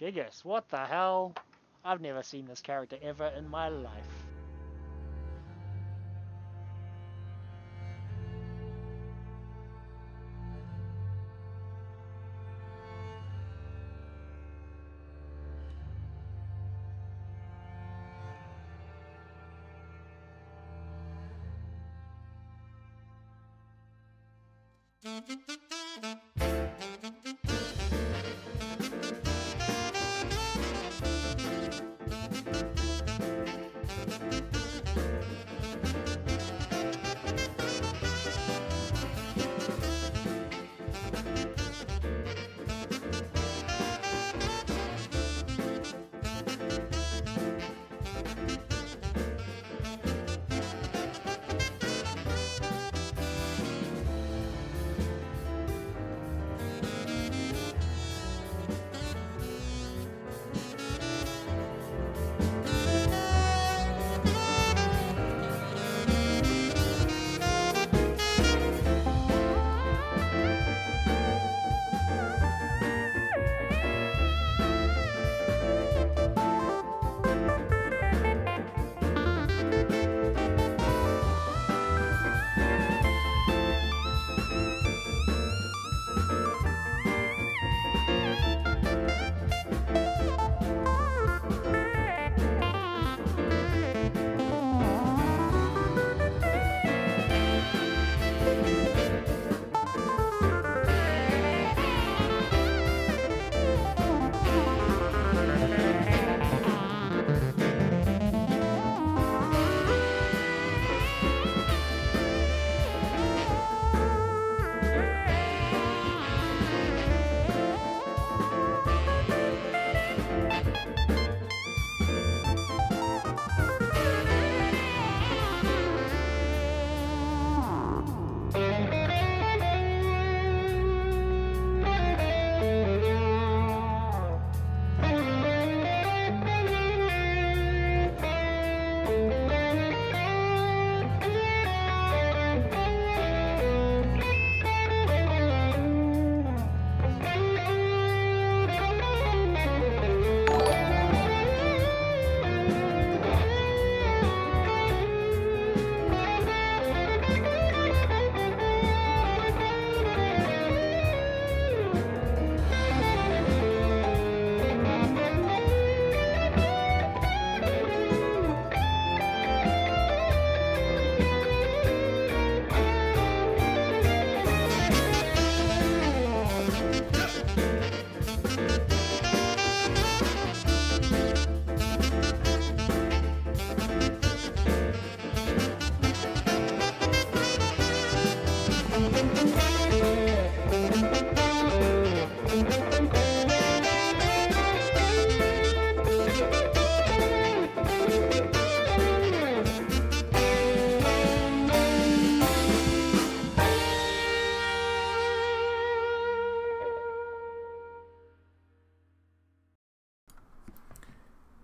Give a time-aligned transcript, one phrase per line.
[0.00, 1.34] Gigas, what the hell?
[1.84, 4.29] I've never seen this character ever in my life.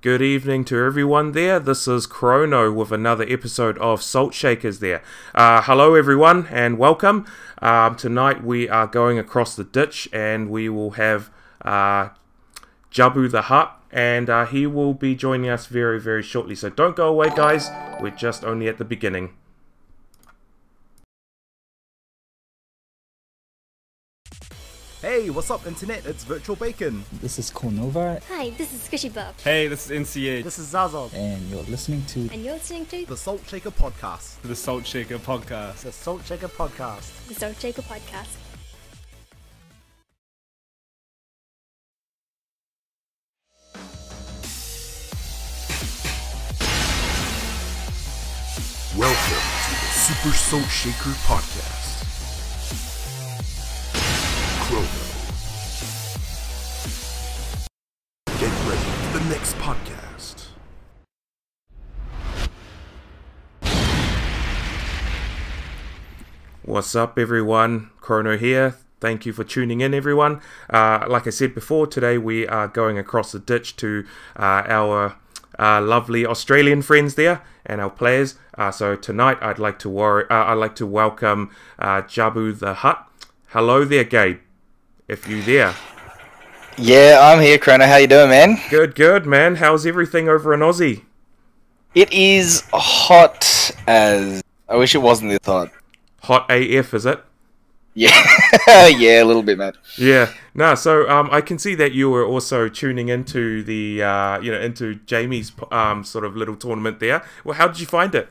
[0.07, 1.59] Good evening to everyone there.
[1.59, 5.03] This is Chrono with another episode of Salt Shakers there.
[5.35, 7.27] Uh, hello, everyone, and welcome.
[7.61, 11.29] Um, tonight we are going across the ditch and we will have
[11.63, 12.11] uh,
[12.93, 16.55] Jabu the Hut, and uh, he will be joining us very, very shortly.
[16.55, 17.69] So don't go away, guys.
[18.01, 19.35] We're just only at the beginning.
[25.07, 26.05] Hey, what's up, Internet?
[26.05, 27.05] It's Virtual Bacon.
[27.23, 30.43] This is Cornova, Hi, this is Squishy Bob, Hey, this is NCA.
[30.43, 34.41] This is Zazzle, and you're listening to and you're listening to The Salt Shaker Podcast.
[34.43, 35.83] the Salt Shaker podcast.
[35.83, 37.29] the Salt Shaker Podcast.
[37.29, 38.35] the Salt Shaker Podcast.
[48.97, 51.86] Welcome to the Super Salt Shaker Podcast.
[59.39, 60.47] Podcast.
[66.65, 67.91] What's up, everyone?
[68.01, 68.77] Chrono here.
[69.01, 70.41] Thank you for tuning in, everyone.
[70.71, 74.05] Uh, like I said before, today we are going across the ditch to
[74.37, 75.17] uh, our
[75.59, 78.37] uh, lovely Australian friends there and our players.
[78.57, 82.75] Uh, so tonight, I'd like to wor- uh, I'd like to welcome uh, Jabu the
[82.75, 83.07] Hut.
[83.49, 84.39] Hello there, Gabe.
[85.09, 85.75] If you there.
[86.79, 87.87] Yeah, I'm here, Chrono.
[87.87, 88.59] How you doing, man?
[88.69, 89.57] Good, good, man.
[89.57, 91.05] How's everything over in Aussie?
[91.95, 94.43] It is hot as.
[94.69, 95.73] I wish it wasn't this hot.
[96.25, 97.23] Hot AF, is it?
[97.99, 98.13] Yeah,
[98.89, 99.73] yeah, a little bit, man.
[99.97, 100.31] Yeah.
[100.55, 104.53] No, so um, I can see that you were also tuning into the, uh, you
[104.53, 107.25] know, into Jamie's um, sort of little tournament there.
[107.43, 108.29] Well, how did you find it?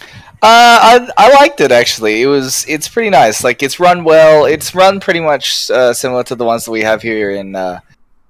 [0.00, 0.08] Uh,
[0.44, 2.22] I I liked it actually.
[2.22, 3.44] It was it's pretty nice.
[3.44, 4.44] Like it's run well.
[4.44, 7.78] It's run pretty much uh, similar to the ones that we have here in uh,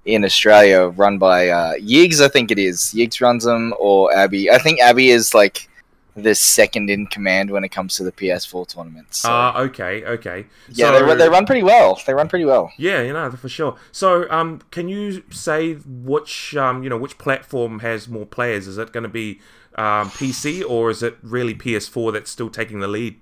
[0.04, 2.20] in Australia, run by uh, Yigs.
[2.20, 2.92] I think it is.
[2.94, 4.50] Yigs runs them, or Abby.
[4.50, 5.68] I think Abby is like
[6.14, 9.20] the second in command when it comes to the PS4 tournaments.
[9.20, 10.44] So, Ah, okay, okay.
[10.68, 11.98] yeah, so, they, run- they run pretty well.
[12.06, 12.70] They run pretty well.
[12.76, 13.76] Yeah, you know, for sure.
[13.92, 18.66] So, um, can you say which, um, you know, which platform has more players?
[18.66, 19.40] Is it going to be
[19.76, 23.20] um, PC or is it really PS4 that's still taking the lead?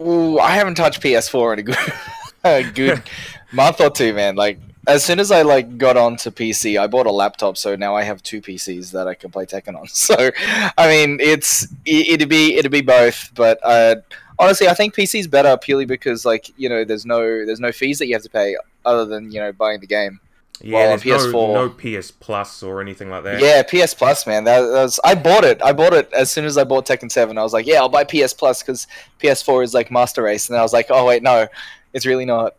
[0.00, 1.92] Ooh, I haven't touched PS4 in a good,
[2.44, 3.02] a good
[3.52, 4.36] month or two, man.
[4.36, 4.58] Like
[4.88, 8.02] as soon as I like got onto PC, I bought a laptop, so now I
[8.02, 9.86] have two PCs that I can play Tekken on.
[9.92, 10.30] So,
[10.76, 13.96] I mean, it's it, it'd be it'd be both, but uh,
[14.38, 17.72] honestly, I think PC is better purely because like you know there's no there's no
[17.72, 20.20] fees that you have to pay other than you know buying the game.
[20.60, 23.40] Yeah, Well, on there's no, PS4 no PS Plus or anything like that.
[23.40, 24.44] Yeah, PS Plus, man.
[24.44, 25.60] That, that was I bought it.
[25.62, 27.38] I bought it as soon as I bought Tekken Seven.
[27.38, 28.86] I was like, yeah, I'll buy PS Plus because
[29.20, 31.48] PS4 is like Master Race, and I was like, oh wait, no,
[31.92, 32.54] it's really not.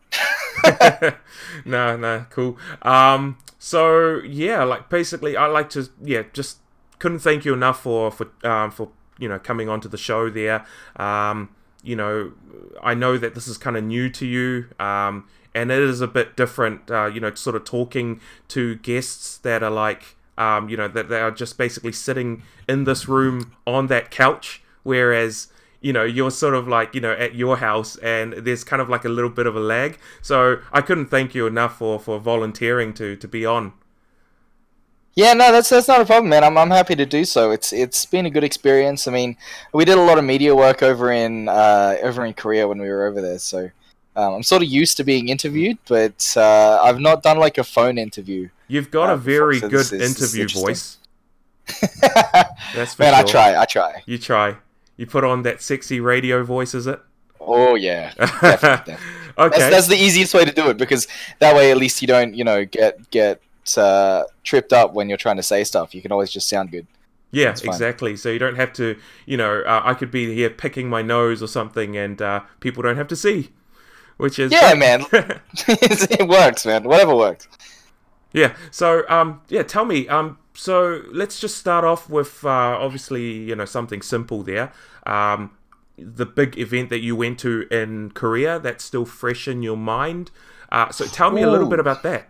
[1.65, 2.57] no, no, cool.
[2.81, 6.57] Um, so yeah, like basically, I like to yeah, just
[6.99, 10.65] couldn't thank you enough for for um for you know coming onto the show there.
[10.95, 11.49] Um,
[11.83, 12.31] you know,
[12.81, 14.67] I know that this is kind of new to you.
[14.79, 16.89] Um, and it is a bit different.
[16.89, 18.19] Uh, you know, sort of talking
[18.49, 22.85] to guests that are like, um, you know, that they are just basically sitting in
[22.85, 25.47] this room on that couch, whereas
[25.81, 28.89] you know you're sort of like you know at your house and there's kind of
[28.89, 32.19] like a little bit of a lag so i couldn't thank you enough for for
[32.19, 33.73] volunteering to to be on
[35.15, 36.43] Yeah, no, that's that's not a problem, man.
[36.43, 37.51] I'm, I'm happy to do so.
[37.51, 39.07] It's it's been a good experience.
[39.07, 39.37] I mean,
[39.71, 42.89] we did a lot of media work over in uh, over in Korea when we
[42.89, 43.69] were over there, so
[44.15, 47.63] um, I'm sort of used to being interviewed, but uh, I've not done like a
[47.63, 48.49] phone interview.
[48.67, 50.97] you've got a very so good is- interview voice
[52.75, 54.03] that's for man, sure I try, I try.
[54.05, 54.57] you try
[54.97, 56.99] you put on that sexy radio voice is it
[57.45, 58.57] Oh yeah, definitely.
[58.93, 58.95] definitely.
[59.37, 61.07] okay That's, that's the easiest way to do it because
[61.39, 63.41] that way at least you don't you know get get
[63.77, 65.93] uh, tripped up when you're trying to say stuff.
[65.95, 66.85] You can always just sound good.
[67.31, 67.67] Yeah, fine.
[67.69, 68.15] exactly.
[68.17, 71.41] So you don't have to, you know, uh, I could be here picking my nose
[71.41, 73.49] or something, and uh, people don't have to see,
[74.17, 75.05] which is Yeah, man.
[75.11, 76.83] it works, man.
[76.83, 77.47] Whatever works.
[78.33, 78.55] yeah.
[78.71, 80.07] So um, yeah, tell me.
[80.07, 84.71] Um, so let's just start off with uh, obviously, you know, something simple there.
[85.05, 85.51] Um,
[85.97, 90.31] the big event that you went to in Korea that's still fresh in your mind.
[90.71, 92.29] Uh, so tell me a little bit about that.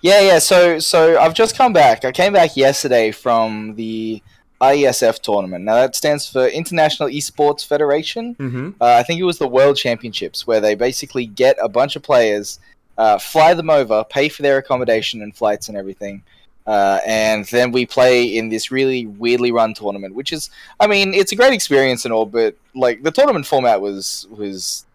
[0.00, 0.38] Yeah, yeah.
[0.40, 2.04] So, so I've just come back.
[2.04, 4.22] I came back yesterday from the
[4.72, 5.64] IESF tournament.
[5.64, 8.34] Now that stands for International Esports Federation.
[8.36, 8.70] Mm-hmm.
[8.80, 12.02] Uh, I think it was the World Championships, where they basically get a bunch of
[12.02, 12.58] players,
[12.98, 16.22] uh, fly them over, pay for their accommodation and flights and everything,
[16.66, 20.14] uh, and then we play in this really weirdly run tournament.
[20.14, 20.50] Which is,
[20.80, 24.86] I mean, it's a great experience and all, but like the tournament format was was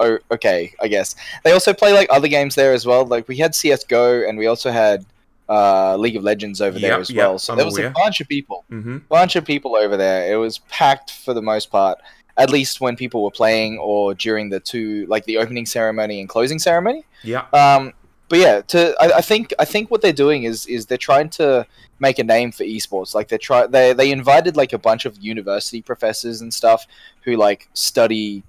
[0.00, 1.16] okay, I guess.
[1.44, 3.06] They also play like other games there as well.
[3.06, 5.06] Like we had CS:GO, and we also had
[5.48, 7.38] uh, League of Legends over there as yep, well.
[7.38, 7.88] So I'm there was aware.
[7.88, 8.98] a bunch of people Mm-hmm.
[9.08, 10.32] bunch of people over there.
[10.32, 11.98] It was packed for the most part,
[12.36, 16.28] at least when people were playing or during the two, like the opening ceremony and
[16.28, 17.04] closing ceremony.
[17.22, 17.46] Yeah.
[17.52, 17.92] Um,
[18.28, 21.28] but yeah, to I, I think I think what they're doing is is they're trying
[21.30, 21.66] to
[22.00, 23.14] make a name for esports.
[23.14, 26.86] Like they try they they invited like a bunch of university professors and stuff
[27.22, 28.42] who like study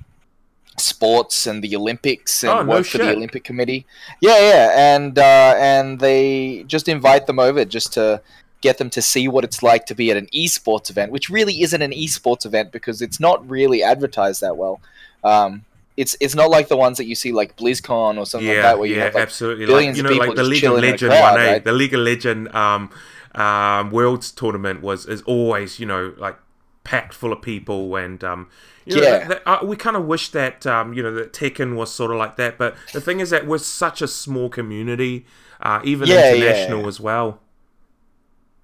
[0.77, 3.11] sports and the Olympics and Oh, no work for the.
[3.11, 3.85] Olympic Committee.
[4.21, 8.21] Yeah, yeah, and uh, and they just invite them over just to
[8.61, 11.61] get them to see what it's like to be at an esports event, which really
[11.61, 14.81] isn't an esports event because it's not really advertised that well.
[15.23, 15.65] Um,
[15.97, 18.63] it's it's not like the ones that you see like BlizzCon or something yeah, like
[18.63, 19.65] that where you yeah, have like absolutely.
[19.65, 21.31] billions Like, you of know, people like the League of chilling in a Legend crowd,
[21.31, 21.51] one, eh?
[21.51, 21.63] right?
[21.63, 22.89] The League of Legend um,
[23.33, 26.37] um, Worlds tournament was is always, you know, like
[26.83, 28.49] packed full of people, and um,
[28.85, 29.17] you know, Yeah.
[29.19, 32.11] that, that- uh, we kind of wish that um, you know that Tekken was sort
[32.11, 32.57] of like that.
[32.57, 35.25] But the thing is that we're such a small community,
[35.61, 36.87] uh, even Yeah, international yeah.
[36.87, 37.39] as well.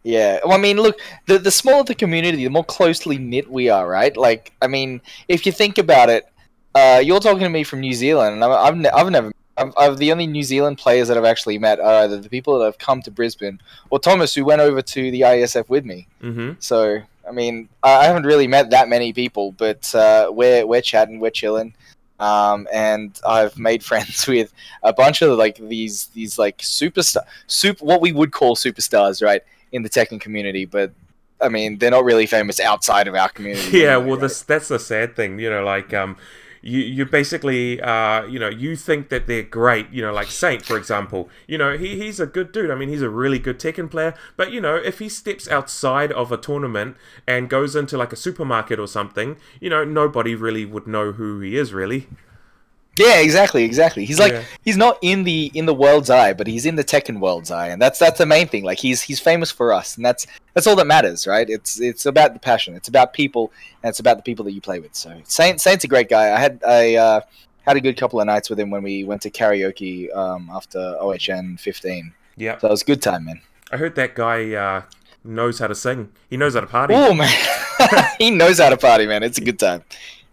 [0.04, 3.70] Yeah, well, I mean, look, the the smaller the community, the more closely knit we
[3.70, 4.16] are, right?
[4.18, 6.26] Like, I mean, if you think about it,
[6.74, 9.32] uh, you're talking to me from New Zealand, and I've I've, ne- I've never.
[9.58, 12.58] I've, I've the only New Zealand players that I've actually met are either the people
[12.58, 13.60] that have come to Brisbane
[13.92, 16.08] or Thomas, who went over to the ISF with me.
[16.22, 20.82] hmm So, I mean, I haven't really met that many people, but uh, we're we're
[20.82, 21.74] chatting, we're chilling.
[22.20, 27.84] um, and I've made friends with a bunch of like these these like superstar super
[27.86, 30.92] what we would call superstars, right, in the Tekken community, but.
[31.44, 33.72] I mean, they're not really famous outside of our community.
[33.80, 34.22] Yeah, anyway, well, right?
[34.22, 36.16] this that's the sad thing, you know, like um,
[36.62, 40.66] you you basically uh, you know, you think that they're great, you know, like Saint
[40.66, 42.72] for example, you know, he he's a good dude.
[42.72, 46.12] I mean, he's a really good Tekken player, but you know, if he steps outside
[46.12, 50.66] of a tournament and goes into like a supermarket or something, you know, nobody really
[50.66, 52.08] would know who he is, really.
[53.02, 54.06] Yeah, exactly, exactly.
[54.06, 54.44] He's like Yeah.
[54.64, 57.68] he's not in the in the world's eye, but he's in the Tekken world's eye,
[57.70, 58.64] and that's that's the main thing.
[58.64, 61.50] Like he's he's famous for us, and that's that's all that matters, right?
[61.50, 62.76] It's it's about the passion.
[62.76, 63.52] It's about people,
[63.84, 64.96] and it's about the people that you play with.
[64.96, 66.36] So Saint Saint's a great guy.
[66.36, 67.22] I had I uh,
[67.66, 70.80] had a good couple of nights with him when we went to karaoke um, after
[71.00, 72.14] OHN 15.
[72.38, 73.42] Yeah, So it was a good time, man.
[73.72, 74.82] I heard that guy uh,
[75.24, 76.10] knows how to sing.
[76.30, 76.94] He knows how to party.
[76.96, 77.32] Oh man,
[78.18, 79.22] he knows how to party, man.
[79.24, 79.84] It's a good time.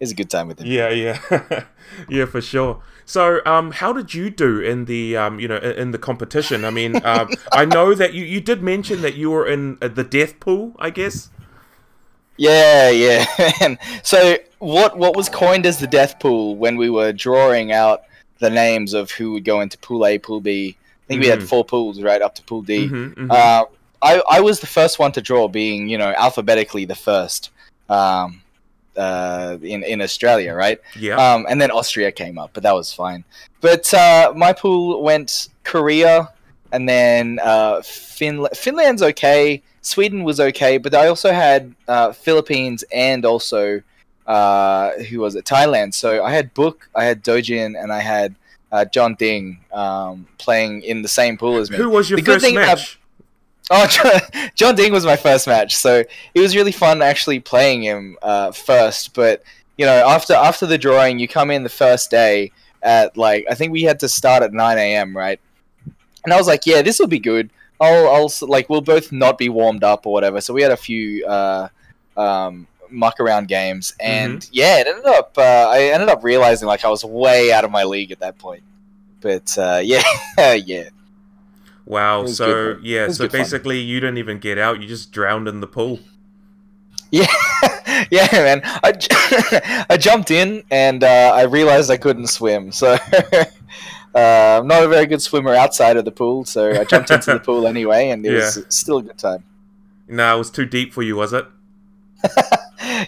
[0.01, 0.67] It's a good time with him.
[0.67, 1.65] Yeah, yeah,
[2.09, 2.83] yeah, for sure.
[3.05, 6.65] So, um, how did you do in the, um, you know, in, in the competition?
[6.65, 9.89] I mean, um, I know that you, you did mention that you were in uh,
[9.89, 11.31] the death pool, I guess.
[12.37, 13.77] Yeah, yeah.
[14.05, 18.03] So what what was coined as the death pool when we were drawing out
[18.39, 20.77] the names of who would go into pool A, pool B.
[20.79, 21.49] I think we had Mhm.
[21.49, 22.89] four pools, right, up to pool D.
[22.89, 23.31] Mhm, mhm.
[23.31, 23.65] Uh,
[24.03, 27.51] I I was the first one to draw, being you know alphabetically the first
[27.89, 28.43] um,
[28.99, 30.81] uh, in in Australia, right?
[30.97, 31.17] yeah.
[31.17, 33.25] Um, and then Austria came up, but that was fine.
[33.61, 36.33] But uh, my pool went Korea,
[36.73, 38.57] and then uh, Finland.
[38.57, 39.63] Finland's okay.
[39.81, 43.81] Sweden was okay, but I also had uh, Philippines and also
[44.27, 45.45] uh, who was it?
[45.47, 45.95] Thailand.
[45.95, 48.35] So I had Book, I had Dojin, and I had
[48.71, 51.79] uh, Jeondding um, playing in the same pool as me.
[51.79, 52.98] Who was your the good first match?
[53.71, 53.87] Oh,
[54.57, 56.03] John, Jeondding was my first match, so
[56.35, 59.15] it was really fun actually playing him uh, first.
[59.15, 59.43] But
[59.77, 63.55] you know, after after the drawing, you come in the first day at like I
[63.55, 65.17] think we had to start at nine a.m.
[65.17, 65.41] right,
[66.25, 67.51] and I was like, yeah, this will be good.
[67.81, 70.41] I'll, I'll like we'll both not be warmed up or whatever.
[70.41, 71.69] So we had a few uh,
[72.17, 76.85] um, muck around games, and yeah, it ended up uh, I ended up realizing like
[76.85, 78.63] I was way out of my league at that point.
[79.21, 80.03] But uh, yeah,
[80.55, 80.89] yeah.
[81.89, 82.27] Wow.
[82.27, 82.85] So good.
[82.85, 83.09] yeah.
[83.09, 83.41] So good fun.
[83.41, 84.81] basically, you didn't even get out.
[84.83, 86.01] You just drowned in the pool.
[87.11, 87.27] Yeah,
[88.11, 88.61] yeah, man.
[88.85, 89.09] I, j-
[89.91, 92.99] I jumped in and uh, I realized I couldn't swim, so
[94.15, 96.45] uh, I'm not a very good swimmer outside of the pool.
[96.45, 99.43] So I jumped into the pool anyway, and it was still a good time.
[100.07, 101.47] No, it was too deep for you, was it?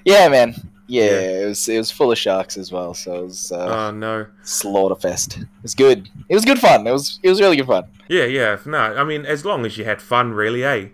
[0.04, 0.54] Yeah, man.
[0.86, 1.10] Yeah, Yeah.
[1.42, 4.26] it was it was full of sharks as well, so it was uh, Oh no.
[4.42, 5.42] slaughterfest.
[5.42, 6.08] It was good.
[6.28, 6.86] It was good fun.
[6.86, 7.84] It was it was really good fun.
[8.10, 8.58] Yeah, yeah.
[8.66, 10.88] No, I mean, as long as you had fun, really, eh?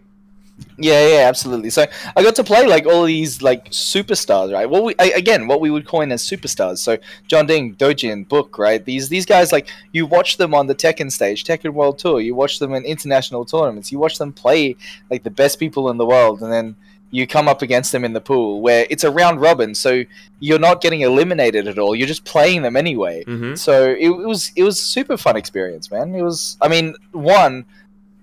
[0.76, 1.70] Yeah, yeah, absolutely.
[1.70, 4.68] So I got to play like all these like superstars, right?
[4.68, 6.78] Well, we I, again, what we would coin as superstars.
[6.78, 8.84] So Jeondding, Dojin, Book, right?
[8.84, 12.20] These these guys like you watch them on the Tekken stage, Tekken World Tour.
[12.20, 13.90] You watch them in international tournaments.
[13.90, 14.76] You watch them play
[15.10, 16.76] like the best people in the world, and then
[17.10, 19.74] you come up against them in the pool where it's a round robin.
[19.74, 20.04] So
[20.40, 21.94] you're not getting eliminated at all.
[21.94, 23.24] You're just playing them anyway.
[23.24, 23.54] Mm-hmm.
[23.54, 26.14] So it, it was it was a super fun experience, man.
[26.14, 27.64] It was I mean, one,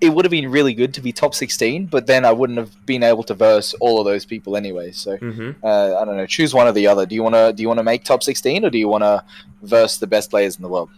[0.02, 2.86] it would have been really good to be top sixteen, but then I wouldn't have
[2.86, 4.92] been able to verse all of those people anyway.
[4.92, 5.66] So Mm-hmm.
[5.66, 7.06] uh, I don't know, choose one or the other.
[7.06, 9.24] Do you wanna do you wanna make top sixteen or do you wanna
[9.62, 10.90] verse the best players in the world?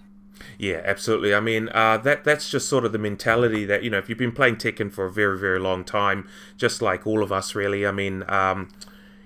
[0.57, 1.33] Yeah, absolutely.
[1.33, 4.17] I mean, uh, that that's just sort of the mentality that you know, if you've
[4.17, 6.27] been playing Tekken for a very, very long time,
[6.57, 7.85] just like all of us, really.
[7.85, 8.69] I mean, um,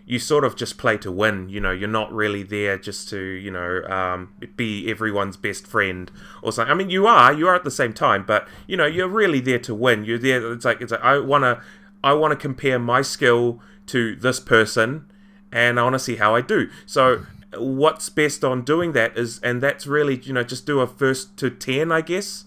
[0.06, 1.50] you sort of just play to win.
[1.50, 6.12] You know, you're not really there just to you know um, be everyone's best friend
[6.42, 6.72] or something.
[6.72, 9.39] I mean, you are, you are at the same time, but you know, you're really
[9.39, 10.06] there to win.
[10.06, 10.51] You're there.
[10.54, 11.62] It's like it's like I wanna,
[12.04, 15.06] I wanna compare my skill to this person,
[15.51, 16.70] and I want to see how I do.
[16.86, 17.25] So
[17.58, 21.38] what's best on doing that is, and that's really you know just do a first
[21.38, 22.46] to ten, I guess.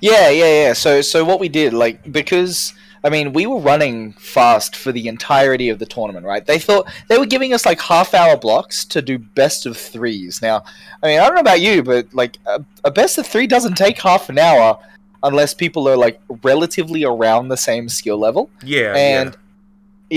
[0.00, 0.72] Yeah, yeah, yeah.
[0.72, 5.08] So so what we did, like because I mean we were running fast for the
[5.08, 6.44] entirety of the tournament, right?
[6.44, 10.40] They thought they were giving us like half hour blocks to do best of threes.
[10.42, 10.64] Now,
[11.02, 13.74] I mean I don't know about you, but like a, a best of three doesn't
[13.74, 14.78] take half an hour
[15.22, 18.50] unless people are like relatively around the same skill level.
[18.62, 19.38] Yeah, and yeah.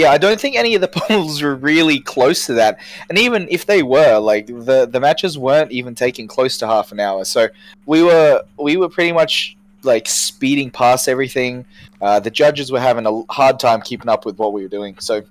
[0.05, 2.79] I don't think any of the pools were really close to that.
[3.09, 6.91] And even if they were, like the the matches weren't even taking close to half
[6.91, 7.25] an hour.
[7.25, 7.47] So
[7.85, 11.65] we were we were pretty much like speeding past everything.
[12.01, 14.97] Uh, the judges were having a hard time keeping up with what we were doing.
[14.99, 15.23] So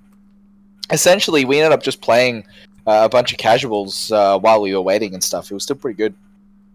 [0.91, 2.45] essentially, we ended up just playing
[2.87, 5.51] uh, a bunch of casuals uh, while we were waiting and stuff.
[5.51, 6.15] It was still pretty good.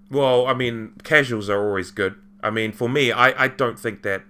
[0.10, 2.16] Well, I mean, casuals are always good.
[2.44, 4.24] I mean, for me, I, I don't think that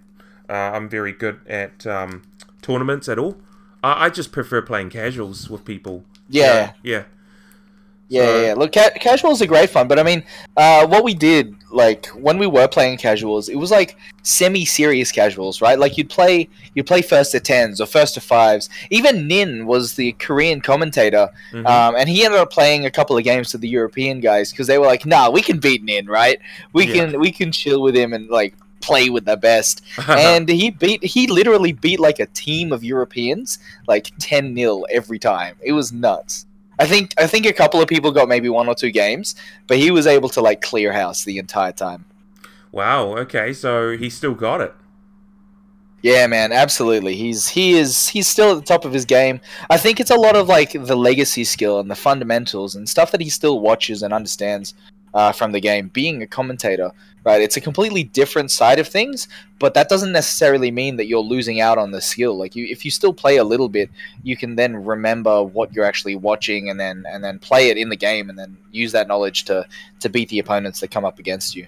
[0.49, 2.23] uh, I'm very good at um,
[2.61, 3.37] tournaments at all.
[3.83, 6.03] I, I just prefer playing casuals with people.
[6.29, 6.73] Yeah.
[6.83, 7.03] yeah.
[8.09, 8.53] Yeah, So- yeah, yeah.
[8.55, 10.23] Look, ca- casuals are great fun, but I mean,
[10.57, 15.61] uh, what we did, like when we were playing casuals, it was like semi-serious casuals,
[15.61, 15.79] right?
[15.79, 18.69] Like you'd play, you'd play first to tens or first to fives.
[18.89, 21.65] Even Nin was the Korean commentator, Mhm.
[21.65, 24.67] um, and he ended up playing a couple of games to the European guys because
[24.67, 26.37] they were like, "Nah, we can beat Nin, right?
[26.73, 26.93] We Yeah.
[27.11, 31.03] can, we can chill with him and like play with the best." and he beat,
[31.03, 35.55] he literally beat like a team of Europeans, like ten 0 every time.
[35.61, 36.45] It was nuts.
[36.79, 39.35] I think I think a couple of people got maybe one or two games,
[39.67, 42.05] but he was able to like clear house the entire time.
[42.71, 43.17] wow.
[43.17, 44.73] Okay, so he still got it.
[46.01, 47.15] Yeah, man, absolutely.
[47.15, 49.39] He's he is he's still at the top of his game.
[49.69, 53.11] I think it's a lot of like the legacy skill and the fundamentals and stuff
[53.11, 54.73] that he still watches and understands
[55.13, 55.89] uh, from the game.
[55.89, 56.91] Being a commentator,
[57.23, 57.41] right?
[57.41, 59.27] It's a completely different side of things,
[59.59, 62.37] but that doesn't necessarily mean that you're losing out on the skill.
[62.37, 63.89] Like you, if you still play a little bit,
[64.23, 67.89] you can then remember what you're actually watching and then and then play it in
[67.89, 69.67] the game and then use that knowledge to
[69.99, 71.67] to beat the opponents that come up against you.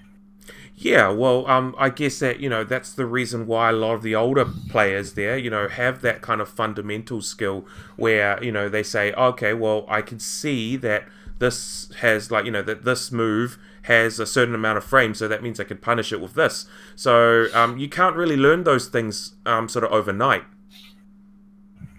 [0.76, 4.02] Yeah, well, um, I guess that you know that's the reason why a lot of
[4.02, 8.70] the older players there, you know, have that kind of fundamental skill where you know
[8.70, 11.08] they say, okay, well, I can see that
[11.40, 15.28] this has like you know that this move has a certain amount of frames, so
[15.28, 16.66] that means I can punish it with this.
[16.96, 20.44] So um, you can't really learn those things um, sort of overnight.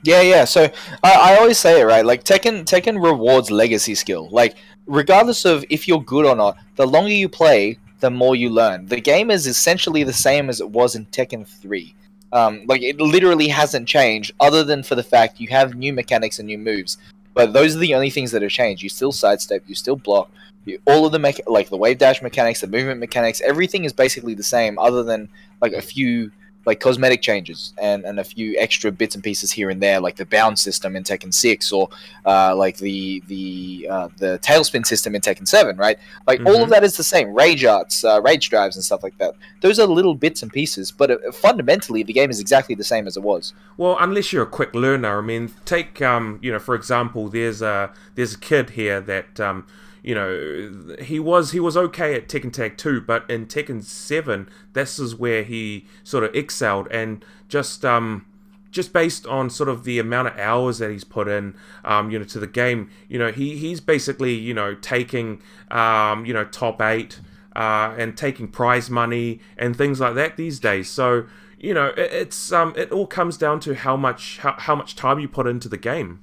[0.03, 0.45] Yeah, yeah.
[0.45, 0.65] So
[1.03, 2.05] I, I always say it right.
[2.05, 4.29] Like Tekken, Tekken rewards legacy skill.
[4.31, 8.51] Like regardless of if you're good or not, the longer you play, the more you
[8.51, 8.87] learn.
[8.87, 11.95] The game is essentially the same as it was in Tekken Three.
[12.33, 16.39] Um, like it literally hasn't changed, other than for the fact you have new mechanics
[16.39, 16.99] and new moves.
[17.35, 18.83] But those are the only things that have changed.
[18.83, 20.31] You still sidestep, you still block.
[20.65, 23.93] You, all of the mecha- like the wave dash mechanics, the movement mechanics, everything is
[23.93, 25.29] basically the same, other than
[25.61, 26.31] like a few
[26.67, 30.17] like cosmetic changes and, and a few extra bits and pieces here and there, like
[30.17, 31.89] the bound system in Tekken Six, or
[32.27, 35.99] uh, like the the uh, the tailspin system in Tekken Seven, right?
[36.27, 36.63] Like all Mhm.
[36.65, 37.35] of that is the same.
[37.35, 39.35] Rage arts, uh, rage drives, and stuff like that.
[39.61, 43.07] Those are little bits and pieces, but uh, fundamentally, the game is exactly the same
[43.07, 43.53] as it was.
[43.77, 47.61] Well, unless you're a quick learner, I mean, take um, you know, for example, there's
[47.63, 49.67] a there's a kid here that um,
[50.05, 54.49] you know, he was he was okay at Tekken Tag 2, but in Tekken 7,
[54.75, 58.27] this is where he sort of excelled and just um
[58.71, 62.19] just based on sort of the amount of hours that he's put in, um, you
[62.19, 65.41] know, to the game, you know, he he's basically, you know, taking
[65.71, 67.21] um, you know, top eight,
[67.57, 70.91] uh, and taking prize money and things like that these days.
[70.91, 71.25] So,
[71.59, 74.97] you know, it, it's um it all comes down to how much how, how much
[74.97, 76.21] time you put into the game.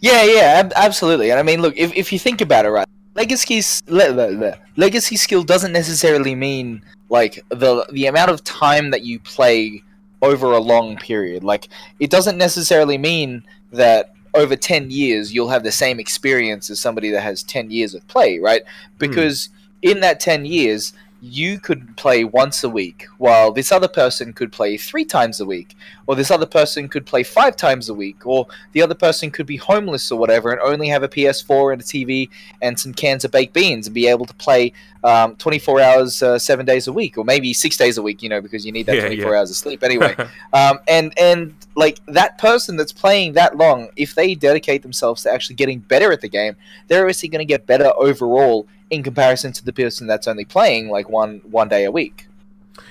[0.00, 1.30] Yeah, yeah, ab- absolutely.
[1.30, 4.58] And I mean, look, if, if you think about it, right, legacy le- le- le-
[4.76, 9.82] legacy skill doesn't necessarily mean like the the amount of time that you play
[10.22, 11.44] over a long period.
[11.44, 11.68] Like,
[12.00, 17.10] it doesn't necessarily mean that over 10 years you'll have the same experience as somebody
[17.10, 18.62] that has 10 years of play, right?
[18.62, 18.98] Hmm.
[18.98, 19.48] Because
[19.82, 24.52] in that 10 years, you could play once a week, while this other person could
[24.52, 25.74] play three times a week,
[26.06, 29.46] or this other person could play five times a week, or the other person could
[29.46, 32.28] be homeless or whatever and only have a PS4 and a TV
[32.60, 34.72] and some cans of baked beans and be able to play
[35.04, 38.28] um, 24 hours, uh, seven days a week, or maybe six days a week, you
[38.28, 39.38] know, because you need that Yeah, 24 yeah.
[39.38, 40.14] hours of sleep anyway.
[40.52, 45.32] um, and and like that person that's playing that long, if they dedicate themselves to
[45.32, 46.56] actually getting better at the game,
[46.88, 50.88] they're obviously going to get better overall in comparison to the person that's only playing
[50.88, 52.26] like one one day a week.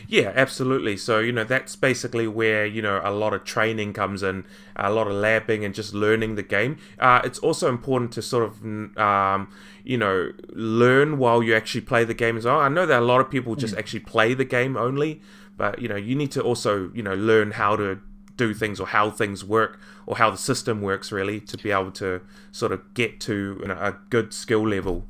[0.08, 0.98] Yeah, absolutely.
[0.98, 4.92] So, you know, that's basically where, you know, a lot of training comes in, a
[4.92, 6.78] lot of labbing and just learning the game.
[7.00, 9.48] Uh, it's also important to sort of, mm, um,
[9.84, 12.60] you know, learn while you actually play the game as well.
[12.60, 15.22] I know that a lot of people just actually play the game only,
[15.58, 18.00] but, you know, you need to also, you know, learn how to
[18.38, 21.92] do things or how things work or how the system works really to be able
[21.92, 25.06] to sort of get to you know, a good skill level.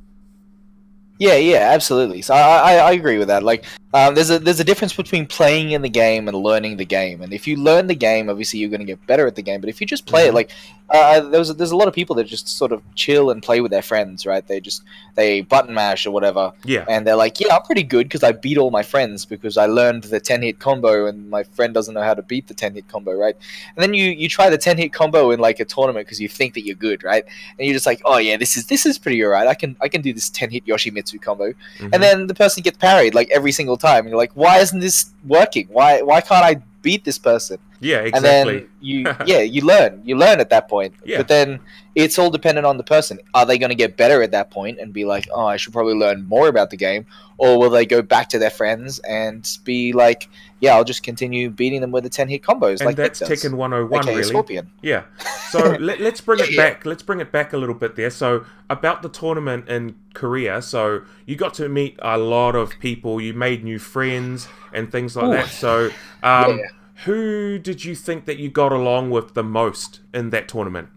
[1.18, 2.20] Yeah, yeah, absolutely.
[2.22, 3.42] So I, I, I agree with that.
[3.42, 6.84] Like, um, there's a there's a difference between playing in the game and learning the
[6.84, 7.22] game.
[7.22, 9.60] And if you learn the game, obviously you're going to get better at the game.
[9.60, 10.50] But if you just play it, like,
[10.90, 13.70] uh, there's there's a lot of people that just sort of chill and play with
[13.70, 14.46] their friends, right?
[14.46, 14.82] They just
[15.14, 16.84] they button mash or whatever, Yeah.
[16.88, 19.66] and they're like, yeah, I'm pretty good because I beat all my friends because I
[19.66, 22.74] learned the ten hit combo, and my friend doesn't know how to beat the ten
[22.74, 23.34] hit combo, right?
[23.76, 26.28] And then you you try the ten hit combo in like a tournament because you
[26.28, 27.24] think that you're good, right?
[27.58, 29.48] And you're just like, oh yeah, this is this is pretty alright.
[29.48, 31.90] I can I can do this ten hit Yoshimitsu combo, Mhm.
[31.94, 34.00] and then the person gets parried like every single time.
[34.00, 35.68] And you're like, why isn't this working?
[35.70, 37.58] Why why can't I beat this person?
[37.80, 38.58] Yeah, and exactly.
[38.58, 41.18] then you yeah you learn you learn at that point Yeah.
[41.18, 41.60] but then
[41.94, 44.78] it's all dependent on the person are they going to get better at that point
[44.78, 47.06] and be like oh i should probably learn more about the game
[47.38, 50.28] or will they go back to their friends and be like
[50.60, 53.54] yeah i'll just continue beating them with the 10 hit combos and like that's Tekken
[53.54, 54.22] 101, aka really.
[54.24, 55.04] scorpion Yeah.
[55.50, 56.70] So let, let's bring it Yeah, yeah.
[56.70, 56.86] back.
[56.86, 58.10] Let's bring it back a little bit there.
[58.10, 60.60] So about the tournament in Korea.
[60.60, 63.20] So you got to meet a lot of people.
[63.20, 65.32] You made new friends and things like Ooh.
[65.32, 65.48] that.
[65.48, 65.90] So
[66.22, 66.64] um, Yeah.
[67.04, 70.88] Who did you think that you got along with the most in that tournament?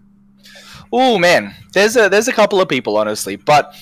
[0.92, 3.76] Oh man, there's a there's a couple of people honestly, but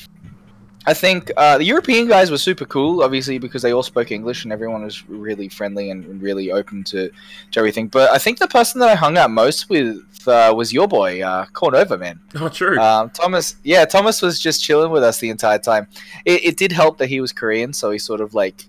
[0.88, 4.45] I think uh, the European guys were super cool, obviously because they all spoke English
[4.45, 7.10] and everyone was really friendly and really open to,
[7.51, 7.89] to everything.
[7.89, 11.21] But I think the person that I hung out most with uh, was your boy,
[11.21, 12.21] uh, Cornova, man.
[12.36, 12.80] Oh, true.
[12.80, 15.88] Um, Thomas, yeah, Thomas was just chilling with us the entire time.
[16.23, 18.65] It, it did help that he was Korean, so he sort of like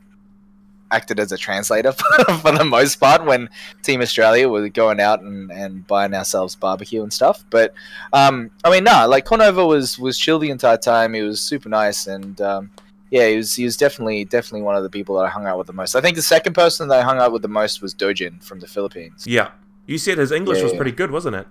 [0.91, 1.93] acted as a translator
[2.43, 3.49] for the most part when
[3.83, 7.45] Team Australia were going out and, and buying ourselves barbecue and stuff.
[7.51, 7.75] But
[8.13, 11.15] um, I mean, nah, like Cornova was was chill the entire time.
[11.15, 12.41] He was super nice and.
[12.41, 12.71] Um,
[13.11, 15.57] yeah, he was, he was definitely definitely one of the people that I hung out
[15.57, 15.95] with the most.
[15.95, 18.61] I think the second person that I hung out with the most was Dojin from
[18.61, 19.25] the Philippines.
[19.27, 19.53] yeah.
[19.87, 20.79] You said his English Yeah, was yeah.
[20.79, 21.47] preted good, wasn't it?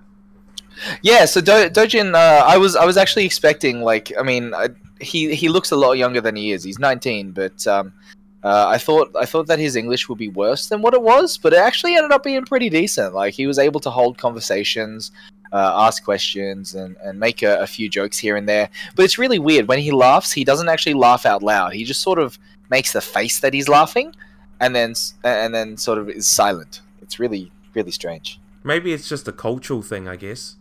[1.02, 4.70] Yeah, so Do- Dojin, uh, I was I was actually expecting like I mean I,
[5.02, 6.64] he he looks a lot younger than he is.
[6.64, 7.94] He's 19, but um,
[8.48, 11.38] uh, I thought I thought that his English would be worse than what it was,
[11.38, 13.14] but it actually ended up being pretty decent.
[13.14, 15.12] Like he was able to hold conversations,
[15.52, 18.70] uh, ask questions, and and make a, a few jokes here and there.
[18.96, 20.32] But it's really weird when he laughs.
[20.32, 21.74] He doesn't actually laugh out loud.
[21.74, 24.16] He just sort of makes the face that he's laughing,
[24.62, 24.94] and then
[25.26, 26.82] and then sort of is silent.
[27.02, 28.40] It's really really strange.
[28.64, 30.57] Maybe it's just a cultural thing, I guess.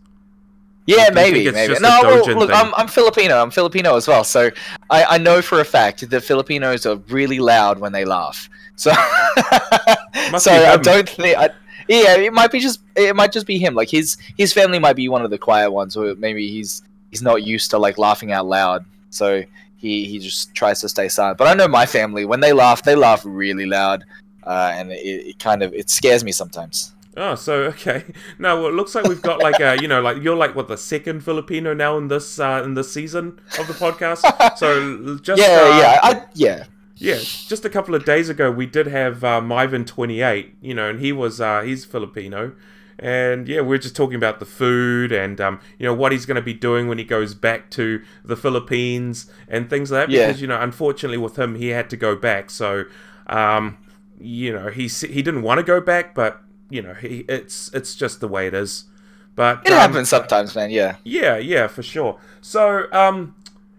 [0.87, 1.75] Yeah, maybe, maybe.
[1.81, 2.51] No, well, look.
[2.53, 3.43] I'm, I'm Filipino.
[3.43, 4.51] I'm Filipino as well, so
[4.89, 8.49] I, I know for a fact that Filipinos are really loud when they laugh.
[8.77, 8.93] So,
[10.39, 11.37] so I don't think.
[11.37, 11.51] I,
[11.89, 13.75] yeah, it might be just it might just be him.
[13.75, 17.23] Like his his family might be one of the quiet ones, or maybe he's he's
[17.23, 19.43] not used to like laughing out loud, so
[19.77, 21.39] he he just tries to stay silent.
[21.39, 24.05] But I know my family when they laugh, they laugh really loud,
[24.45, 26.93] uh, and it, it kind of it scares me sometimes.
[27.17, 28.05] Oh, so okay.
[28.39, 30.69] Now well, it looks like we've got like uh, you know, like you're like what
[30.69, 34.57] the second Filipino now in this uh, in this season of the podcast.
[34.59, 36.65] So just yeah, uh, yeah, I, yeah.
[36.97, 40.75] yeah, just a couple of days ago we did have uh, Myvan twenty eight, you
[40.75, 42.53] know, and he was uh, he's Filipino,
[42.99, 46.27] and yeah, we are just talking about the food and um, you know what he's
[46.27, 50.13] going to be doing when he goes back to the Philippines and things like that.
[50.13, 50.27] Yeah.
[50.27, 52.85] Because you know, unfortunately with him, he had to go back, so
[53.27, 53.79] um,
[54.21, 57.95] you know he he didn't want to go back, but you know he it's it's
[57.95, 58.85] just the way it is.
[59.35, 60.71] But It um, happens sometimes, man.
[60.71, 60.97] Yeah.
[61.05, 62.19] yeah, yeah, for sure.
[62.41, 63.35] So, um,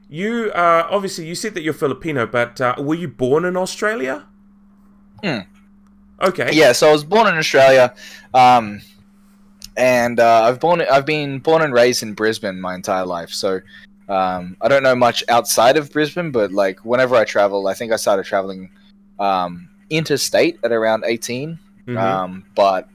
[0.08, 4.26] you uh, obviously you said that you're Filipino, but uh, were you born in Australia?
[5.23, 5.39] Hmm.
[6.21, 6.52] Okay.
[6.54, 7.93] Yeah, so I was born in Australia,
[8.34, 8.82] um,
[9.76, 13.32] and uh, I've born I've been born and raised in Brisbane my entire life.
[13.32, 13.62] So
[14.08, 17.91] um, I don't know much outside of Brisbane, but like whenever I travel, I think
[17.91, 18.69] I started traveling
[19.19, 21.97] um, interstate at around 18 Mhm.
[21.97, 22.89] Um, but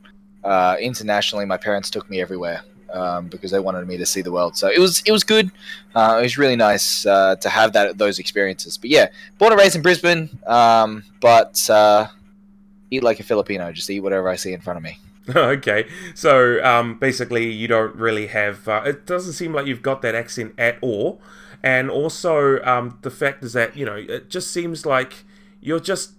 [0.45, 4.33] uh, internationally, my parents took me everywhere um, because they wanted me to see the
[4.33, 4.57] world.
[4.57, 5.51] So it was it was good.
[5.95, 8.77] Uh, it was really nice uh, to have that those experiences.
[8.77, 12.09] But yeah, born and raised in Brisbane, um, but uh,
[12.91, 13.73] eat like a Filipino.
[13.73, 14.99] Just eat whatever I see in front of me.
[15.37, 15.89] okay.
[16.15, 18.69] So, um, basically, you don't really have.
[18.69, 21.21] Uh, it doesn't seem like you've got that accent at all,
[21.63, 25.25] and also um, the fact is that you know it just seems like
[25.61, 26.13] you're just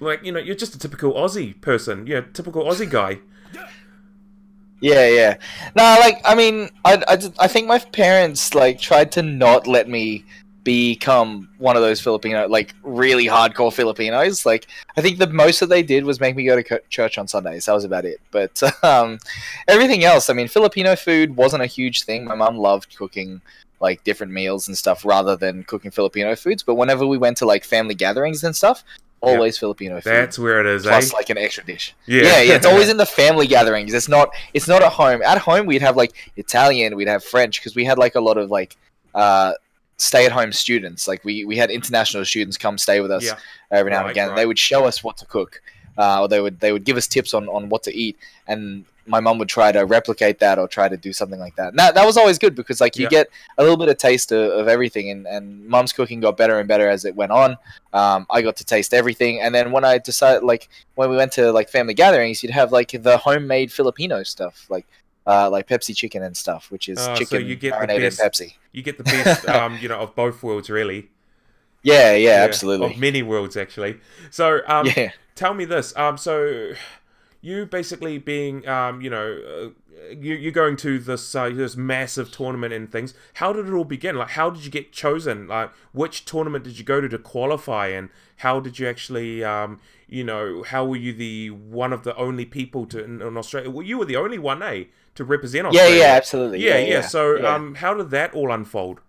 [0.00, 2.06] like you know you're just a typical Aussie person.
[2.06, 3.20] you Yeah, typical Aussie guy.
[4.80, 5.36] Yeah, yeah.
[5.76, 9.88] No, like I mean, I, I, I think my parents like tried to not let
[9.88, 10.24] me
[10.64, 14.46] become one of those Filipino, like really hardcore Filipinos.
[14.46, 17.28] Like I think the most that they did was make me go to church on
[17.28, 17.66] Sundays.
[17.66, 18.20] That was about it.
[18.30, 19.18] But um,
[19.68, 22.24] everything else, I mean, Filipino food wasn't a huge thing.
[22.24, 23.40] My mom loved cooking
[23.80, 26.62] like different meals and stuff rather than cooking Filipino foods.
[26.62, 28.84] But whenever we went to like family gatherings and stuff,
[29.22, 30.10] always Filipino food.
[30.10, 31.16] That's where it is, plus eh?
[31.16, 31.94] like an extra dish.
[32.06, 32.22] Yeah.
[32.22, 33.92] Yeah, yeah, it's always in the family gatherings.
[33.94, 35.22] It's not it's not at home.
[35.22, 38.38] At home we'd have like Italian, we'd have French because we had like a lot
[38.38, 38.76] of like
[39.14, 39.52] uh
[39.98, 41.06] stay at home students.
[41.06, 43.36] Like we we had international students come stay with us Yeah.
[43.70, 44.28] every now and again.
[44.30, 44.36] right.
[44.36, 45.60] They would show us what to cook.
[46.02, 48.16] Uh, or they would they would give us tips on, on what to eat
[48.50, 48.62] and
[49.14, 51.68] my mum would try to replicate that or try to do something like that.
[51.70, 53.16] And that, that was always good because like you Yeah.
[53.18, 53.26] get
[53.58, 55.42] a little bit of taste of, of everything and, and
[55.74, 57.50] mum's cooking got better and better as it went on.
[58.00, 61.32] Um, I got to taste everything and then when I decided like when we went
[61.38, 64.86] to like family gatherings, you'd have like the homemade Filipino stuff, like
[65.26, 68.16] uh, like Pepsi chicken and stuff, which is Oh, so chicken you get the marinated
[68.16, 68.54] best- Pepsi.
[68.72, 71.08] You get the best, um, you know, of both worlds, really.
[71.82, 72.96] Yeah, yeah, Of absolutely.
[72.96, 74.00] many worlds, actually.
[74.30, 75.12] So, um, yeah.
[75.34, 75.96] tell me this.
[75.96, 76.72] Um, so
[77.40, 79.68] you basically being, um, you know, uh,
[80.18, 83.14] you you're going to this uh, this massive tournament and things.
[83.34, 84.16] How did it all begin?
[84.16, 85.48] Like, how did you get chosen?
[85.48, 89.78] Like, which tournament did you go to to qualify, and how did you actually, um,
[90.08, 93.70] you know, how were you the one of the only people to in, in Australia?
[93.70, 95.96] Well, you were the only one, eh, to represent Yeah, Australia.
[95.96, 96.58] yeah, yeah, absolutely.
[96.64, 97.00] Yeah, yeah.
[97.02, 97.54] So, yeah.
[97.54, 99.00] um, how did that all unfold?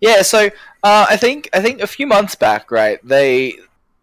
[0.00, 0.46] Yeah, so
[0.82, 2.98] uh, I think I think a few months back, right?
[3.04, 3.58] They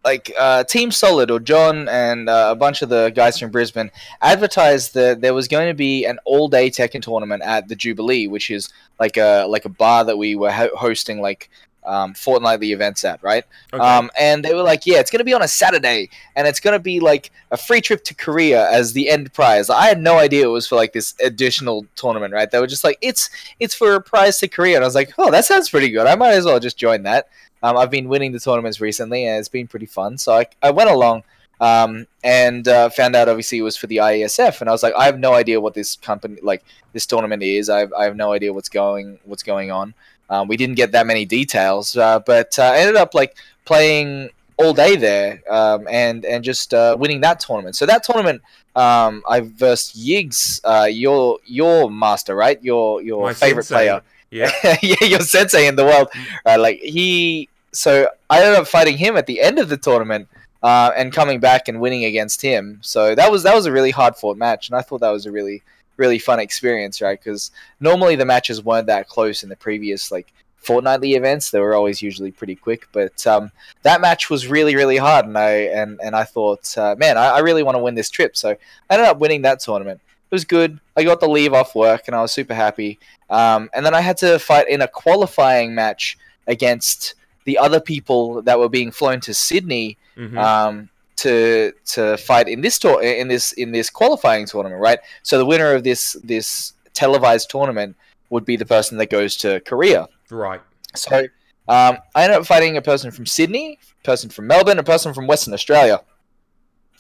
[0.06, 3.92] like uh, Team Solid or John and uh, a bunch of the guys from Brisbane
[4.22, 8.50] advertised that there was going to be an all-day Tekken tournament at the Jubilee, which
[8.50, 11.50] is like a like a bar that we were ho- hosting like
[11.88, 13.44] um, fortnightly events at, right?
[13.74, 13.84] Okay.
[13.84, 16.60] Um, and they were like, yeah, it's going to be on a Saturday, and it's
[16.60, 19.70] going to be like a free trip to Korea as the end prize.
[19.70, 22.52] I had no idea it was for like this additional tournament, right?
[22.52, 25.14] They were just like, it's it's for a prize to Korea, and I was like,
[25.18, 26.06] oh, that sounds pretty good.
[26.06, 27.30] I might as well just join that.
[27.64, 30.18] Um, I've been winning the tournaments recently, and it's been pretty fun.
[30.18, 31.24] So I, I went along
[31.60, 34.94] um, and uh, found out obviously it was for the IESF, and I was like,
[34.96, 37.70] I have no idea what this company like this tournament is.
[37.70, 39.94] I have, I have no idea what's going what's going on.
[40.30, 44.30] Um, we didn't get that many details, uh, but uh, I ended up like playing
[44.58, 47.76] all day there um, and and just uh, winning that tournament.
[47.76, 48.42] So that tournament,
[48.76, 52.62] um, I versed Yigs, uh, your your master, right?
[52.64, 53.86] Your your My favorite sensei.
[53.86, 54.52] player Yeah.
[54.82, 56.10] yeah, your sensei in the world.
[56.46, 57.50] Right, like he.
[57.74, 60.28] So I ended up fighting him at the end of the tournament,
[60.68, 62.78] uh, and coming back and winning against him.
[62.82, 65.26] So that was that was a really hard fought match, and I thought that was
[65.26, 65.64] a really
[65.96, 67.18] really fun experience, right?
[67.18, 71.52] Because normally the matches weren't that close in the previous like fortnightly events.
[71.52, 73.50] They were always usually pretty quick, but um,
[73.84, 77.28] that match was really really hard, and I and and I thought, uh, man, I,
[77.28, 78.36] I really want to win this trip.
[78.36, 80.02] So I ended up winning that tournament.
[80.30, 80.82] It was good.
[80.98, 83.00] I got the leave off work, and I was super happy.
[83.30, 88.42] Um, and then I had to fight in a qualifying match against the other people
[88.42, 90.38] that were being flown to Sydney Mhm.
[90.38, 95.00] um, to to fight in this tour in this in this qualifying tournament, right?
[95.24, 97.96] So the winner of this this televised tournament
[98.30, 100.08] would be the person that goes to Korea.
[100.30, 100.62] right.
[100.96, 101.28] So
[101.68, 105.14] um, I ended up fighting a person from Sydney, a person from Melbourne, a person
[105.14, 106.02] from Western Australia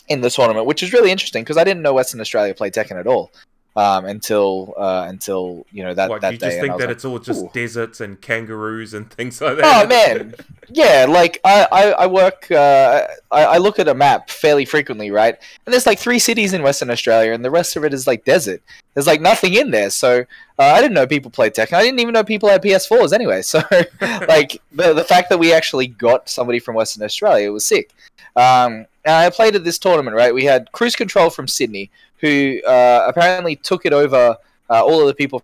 [0.07, 2.99] in the tournament, which is really interesting because I didn't know Western Australia played Tekken
[2.99, 3.31] at all
[3.77, 6.47] um, until uh, until you know that Like that you day.
[6.47, 9.85] just think that like, it's all just "Ooh." deserts and kangaroos and things like that.
[9.85, 10.33] Oh man,
[10.67, 11.05] yeah.
[11.07, 12.49] Like I, I, I work.
[12.49, 15.37] Uh, I, I look at a map fairly frequently, right?
[15.65, 18.25] And there's like three cities in Western Australia, and the rest of it is like
[18.25, 18.63] desert.
[18.95, 19.91] There's like nothing in there.
[19.91, 20.21] So
[20.57, 21.73] uh, I didn't know people played Tekken.
[21.73, 23.43] I didn't even know people had PS4s anyway.
[23.43, 23.61] So
[24.27, 27.93] like the the fact that we actually got somebody from Western Australia was sick.
[28.35, 30.33] Um, and I played at this tournament, right?
[30.33, 34.35] We had Cruise Control from Sydney, who uh, apparently took it over
[34.69, 35.41] uh, all of the people.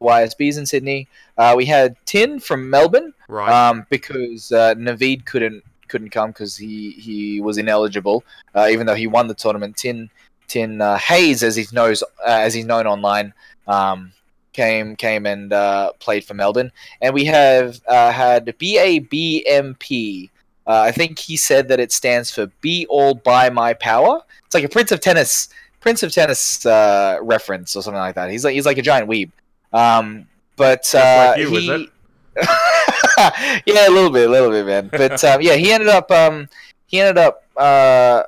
[0.00, 1.06] YSBs in Sydney.
[1.38, 3.48] Uh, we had Tin from Melbourne right.
[3.48, 8.24] um, because uh, Naveed couldn't couldn't come because he, he was ineligible,
[8.56, 9.76] uh, even though he won the tournament.
[9.76, 10.10] Tin
[10.48, 13.32] Tin uh, Hayes, as he's knows uh, as he's known online,
[13.68, 14.12] um,
[14.54, 20.30] came came and uh, played for Melbourne, and we have uh, had BABMP.
[20.66, 24.54] Uh, I think he said that it stands for "Be All by My Power." It's
[24.54, 25.48] like a Prince of Tennis
[25.80, 28.30] Prince of Tennis uh, reference or something like that.
[28.30, 29.30] He's like he's like a giant weeb.
[29.74, 31.90] Um, but uh, like you, he,
[33.66, 34.88] yeah, a little bit, a little bit, man.
[34.90, 36.48] But um, yeah, he ended up um,
[36.86, 38.22] he ended up uh,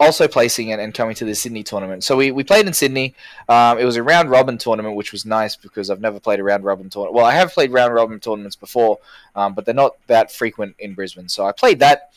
[0.00, 2.02] also placing it and coming to the Sydney tournament.
[2.04, 3.14] So we, we played in Sydney.
[3.48, 6.42] Um, it was a round robin tournament, which was nice because I've never played a
[6.42, 7.14] round robin tournament.
[7.14, 8.98] Well, I have played round robin tournaments before,
[9.34, 11.28] um, but they're not that frequent in Brisbane.
[11.28, 12.10] So I played that.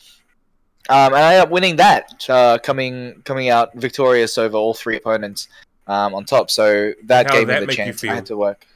[0.90, 4.96] Um, and I ended up winning that, uh, coming coming out victorious over all three
[4.96, 5.48] opponents
[5.86, 6.50] um, on top.
[6.50, 8.02] So that How gave that me the chance.
[8.04, 8.66] I had to work.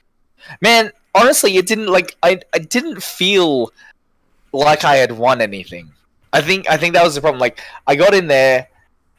[0.60, 3.72] Man, honestly, it didn't like I I didn't feel
[4.52, 5.92] like I had won anything.
[6.32, 7.40] I think I think that was the problem.
[7.40, 8.68] Like I got in there,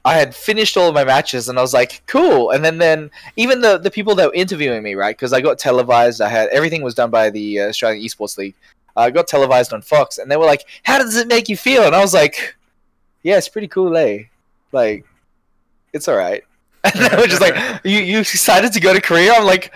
[0.06, 2.52] I had finished all of my matches, and I was like, cool.
[2.52, 5.16] And then then even the the people that were interviewing me, right?
[5.16, 6.22] Because I got televised.
[6.22, 8.56] I had everything was done by the uh, Australian Esports League.
[8.96, 11.84] I got televised on Fox, and they were like, "How does it make you feel?"
[11.84, 12.56] And I was like,
[13.24, 14.24] "Yeah, it's pretty cool, eh?
[14.72, 15.06] Like,
[15.94, 16.44] it's all right."
[16.84, 19.74] And they were just like, "You you decided to go to Korea?" I'm like,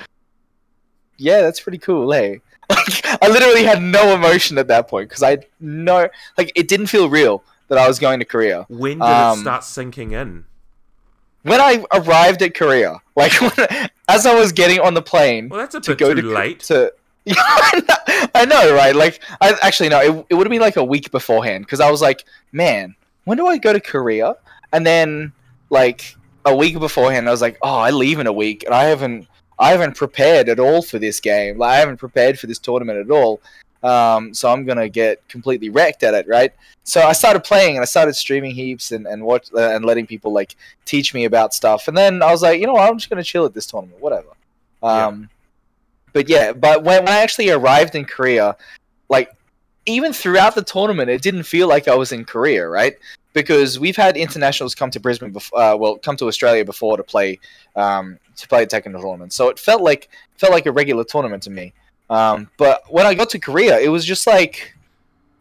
[1.17, 2.37] "Yeah, that's pretty cool, eh?"
[2.69, 6.87] Like, I literally had no emotion at that point because I no like it didn't
[6.87, 8.65] feel real that I was going to Korea.
[8.69, 10.45] when did um, it start sinking in?
[11.43, 15.59] When I arrived at Korea, like when, as I was getting on the plane Well,
[15.59, 16.59] that's a to bit go too to late.
[16.61, 16.93] to
[17.25, 18.95] yeah, I know, I know, right?
[18.95, 21.91] Like, I actually no, it, it would have been like a week beforehand because I
[21.91, 24.35] was like, man, when do I go to Korea?
[24.71, 25.33] And then
[25.69, 28.85] like a week beforehand, I was like, oh, I leave in a week, and I
[28.85, 29.27] haven't,
[29.59, 31.57] I haven't prepared at all for this game.
[31.57, 33.41] Like, I haven't prepared for this tournament at all.
[33.91, 36.51] Um, so I'm gonna get completely wrecked at it, right?
[36.83, 40.07] So I started playing and I started streaming heaps and and watch uh, and letting
[40.13, 40.51] people like
[40.91, 41.87] teach me about stuff.
[41.87, 44.01] And then I was like, you know, what, I'm just gonna chill at this tournament,
[44.01, 44.31] whatever.
[44.81, 45.29] Um,
[46.13, 48.55] But yeah, but when, when I actually arrived in Korea,
[49.09, 49.29] like
[49.85, 52.95] even throughout the tournament, it didn't feel like I was in Korea, right?
[53.33, 57.03] Because we've had internationals come to Brisbane, before, uh, well, come to Australia before to
[57.03, 57.39] play
[57.75, 59.31] um, to play a Tekken tournament.
[59.33, 61.73] So it felt like felt like a regular tournament to me.
[62.09, 64.75] Um, but when I got to Korea, it was just like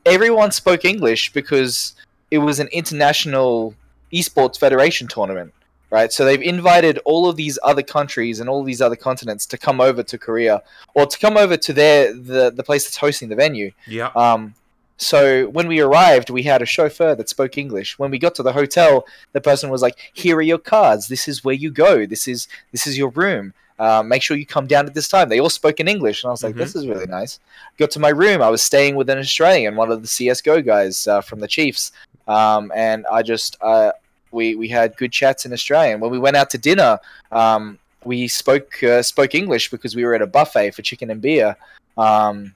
[0.05, 1.95] everyone spoke English because
[2.31, 3.75] it was an international
[4.13, 5.53] esports federation tournament,
[5.91, 6.13] right?
[6.13, 9.81] So they've invited all of these other countries and all these other continents to come
[9.81, 10.63] over to Korea
[10.95, 13.73] or to come over to their the the place that's hosting the venue.
[13.87, 14.11] Yeah.
[14.15, 14.55] Um,
[14.99, 17.99] so when we arrived, we had a chauffeur that spoke English.
[17.99, 21.09] When we got to the hotel, the person was like, "Here are your cards.
[21.09, 22.07] This is where you go.
[22.07, 23.53] This is this is your room.
[23.79, 26.29] Uh, make sure you come down at this time." They all spoke in English, and
[26.29, 26.59] I was like, Mhm.
[26.59, 27.41] "This is really nice."
[27.79, 28.43] Got to my room.
[28.43, 31.93] I was staying with an Australian, one of the CS:GO guys uh, from the Chiefs,
[32.29, 33.93] um, and I just uh,
[34.33, 36.01] we we had good chats in Australian.
[36.01, 36.99] When we went out to dinner,
[37.33, 41.21] um, we spoke uh, spoke English because we were at a buffet for chicken and
[41.21, 41.57] beer.
[41.99, 42.55] Um,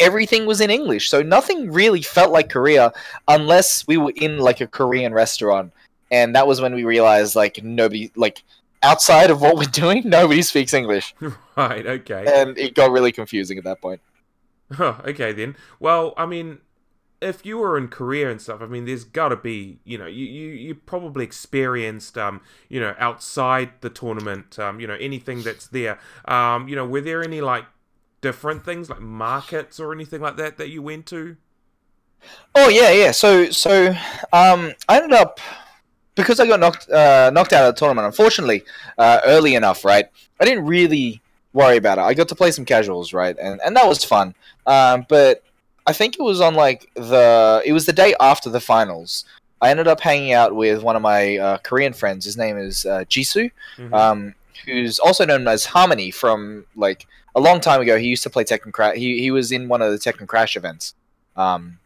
[0.00, 2.92] everything was in English, so nothing really felt like Korea
[3.26, 5.72] unless we were in like a Korean restaurant,
[6.10, 8.42] and that was when we realized like nobody like
[8.82, 11.14] outside of what we're doing, nobody speaks English,
[11.56, 11.86] Right.
[11.86, 12.24] Okay.
[12.26, 14.00] and it got really confusing at that point.
[14.72, 15.56] Huh, okay then.
[15.80, 16.58] Well, I mean,
[17.20, 20.06] if you were in Korea and stuff, I mean, there's got to be, you know,
[20.06, 25.42] you, you you probably experienced, um, you know, outside the tournament, um, you know, anything
[25.42, 25.98] that's there.
[26.26, 27.64] Um, you know, were there any like
[28.20, 31.36] different things like markets or anything like that that you went to?
[32.54, 33.10] Oh yeah, yeah.
[33.12, 33.88] So so
[34.32, 35.40] um, I ended up
[36.18, 38.04] because I got knocked uh, knocked out of the tournament.
[38.06, 38.64] Unfortunately,
[38.98, 40.06] uh, early enough, right?
[40.40, 41.22] I didn't really
[41.54, 42.02] worry about it.
[42.02, 44.34] I got to play some casuals, right, and and that was fun.
[44.66, 45.42] Um, but
[45.86, 49.24] I think it was on like the it was the day after the finals.
[49.60, 52.24] I ended up hanging out with one of my uh, Korean friends.
[52.24, 53.92] His name is uh, Jisoo, Mhm.
[53.92, 54.34] um,
[54.66, 57.98] who's also known as Harmony from like a long time ago.
[57.98, 58.96] He used to play Tekken Crash.
[58.96, 60.94] He he was in one of the Tekken Crash events.
[61.36, 61.78] Um,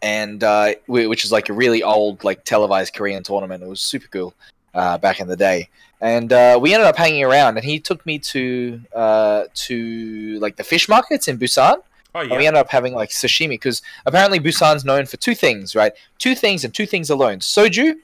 [0.00, 3.62] and uh, which is like a really old like televised Korean tournament.
[3.62, 4.34] It was super cool
[4.74, 5.68] uh, back in the day,
[6.00, 7.56] and uh, we ended up hanging around.
[7.56, 11.76] And he took me to uh, to like the fish markets in Busan.
[12.14, 15.74] oh And we ended up having like sashimi because apparently Busan's known for two things,
[15.74, 15.92] right?
[16.18, 17.94] Two things and two things alone: soju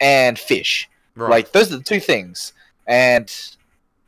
[0.00, 0.88] and fish.
[1.16, 1.30] Right.
[1.30, 2.52] Like those are the two things.
[2.86, 3.32] And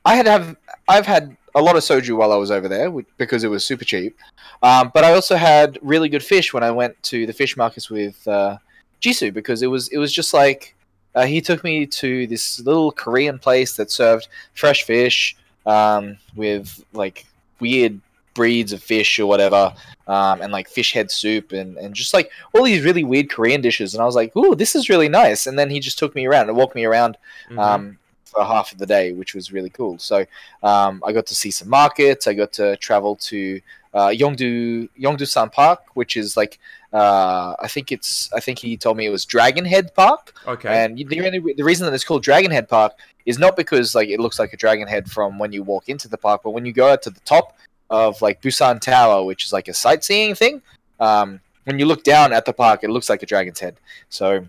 [0.05, 0.57] I had have
[0.88, 3.84] I've had a lot of soju while I was over there because it was super
[3.84, 4.16] cheap.
[4.62, 7.90] Um, but I also had really good fish when I went to the fish markets
[7.90, 8.56] with uh,
[9.00, 10.74] Jisoo because it was it was just like
[11.14, 15.36] uh, he took me to this little Korean place that served fresh fish
[15.66, 17.26] um, with like
[17.60, 18.00] weird
[18.34, 19.74] breeds of fish or whatever,
[20.08, 23.60] um, and like fish head soup and, and just like all these really weird Korean
[23.60, 23.92] dishes.
[23.94, 26.26] And I was like, "Ooh, this is really nice." And then he just took me
[26.26, 27.18] around and walked me around
[27.50, 27.58] Mhm.
[27.58, 27.98] um,
[28.33, 29.99] for half of the day, which was really cool.
[29.99, 30.25] So
[30.62, 32.27] um, I got to see some markets.
[32.27, 33.61] I got to travel to
[33.95, 36.59] uh, Yongdu Yongdu-san Park, which is like
[36.92, 40.35] uh, I think it's I think he told me it was Dragon Head Park.
[40.47, 40.85] okay.
[40.85, 42.92] And the only the reason that it's called Dragon Head Park
[43.27, 46.09] is not because like it looks like a dragon head from when you walk into
[46.09, 47.57] the park, but when you go out to the top
[47.90, 50.62] of like Busan Tower, which is like a sightseeing thing,
[51.01, 53.77] um, when you look down at the park, it looks like a dragon's head.
[54.09, 54.45] So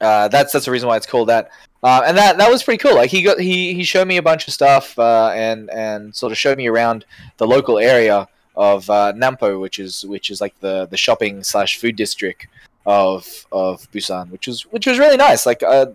[0.00, 1.50] uh, that's that's the reason why it's called that.
[1.82, 2.94] Uh, and that that was pretty cool.
[2.94, 6.32] Like he got he he showed me a bunch of stuff uh, and and sort
[6.32, 7.04] of showed me around
[7.38, 11.78] the local area of uh, Nampo, which is which is like the the shopping slash
[11.78, 12.46] food district
[12.86, 15.46] of of Busan, which was which was really nice.
[15.46, 15.86] Like uh,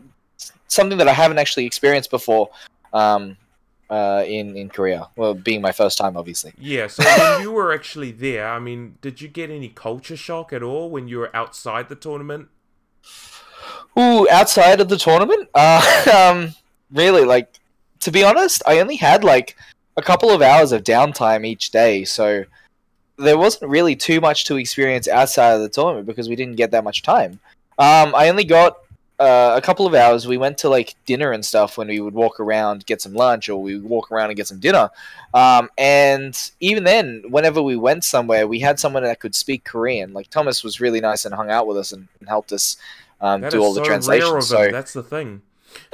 [0.68, 2.50] something that I haven't actually experienced before
[2.94, 3.38] um,
[3.90, 5.10] uh, in in Korea.
[5.16, 6.54] Well, being my first time, obviously.
[6.58, 10.54] Yeah, so when you were actually there, I mean, did you get any culture shock
[10.54, 12.50] at all when you were outside the tournament?
[13.98, 16.54] Ooh, outside of the tournament, uh, um,
[16.92, 17.60] really, like
[18.02, 19.56] to be honest, I only had like
[19.98, 22.44] a couple of hours of downtime each day, so
[23.18, 26.72] there wasn't really too much to experience outside of the tournament because we didn't get
[26.72, 27.40] that much time.
[27.78, 28.78] Um, I only got
[29.20, 30.28] uh, a couple of hours.
[30.28, 33.48] We went to like dinner and stuff when we would walk around, get some lunch,
[33.48, 34.90] or we would walk around and get some dinner.
[35.34, 40.14] Um, and even then, whenever we went somewhere, we had someone that could speak Korean.
[40.14, 42.78] Like Thomas was really nice and hung out with us and, and helped us
[43.22, 44.48] um, do all the translations.
[44.48, 44.70] so.
[44.72, 45.42] That's the thing.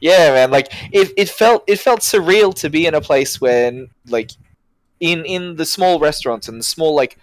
[0.00, 0.50] yeah, man.
[0.50, 4.30] Like it, it felt it felt surreal to be in a place where like
[5.00, 7.18] in in the small restaurants and the small like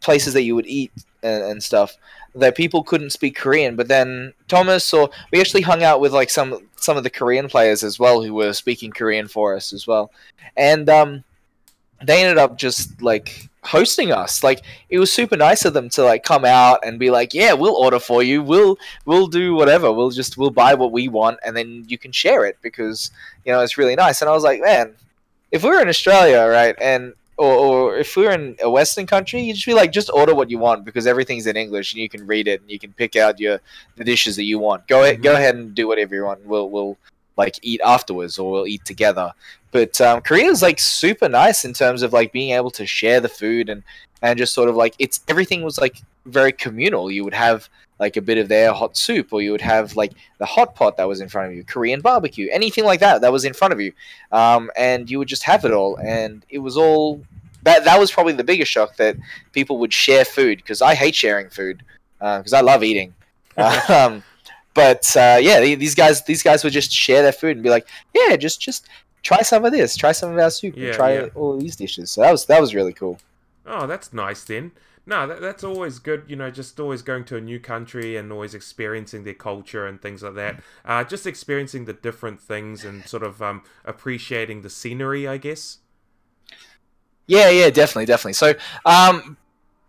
[0.00, 0.92] places that you would eat
[1.22, 1.96] and, and stuff
[2.34, 3.76] that people couldn't speak Korean.
[3.76, 7.48] But then Thomas or we actually hung out with like some some of the Korean
[7.48, 10.10] players as well who were speaking Korean for us as well.
[10.56, 11.24] And um
[12.04, 14.42] they ended up just like hosting us.
[14.42, 17.52] Like it was super nice of them to like come out and be like, "Yeah,
[17.52, 18.42] we'll order for you.
[18.42, 19.92] We'll we'll do whatever.
[19.92, 23.10] We'll just we'll buy what we want, and then you can share it because
[23.44, 24.94] you know it's really nice." And I was like, "Man,
[25.52, 29.06] if we were in Australia, right, and or, or if we were in a Western
[29.06, 32.02] country, you'd just be like, just order what you want because everything's in English and
[32.02, 33.60] you can read it and you can pick out your
[33.96, 34.88] the dishes that you want.
[34.88, 35.38] Go ahead, go mm-hmm.
[35.38, 36.44] ahead and do whatever you want.
[36.44, 36.98] We'll we'll
[37.38, 39.32] like eat afterwards or we'll eat together.
[39.70, 43.20] But um, Korea is like super nice in terms of like being able to share
[43.20, 43.82] the food and
[44.20, 47.10] and just sort of like it's everything was like very communal.
[47.10, 47.68] You would have
[47.98, 50.96] like a bit of their hot soup, or you would have like the hot pot
[50.96, 53.72] that was in front of you, Korean barbecue, anything like that that was in front
[53.72, 53.92] of you,
[54.32, 57.22] um, and you would just have it all, and it was all
[57.62, 57.84] that.
[57.84, 59.16] That was probably the biggest shock that
[59.52, 61.82] people would share food because I hate sharing food
[62.18, 63.14] because I love eating.
[63.88, 64.22] um,
[64.78, 67.88] but uh, yeah, these guys, these guys would just share their food and be like,
[68.14, 68.86] "Yeah, just just
[69.24, 71.26] try some of this, try some of our soup, Yeah, and try yeah.
[71.34, 73.18] all these dishes." So that was that was really cool.
[73.66, 74.70] Oh, that's nice then.
[75.04, 76.22] No, that, that's always good.
[76.28, 80.00] You know, just always going to a new country and always experiencing their culture and
[80.00, 80.62] things like that.
[80.84, 85.78] Uh, just experiencing the different things and sort of um, appreciating the scenery, I guess.
[87.26, 88.34] Yeah, yeah, definitely, definitely.
[88.34, 88.54] So,
[88.86, 89.36] um,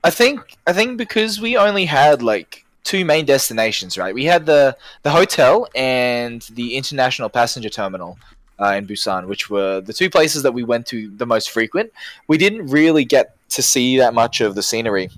[0.04, 4.14] I think I think because we only had like two main destinations, right?
[4.14, 8.18] We had the the hotel and the international passenger terminal
[8.60, 11.92] uh, in Busan, which were the two places that we went to the most frequent.
[12.28, 15.10] We didn't really get to see that much of the scenery,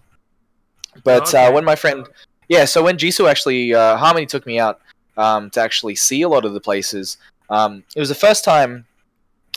[1.03, 1.45] but Okay.
[1.47, 2.07] uh, when my friend,
[2.47, 4.79] yeah, so when Jisoo actually uh, Harmony took me out
[5.17, 7.17] um, to actually see a lot of the places,
[7.49, 8.85] um, it was the first time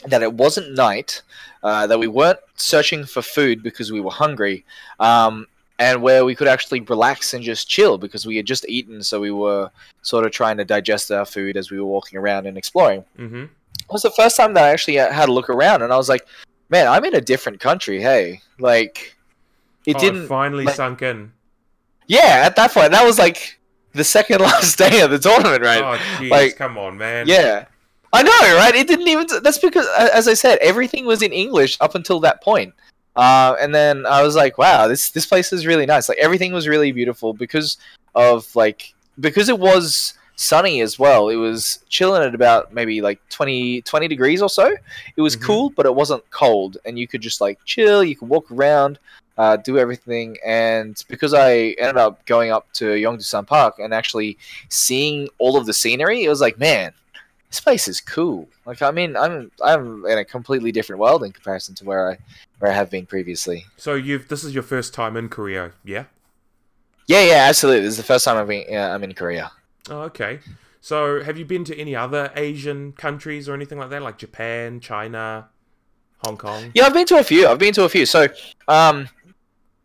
[0.06, 1.22] that it wasn't night
[1.62, 4.64] uh, that we weren't searching for food because we were hungry,
[5.00, 5.46] um,
[5.78, 9.20] and where we could actually relax and just chill because we had just eaten, so
[9.20, 9.70] we were
[10.02, 13.04] sort of trying to digest our food as we were walking around and exploring.
[13.18, 13.42] Mm-hmm.
[13.44, 16.08] It was the first time that I actually had a look around, and I was
[16.08, 16.26] like,
[16.70, 19.16] "Man, I'm in a different country." Hey, like,
[19.84, 20.28] it oh, didn't.
[20.28, 21.32] finally like- sunk in.
[22.06, 23.58] Yeah, at that point, that was like
[23.92, 25.82] the second last day of the tournament, right?
[25.82, 27.26] Oh, jeez, Like, come on, man.
[27.26, 27.66] Yeah.
[28.12, 28.74] I know, right?
[28.76, 29.26] It didn't even.
[29.42, 32.72] That's because, as I said, everything was in English up until that point.
[33.16, 36.08] Uh, and then I was like, wow, this this place is really nice.
[36.08, 37.78] Like everything was really beautiful because
[38.14, 41.28] of like because it was sunny as well.
[41.28, 44.74] It was chilling at about maybe like 20, 20 degrees or so.
[45.16, 45.42] It was Mhm.
[45.42, 48.02] cool, but it wasn't cold, and you could just like chill.
[48.02, 48.98] You could walk around,
[49.38, 50.36] uh, do everything.
[50.44, 54.36] And because I ended up going up to Yongdusan Park and actually
[54.70, 56.92] seeing all of the scenery, it was like, man,
[57.54, 58.48] this place is cool.
[58.66, 62.18] Like I mean, I'm I'm in a completely different world in comparison to where I
[62.58, 63.64] where I have been previously.
[63.76, 66.06] So you've this is your first time in Korea, yeah?
[67.06, 67.82] Yeah, yeah, absolutely.
[67.82, 69.52] This is the first time I've been uh, I'm in Korea.
[69.88, 70.40] Oh, okay.
[70.80, 74.80] So have you been to any other Asian countries or anything like that, like Japan,
[74.80, 75.48] China,
[76.24, 76.72] Hong Kong?
[76.74, 77.46] Yeah, I've been to a few.
[77.46, 78.04] I've been to a few.
[78.04, 78.26] So,
[78.68, 79.08] um,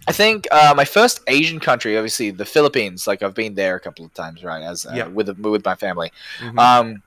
[0.08, 3.06] I think uh, my first Asian country, obviously the Philippines.
[3.06, 4.64] Like I've been there a couple of times, right?
[4.64, 5.08] As uh, Yeah.
[5.08, 6.12] with with my family.
[6.40, 6.60] Mhm.
[6.60, 7.04] Um,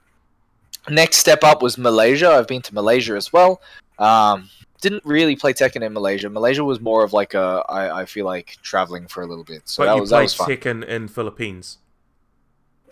[0.88, 2.30] next step up was Malaysia.
[2.30, 3.60] I've been to Malaysia as well.
[3.98, 4.48] Um,
[4.80, 6.28] didn't really play Tekken in Malaysia.
[6.28, 9.62] Malaysia was more of like a I, I feel like traveling for a little bit.
[9.68, 10.48] So but that you was that played was fun.
[10.48, 11.78] Tekken in Philippines.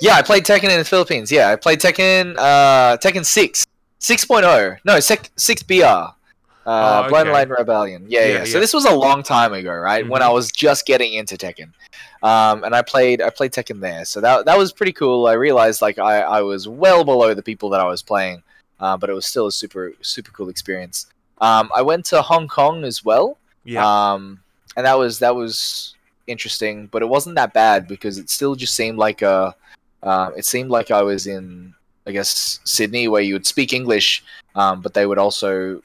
[0.00, 1.30] Yeah, I played Tekken in the Philippines.
[1.30, 3.66] Yeah, I played Tekken uh Tekken 6.
[4.00, 4.78] 6.0.
[4.84, 6.14] No, sec- 6BR.
[6.70, 7.32] Uh, Oh, okay.
[7.32, 8.04] Line Rebellion.
[8.08, 10.08] Yeah, yeah, Yeah, So this was a long time ago, right?
[10.08, 10.26] When Mhm.
[10.26, 11.72] I was just getting into Tekken.
[12.22, 14.04] Um, and I played I played Tekken there.
[14.04, 15.26] So that that was pretty cool.
[15.26, 18.42] I realized like I, I was well below the people that I was playing.
[18.78, 21.06] Uh, but it was still a super super cool experience.
[21.40, 23.36] Um, I went to Hong Kong as well.
[23.64, 23.84] Yeah.
[23.84, 24.40] Um,
[24.76, 25.96] and that was that was
[26.28, 29.56] interesting, but it wasn't that bad because it still just seemed like a.
[30.02, 31.74] Uh, it seemed like I was in,
[32.06, 34.22] I guess, Sydney, where you would speak English,
[34.54, 35.82] um, but they would also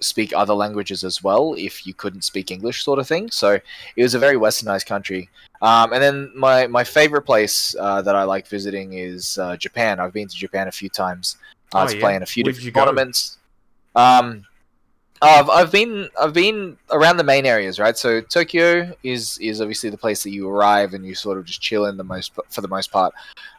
[0.00, 3.30] speak other languages as well if you couldn't speak English, sort of thing.
[3.30, 3.58] So
[3.96, 5.28] it was a very westernized country.
[5.60, 10.00] Um, and then my my favorite place uh, that I like visiting is uh, Japan.
[10.00, 11.36] I've been to Japan a few times.
[11.74, 12.00] I Oh, was yeah?
[12.00, 13.38] playing a few Where'd different tournaments.
[13.94, 14.46] Um,
[15.20, 17.96] I've, I've been I've been around the main areas, right?
[17.96, 21.60] So Tokyo is is obviously the place that you arrive and you sort of just
[21.60, 23.12] chill in the most for the most part.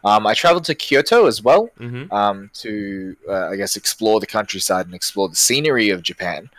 [0.04, 2.12] Um, I traveled to Kyoto as well mm-hmm.
[2.14, 6.50] um, to uh, I guess explore the countryside and explore the scenery of Japan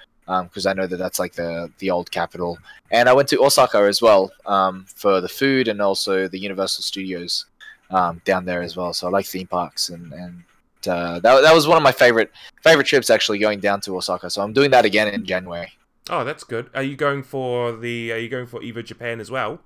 [0.44, 2.58] because I know that that's like the the old capital.
[2.90, 6.84] And I went to Osaka as well um, for the food and also the Universal
[6.84, 7.46] Studios
[7.90, 8.92] um, down there as well.
[8.92, 10.44] So I like theme parks and and
[10.88, 12.30] uh, that that was one of my favorite
[12.62, 14.30] favorite trips actually going down to Osaka.
[14.30, 15.72] So I'm doing that again in January.
[16.08, 16.70] Oh, that's good.
[16.74, 18.12] Are you going for the?
[18.12, 19.60] Are you going for Evo Japan as well?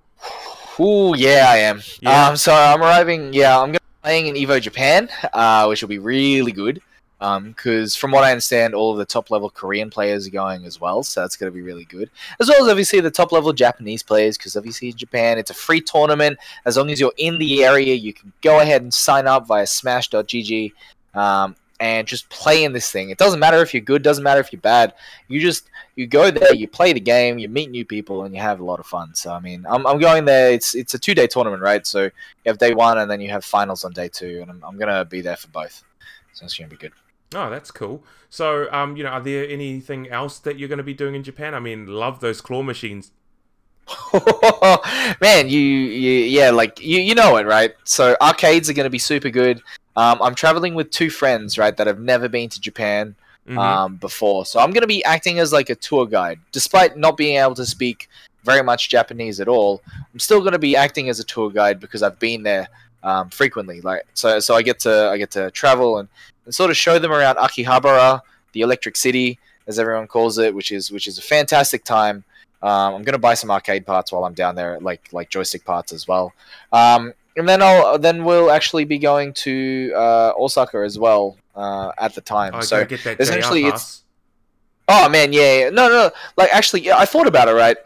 [0.79, 1.81] Oh yeah, I am.
[2.01, 2.29] Yeah.
[2.29, 3.33] Um, so I'm arriving.
[3.33, 6.81] Yeah, I'm gonna be playing in Evo Japan, uh, which will be really good.
[7.19, 10.81] because from what I understand, all of the top level Korean players are going as
[10.81, 12.11] well, so that's going to be really good.
[12.39, 15.55] As well as obviously the top level Japanese players, because obviously in Japan it's a
[15.55, 16.37] free tournament.
[16.67, 19.67] As long as you're in the area, you can go ahead and sign up via
[19.67, 20.73] Smash.gg
[21.15, 23.11] um, and just play in this thing.
[23.11, 24.95] It doesn't matter if you're good, doesn't matter if you're bad.
[25.29, 28.41] You just you go there, you play the game, you meet new people, and you
[28.41, 29.15] have a lot of fun.
[29.15, 30.53] So I mean, I'm, I'm going there.
[30.53, 31.87] It's it's a two day tournament, right?
[31.87, 32.11] So you
[32.47, 35.05] have day one, and then you have finals on day two, and I'm, I'm gonna
[35.05, 35.83] be there for both.
[36.33, 36.93] So it's gonna be good.
[37.35, 38.05] Oh, that's cool.
[38.31, 41.23] So, um, you know, are there anything else that you're going to be doing in
[41.23, 41.55] Japan?
[41.55, 43.13] I mean, love those claw machines.
[45.21, 47.75] Man, you, you yeah, like you you know it, right?
[47.85, 49.63] So arcades are going to be super good.
[49.97, 53.15] Um, I'm traveling with two friends, right, that have never been to Japan
[53.49, 53.59] Mhm.
[53.59, 54.47] um, before.
[54.47, 57.55] So I'm going to be acting as like a tour guide, despite not being able
[57.57, 58.09] to speak
[58.43, 59.83] very much Japanese at all.
[60.13, 62.69] I'm still going to be acting as a tour guide because I've been there
[63.03, 63.83] um, frequently.
[63.83, 66.09] Like so, so I get to I get to travel and,
[66.47, 68.23] and sort of show them around Akihabara,
[68.53, 72.25] the Electric City, as everyone calls it, which is which is a fantastic time.
[72.63, 75.67] Um, I'm going to buy some arcade parts while I'm down there, like like joystick
[75.67, 76.33] parts as well.
[76.73, 81.93] Um, and then I'll then we'll actually be going to uh, Osaka as well uh,
[81.99, 82.55] at the time.
[82.55, 84.01] I so essentially JR it's- pass.
[84.87, 85.71] Oh man, yeah, yeah.
[85.71, 87.55] No, no, like actually, yeah, I thought about it.
[87.55, 87.79] Right,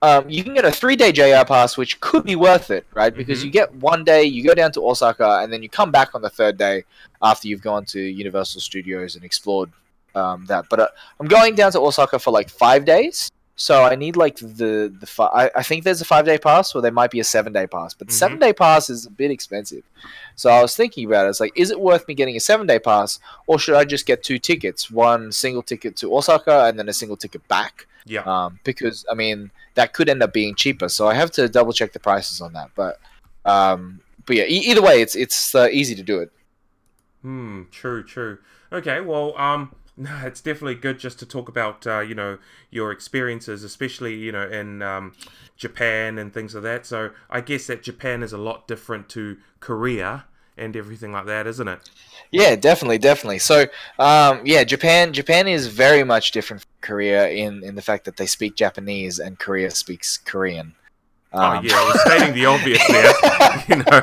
[0.00, 3.14] um, you can get a three-day JR pass, which could be worth it, right?
[3.14, 3.44] Because Mhm.
[3.44, 6.22] you get one day, you go down to Osaka, and then you come back on
[6.22, 6.84] the third day
[7.20, 9.70] after you've gone to Universal Studios and explored
[10.14, 10.64] um, that.
[10.70, 10.88] But uh,
[11.20, 15.06] I'm going down to Osaka for like five days, so I need like the the.
[15.06, 17.94] Fi- I, I think there's a five-day pass, or there might be a seven-day pass,
[17.94, 18.18] but the Mhm.
[18.18, 19.82] seven-day pass is a bit expensive.
[20.34, 21.30] So I was thinking about it.
[21.30, 24.22] It's like, is it worth me getting a seven-day pass, or should I just get
[24.22, 27.86] two tickets, one single ticket to Osaka and then a single ticket back?
[28.04, 28.20] Yeah.
[28.22, 31.72] Um, because I mean that could end up being cheaper, so I have to double
[31.72, 32.70] check the prices on that.
[32.76, 33.00] But
[33.44, 36.30] um, but yeah, e- either way, it's it's uh, easy to do it.
[37.22, 37.62] Hmm.
[37.72, 38.04] True.
[38.04, 38.38] True.
[38.72, 39.00] Okay.
[39.00, 39.36] Well.
[39.38, 39.72] Um.
[39.98, 42.38] No, it's definitely good just to talk about uh, you know
[42.70, 45.14] your experiences, especially you know in um,
[45.56, 46.86] Japan and things like that.
[46.86, 50.26] So I guess that Japan is a lot different to Korea
[50.56, 51.80] and everything like that, isn't it?
[52.30, 53.38] Yeah, definitely, definitely.
[53.38, 53.66] So,
[53.98, 58.16] um, yeah, Japan Japan is very much different from Korea in in the fact that
[58.16, 60.74] they speak Japanese and Korea speaks Korean.
[61.32, 63.12] oh Um, yeah, I was stating the obvious there.
[63.68, 64.00] you know.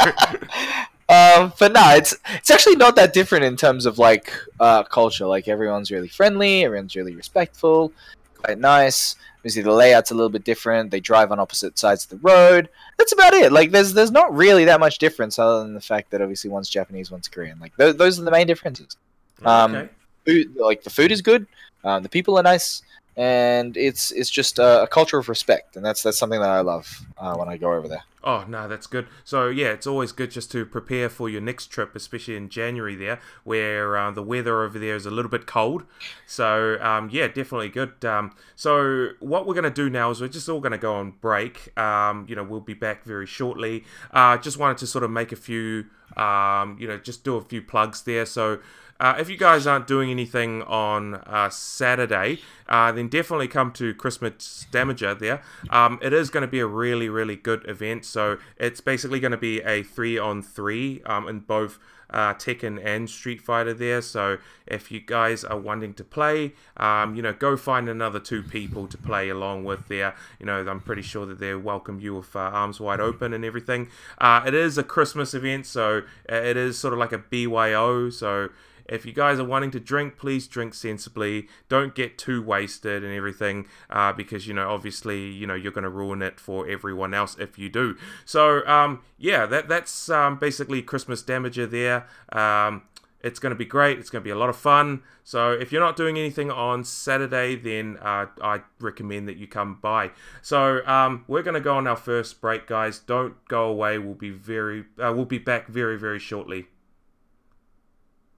[1.10, 5.26] um, but no, it's it's actually not that different in terms of like uh, culture.
[5.26, 7.92] Like everyone's really friendly, everyone's really respectful,
[8.38, 9.16] quite nice.
[9.40, 10.90] Obviously, the layout's a little bit different.
[10.90, 12.70] They drive on opposite sides of the road.
[12.98, 13.52] That's about it.
[13.52, 16.70] Like there's there's not really that much difference other than the fact that obviously one's
[16.70, 17.60] Japanese, one's Korean.
[17.60, 18.96] Like th- those are the main differences.
[19.44, 19.90] Um, okay.
[20.26, 21.46] Food, like the food is good,
[21.84, 22.82] um, the people are nice,
[23.16, 26.62] and it's it's just a, a culture of respect, and that's that's something that I
[26.62, 28.04] love uh, when I go over there.
[28.24, 29.08] Oh no, that's good.
[29.26, 32.96] So yeah, it's always good just to prepare for your next trip, especially in January
[32.96, 35.84] there, where uh, the weather over there is a little bit cold.
[36.26, 38.04] So um, yeah, definitely good.
[38.06, 41.78] Um, so what we're gonna do now is we're just all gonna go on break.
[41.78, 43.84] Um, you know, we'll be back very shortly.
[44.12, 45.86] Uh, just wanted to sort of make a few,
[46.16, 48.26] um, you know, just do a few plugs there.
[48.26, 48.60] So.
[49.00, 52.40] Uh, if you guys aren't doing anything on uh, Saturday,
[52.70, 55.42] uh, then definitely come to Christmas Damager there.
[55.70, 58.06] Um, it is going to be a really, really good event.
[58.06, 61.80] So it's basically going to be a three on three um, in both
[62.14, 64.02] uh, Tekken and Street Fighter there.
[64.02, 64.38] So
[64.68, 68.88] if you guys are wanting to play, um, you know, go find another two people
[68.88, 70.16] to play along with there.
[70.40, 73.44] You know, I'm pretty sure that they'll welcome you with uh, arms wide open and
[73.44, 73.90] everything.
[74.20, 78.10] Uh, it is a Christmas event, so it is sort of like a BYO.
[78.12, 78.50] So
[78.88, 81.48] if you guys are wanting to drink, please drink sensibly.
[81.70, 85.84] Don't get too wasted and everything, uh, because you know, obviously, you know, you're going
[85.84, 87.96] to ruin it for everyone else if you do.
[88.26, 92.08] So, um, yeah, that that's um, basically Christmas Damager there.
[92.32, 92.84] Um,
[93.24, 94.00] it's going to be great.
[94.00, 95.02] It's going to be a lot of fun.
[95.24, 99.80] So if you're not doing anything on Saturday, then uh, I recommend that you come
[99.82, 100.12] by.
[100.42, 103.00] So um, we're going to go on our first break, guys.
[103.00, 103.98] Don't go away.
[103.98, 106.68] We'll be very, uh, we'll be back very, very shortly.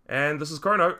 [0.07, 0.97] And this is Chrono.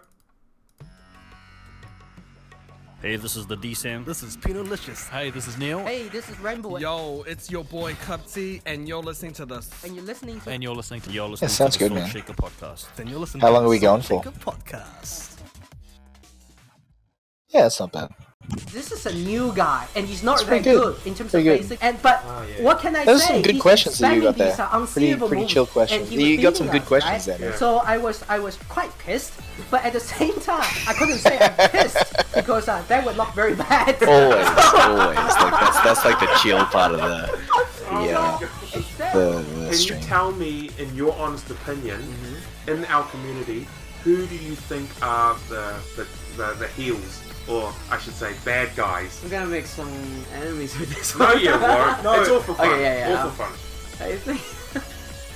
[3.02, 4.04] Hey, this is the D Sam.
[4.04, 5.08] This is Pinolicious.
[5.10, 5.80] Hey, this is Neil.
[5.86, 9.64] Hey, this is Rainbow, Yo, it's your boy Cupsy, and you're listening to the.
[9.84, 12.02] and you're listening to And you're listening to You're listening sounds to the good, Soul
[12.04, 12.10] man.
[12.10, 12.96] Shaker podcast.
[12.96, 14.32] Then you're listening How to long are we going Soul for?
[14.32, 15.38] Shaker Podcast.
[17.50, 18.10] Yeah, it's not bad.
[18.72, 20.96] This is a new guy, and he's not It's very good.
[20.96, 21.08] good.
[21.08, 21.62] in terms Pretty of good.
[21.70, 21.84] basic.
[21.84, 22.22] And but
[22.62, 23.06] what can I say?
[23.06, 24.50] Those are some good He's questions that you got spamming there.
[24.52, 26.12] these, uh, Pretty- pretty chill questions.
[26.12, 27.40] You got some good us, questions right?
[27.40, 27.58] there, man.
[27.58, 29.34] So I was I was quite pissed,
[29.72, 33.34] but at the same time I couldn't say I'm pissed because uh, that would look
[33.34, 33.96] very bad.
[34.04, 35.18] Always, always.
[35.18, 37.40] Like that's that's like the chill part of the
[38.06, 38.38] yeah
[38.74, 38.80] the,
[39.14, 42.02] the Can you tell me, in your honest opinion,
[42.68, 43.68] in our community,
[44.04, 48.76] who do you think are the the, the, the heels, or I should say, bad
[48.76, 49.22] guys?
[49.24, 49.90] I'm gonna make some
[50.36, 51.40] enemies with this No, one.
[51.40, 52.04] you won't.
[52.04, 52.22] No.
[52.22, 52.68] It's all for fun.
[52.68, 53.24] Okay, yeah, yeah.
[53.24, 53.54] All for fun.
[54.08, 54.42] I think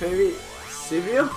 [0.00, 0.34] maybe
[0.68, 1.28] Sivio.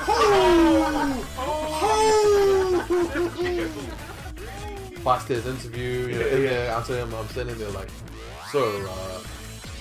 [5.04, 7.88] past his interview, you know, in there answering him, I'm sitting there like,
[8.52, 9.18] so, uh,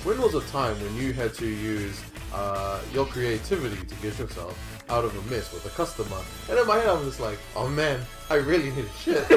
[0.03, 2.01] when was a time when you had to use
[2.33, 4.57] uh, your creativity to get yourself
[4.89, 6.17] out of a mess with a customer?
[6.49, 9.23] And in my head, I'm just like, oh man, I really need a shit.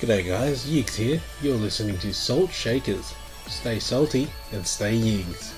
[0.00, 1.20] G'day guys, Yeeks here.
[1.40, 3.14] You're listening to Salt Shakers.
[3.46, 5.53] Stay salty and stay Yeeks.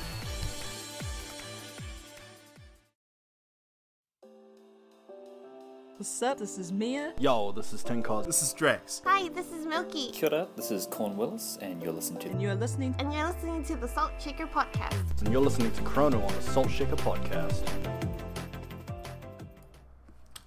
[5.96, 6.38] What's up?
[6.38, 7.14] This is Mia.
[7.18, 8.26] Yo, this is Tinkos.
[8.26, 9.00] This is Drax.
[9.06, 10.10] Hi, this is Milky.
[10.12, 12.28] Kia ora, this is Corn Willis, and you're listening to.
[12.28, 12.92] And you're listening.
[12.94, 15.20] To- And you're listening to the Salt Shaker Podcast.
[15.22, 17.66] And you're listening to Chrono on the Salt Shaker Podcast.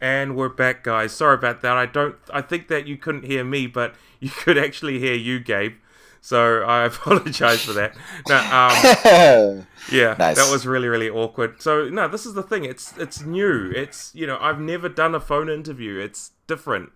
[0.02, 1.12] And we're back, guys.
[1.14, 1.76] Sorry about that.
[1.78, 2.16] I don't.
[2.32, 5.74] I think that you couldn't hear me, but you could actually hear you, Gabe.
[6.22, 7.96] So I apologize for that.
[8.28, 10.36] No, um, yeah, Nice.
[10.38, 11.62] that was really, really awkward.
[11.62, 12.66] So no, this is the thing.
[12.66, 13.72] It's it's new.
[13.76, 15.98] It's you know I've never done a phone interview.
[16.00, 16.92] It's different.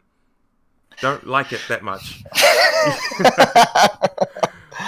[1.01, 2.23] Don't like it that much.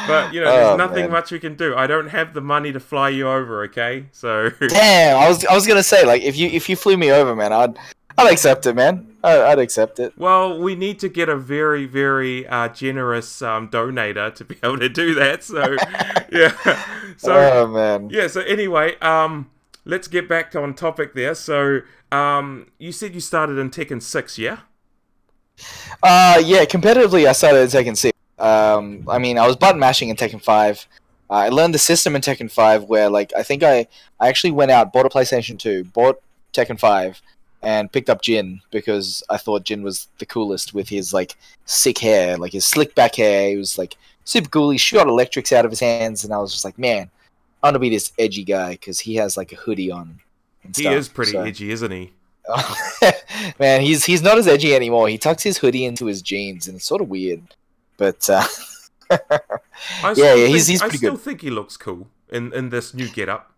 [0.08, 1.12] but you know, there's Oh, nothing man.
[1.12, 1.76] much we can do.
[1.76, 3.64] I don't have the money to fly you over.
[3.64, 6.98] Okay, so Damn, I was I was gonna say like if you if you flew
[6.98, 7.78] me over, man, I'd
[8.18, 9.16] I'd accept it, man.
[9.24, 10.14] I'd accept it.
[10.18, 14.80] Well, we need to get a very, very uh, generous um, donator to be able
[14.80, 15.44] to do that.
[15.44, 15.76] So,
[16.32, 16.84] yeah.
[17.18, 18.10] So, oh man.
[18.10, 18.28] yeah.
[18.28, 19.50] So anyway, um,
[19.84, 21.36] let's get back on topic there.
[21.36, 24.60] So, um, you said you started in Tekken Six, yeah?
[26.04, 28.18] Uh, yeah, competitively, I started in Tekken 6.
[28.38, 30.88] Um, I mean, I was button mashing in Tekken 5.
[31.30, 33.88] Uh, I learned the system in Tekken 5 where, like, I think I,
[34.20, 36.22] I actually went out, bought a PlayStation 2, bought
[36.54, 37.22] Tekken 5,
[37.66, 41.36] and picked up Jin because I thought Jin was the coolest with his, like,
[41.66, 43.50] sick hair, like his slick back hair.
[43.50, 44.70] He was, like, super cool.
[44.70, 47.10] He shot electrics out of his hands, and I was just like, man,
[47.64, 50.20] I want to be this edgy guy because he has, like, a hoodie on.
[50.64, 52.12] And He stuff, is pretty so- edgy, isn't he?
[53.60, 55.08] Man, he's he's not as edgy anymore.
[55.10, 57.42] He tucks his hoodie into his jeans, and it's sort of weird.
[57.98, 58.44] But uh,
[59.10, 59.20] I
[60.04, 61.22] yeah, still yeah, he's think- he's I still good.
[61.22, 63.52] think he looks cool in in this new getup.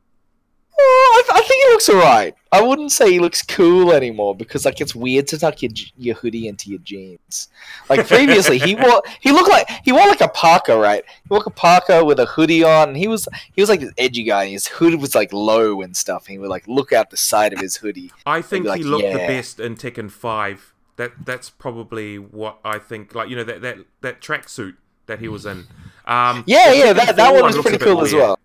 [0.79, 2.35] Oh, I, I think he looks alright.
[2.51, 6.15] I wouldn't say he looks cool anymore because like it's weird to tuck your your
[6.15, 7.49] hoodie into your jeans.
[7.89, 11.03] Like previously, he wore he looked like he wore like a parka, right?
[11.23, 12.89] He wore a parka with a hoodie on.
[12.89, 14.43] And he was he was like this edgy guy.
[14.43, 16.27] And his hood was like low and stuff.
[16.27, 18.11] And he would like look out the side of his hoodie.
[18.25, 20.73] I think like, he looked the best in Tekken Five.
[20.97, 23.15] That that's probably what I think.
[23.15, 24.75] Like you know that that that tracksuit
[25.07, 25.67] that he was in.
[26.05, 28.39] Um, Yeah, yeah, that, that one was pretty cool as well.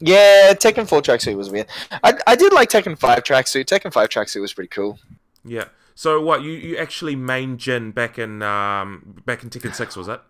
[0.00, 1.66] Yeah, Tekken 4 tracksuit was weird.
[2.02, 3.66] I, I did like Tekken 5 tracksuit.
[3.66, 4.98] Tekken 5 tracksuit was pretty cool.
[5.44, 5.64] Yeah.
[5.94, 10.08] So what you you actually main Jin back in um back in Tekken Six was
[10.08, 10.20] it?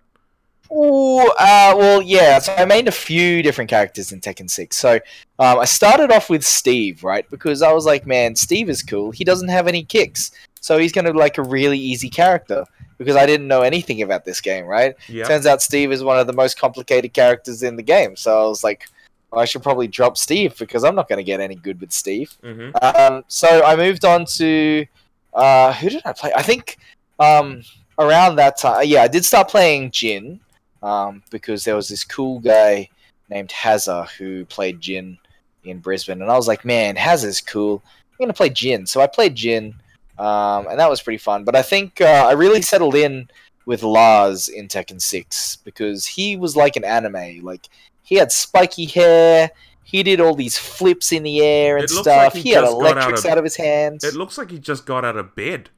[0.73, 2.39] Oh, uh, well, yeah.
[2.39, 4.77] So I made a few different characters in Tekken 6.
[4.77, 5.01] So
[5.41, 7.29] um, I started off with Steve, right?
[7.29, 9.11] Because I was like, man, Steve is cool.
[9.11, 10.31] He doesn't have any kicks.
[10.61, 12.64] So he's going to be like a really easy character.
[12.99, 14.95] Because I didn't know anything about this game, right?
[15.09, 15.25] Yeah.
[15.25, 18.14] Turns out Steve is one of the most complicated characters in the game.
[18.14, 18.87] So I was like,
[19.33, 22.37] I should probably drop Steve because I'm not going to get any good with Steve.
[22.43, 24.87] hmm Um, so I moved on to
[25.35, 26.33] uh, who did I play?
[26.35, 26.78] I think
[27.18, 27.62] um,
[27.99, 30.41] around that time, yeah, I did start playing Jin
[30.83, 32.89] um, because there was this cool guy
[33.28, 35.18] named Hazza who played Jin
[35.64, 37.83] in Brisbane, and I was like, man, Hazza's cool.
[38.12, 39.74] I'm gonna play Jin, so I played Jin,
[40.18, 41.45] um, and that was pretty fun.
[41.45, 43.28] But I think uh, I really settled in
[43.66, 47.68] with Lars in Tekken Six because he was like an anime, like
[48.11, 49.51] he had spiky hair.
[49.85, 52.07] He did all these flips in the air and stuff.
[52.07, 54.05] like he he had got out electrics of- out of his hands.
[54.05, 55.71] It looks like he just got out of bed.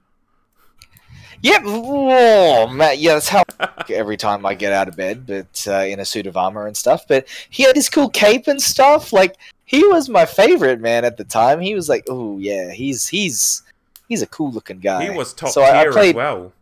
[1.42, 1.62] Yep.
[1.64, 2.96] Oh, man.
[2.98, 3.42] Yeah, that's how
[3.90, 6.76] every time I get out of bed, but uh, in a suit of armor and
[6.76, 7.06] stuff.
[7.08, 9.12] But he had his cool cape and stuff.
[9.12, 11.60] Like he was my favorite man at the time.
[11.60, 13.62] He was like, oh yeah, he's he's
[14.08, 15.04] he's a cool looking guy.
[15.04, 16.52] He was top So I- I played- as well.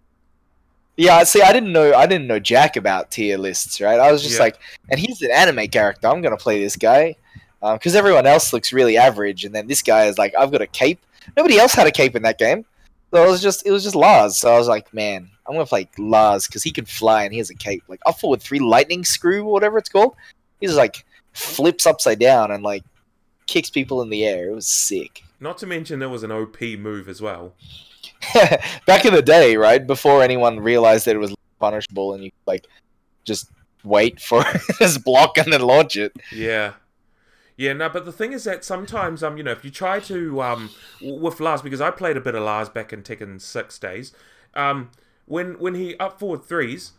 [1.01, 3.99] Yeah, see, I didn't know I didn't know jack about tier lists, right?
[3.99, 4.43] I was just Yeah.
[4.43, 4.59] like,
[4.91, 6.07] and he's an anime character.
[6.07, 7.17] I'm gonna play this guy
[7.63, 10.61] uh, because everyone else looks really average, and then this guy is like, I've got
[10.61, 11.01] a cape.
[11.39, 12.67] Nobody else had a cape in that game,
[13.11, 14.39] so it was just it was just Lars.
[14.39, 17.39] So I was like, man, I'm gonna play Lars because he can fly and he
[17.39, 17.83] has a cape.
[17.89, 20.15] Like up forward three lightning screw or whatever it's called.
[20.61, 22.85] He just like flips upside down and like
[23.47, 24.51] kicks people in the air.
[24.51, 25.23] It was sick.
[25.41, 27.55] Not to mention there was an OP move as well.
[28.87, 32.67] back in the day, right before anyone realized that it was punishable, and you like
[33.25, 33.51] just
[33.85, 34.45] wait for
[34.79, 36.13] this block and then launch it.
[36.33, 36.75] Yeah.
[37.57, 40.41] Yeah, no, but the thing is that sometimes, um, you know, if you try to,
[40.41, 40.71] um,
[41.03, 44.15] with Lars, because I played a bit of Lars back in Tekken six days,
[44.55, 44.91] um,
[45.27, 46.93] when when he up forward threes,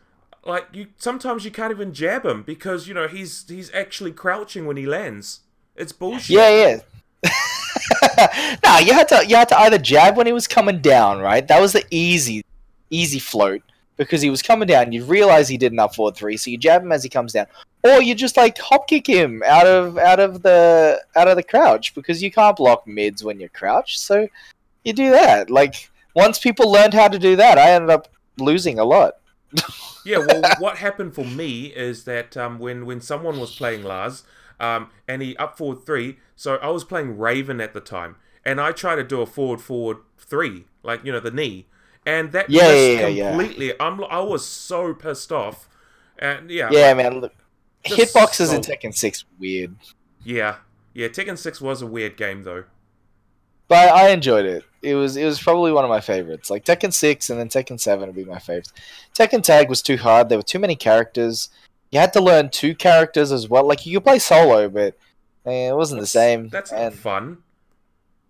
[0.46, 4.66] like you, sometimes you can't even jab him because you know he's he's actually crouching
[4.66, 5.42] when he lands.
[5.76, 6.30] It's bullshit.
[6.30, 6.80] Yeah,
[7.24, 7.32] yeah.
[8.64, 11.48] no, you had to you had to either jab when he was coming down, right?
[11.48, 12.44] That was the easy
[12.90, 13.62] easy float
[13.98, 14.92] because he was coming down.
[14.92, 17.48] You realize he did up forward three, so you jab him as he comes down,
[17.84, 21.44] or you just like hop kick him out of out of the out of the
[21.44, 24.00] crouch because you can't block mids when you're crouched.
[24.00, 24.28] So
[24.84, 25.50] you do that.
[25.50, 29.16] Like once people learned how to do that, I ended up losing a lot.
[30.06, 34.24] yeah, well, what happened for me is that um, when when someone was playing Lars,
[34.60, 38.60] um, and he up forward three, so I was playing Raven at the time, and
[38.60, 41.68] I tried to do a forward forward three, like you know the knee,
[42.06, 43.30] and that Yeah, yeah, yeah, yeah.
[43.30, 43.74] completely.
[43.80, 45.70] I'm I was so pissed off,
[46.18, 47.20] and yeah, Yeah, like, man.
[47.20, 47.34] Look,
[47.86, 49.76] hitboxes in so- Tekken Six weird,
[50.24, 50.56] Yeah,
[50.96, 51.10] yeah.
[51.10, 52.64] Tekken Six was a weird game though.
[53.68, 54.64] but I enjoyed it.
[54.82, 56.50] It was it was probably one of my favorites.
[56.50, 58.74] Like Tekken Six and then Tekken Seven would be my favorites.
[59.18, 60.28] Tekken Tag was too hard.
[60.30, 61.50] There were too many characters.
[61.92, 63.68] You had to learn two characters as well.
[63.68, 64.98] Like you could play solo, but
[65.46, 66.50] eh, it wasn't the same.
[66.50, 67.38] That's not And- fun.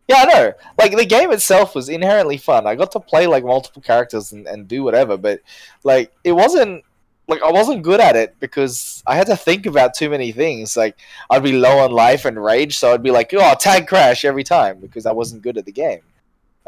[0.07, 0.53] Yeah, I know.
[0.77, 2.67] Like the game itself was inherently fun.
[2.67, 5.39] I got to play like multiple characters and, and do whatever, but
[5.85, 6.83] like it wasn't
[7.29, 10.75] like I wasn't good at it because I had to think about too many things.
[10.75, 10.97] Like
[11.29, 14.43] I'd be low on life and rage, so I'd be like, "Oh, tag crash" every
[14.43, 16.01] time because I wasn't good at the game.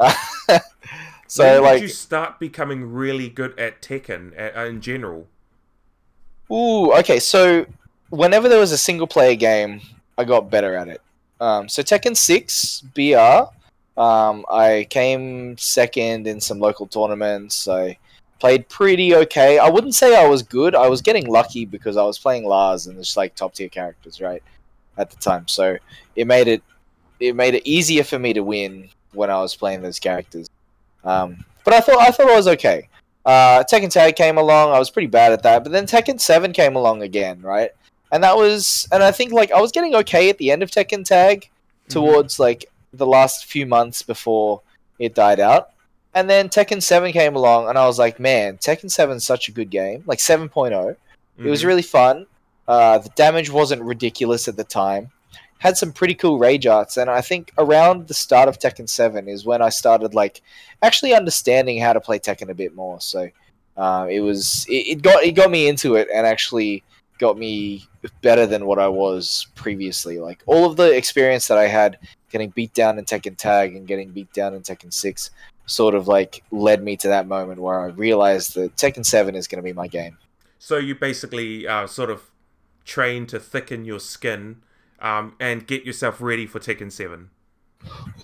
[1.26, 5.26] so when like, did you start becoming really good at Tekken uh, in general?
[6.50, 7.20] Ooh, okay.
[7.20, 7.66] So
[8.08, 9.82] whenever there was a single player game,
[10.16, 11.00] I got better at it.
[11.40, 13.50] Um, so Tekken Six BR,
[14.00, 17.68] um, I came second in some local tournaments.
[17.68, 17.98] I
[18.40, 19.58] played pretty okay.
[19.58, 20.74] I wouldn't say I was good.
[20.74, 24.20] I was getting lucky because I was playing Lars and it's like top tier characters,
[24.20, 24.42] right?
[24.96, 25.76] At the time, so
[26.14, 26.62] it made it
[27.18, 30.48] it made it easier for me to win when I was playing those characters.
[31.02, 32.88] Um, but I thought I thought I was okay.
[33.24, 34.72] Uh, Tekken Tag came along.
[34.72, 37.70] I was pretty bad at that, but then Tekken Seven came along again, right?
[38.14, 40.70] And that was, and I think like I was getting okay at the end of
[40.70, 41.50] Tekken Tag,
[41.88, 44.62] towards like the last few months before
[45.00, 45.70] it died out.
[46.14, 49.48] And then Tekken Seven came along, and I was like, man, Tekken Seven is such
[49.48, 50.96] a good game, like 7.0.
[51.38, 51.66] It was Mhm.
[51.66, 52.26] really fun.
[52.68, 55.10] Uh, the damage wasn't ridiculous at the time.
[55.58, 59.28] Had some pretty cool rage arts, and I think around the start of Tekken Seven
[59.28, 60.40] is when I started like
[60.82, 63.00] actually understanding how to play Tekken a bit more.
[63.00, 63.28] So
[63.76, 66.84] uh, it was it, it got it got me into it, and actually
[67.18, 67.86] got me
[68.22, 70.18] better than what I was previously.
[70.18, 71.98] Like all of the experience that I had
[72.30, 75.30] getting beat down in Tekken Tag and getting beat down in Tekken Six
[75.66, 79.48] sort of like led me to that moment where I realized that Tekken Seven is
[79.48, 80.18] going to be my game.
[80.58, 82.30] So you basically uh, sort of
[82.84, 84.62] train to thicken your skin
[85.00, 87.30] um, and get yourself ready for Tekken Seven.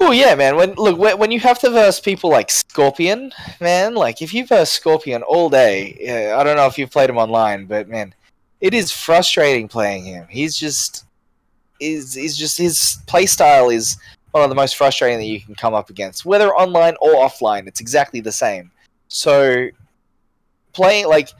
[0.00, 0.56] Oh yeah, man.
[0.56, 3.94] When look when, when you have to verse people like Scorpion, man.
[3.94, 7.18] Like if you verse Scorpion all day, yeah, I don't know if you've played him
[7.18, 8.14] online, but man,
[8.60, 10.26] it is frustrating playing him.
[10.28, 11.04] He's just
[11.80, 13.96] is is just his play style is
[14.32, 17.66] one of the most frustrating that you can come up against, whether online or offline.
[17.66, 18.70] It's exactly the same.
[19.08, 19.68] So
[20.72, 21.30] playing like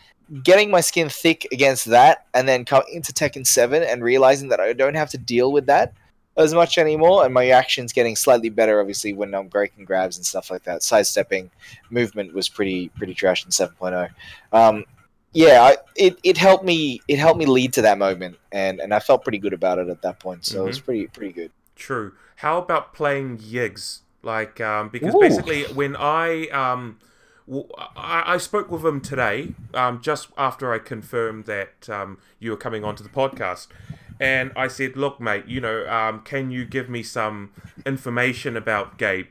[0.42, 4.60] getting my skin thick against that, and then coming into Tekken Seven and realizing that
[4.60, 5.92] I don't have to deal with that
[6.36, 8.80] as much anymore, and my action's getting slightly better.
[8.80, 11.50] Obviously, when I'm breaking grabs and stuff like that, sidestepping
[11.90, 14.08] movement was pretty pretty trash in 7.0.
[14.52, 14.84] Um,
[15.32, 18.92] yeah, I, it, it helped me it helped me lead to that moment, and, and
[18.92, 20.44] I felt pretty good about it at that point.
[20.44, 20.84] So it was Mhm.
[20.84, 21.52] pretty pretty good.
[21.76, 22.12] True.
[22.36, 24.00] How about playing Yiggs?
[24.22, 25.20] Like, um, because Ooh.
[25.20, 26.98] basically, when I um,
[27.46, 32.50] w- I, I spoke with him today, um, just after I confirmed that um, you
[32.50, 33.68] were coming onto the podcast,
[34.18, 37.52] and I said, "Look, mate, you know, um, can you give me some
[37.86, 39.26] information about Gabe?"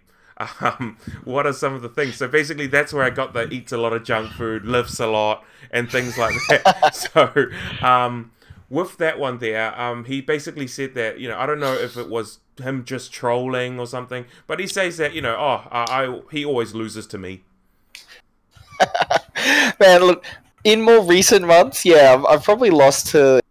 [0.62, 2.16] Um, what are some of the things?
[2.16, 5.08] So basically, that's where I got the eats a lot of junk food, lifts a
[5.08, 6.96] lot, and things like that.
[6.96, 7.48] so,
[7.86, 8.32] um,
[8.70, 11.98] with that one there, um, he basically said that you know I don't know if
[11.98, 16.06] it was him just trolling or something, but he says that you know oh I,
[16.06, 17.44] I he always loses to me.
[19.80, 20.26] Man, look,
[20.64, 23.42] in more recent months, yeah, I've, I've probably lost to a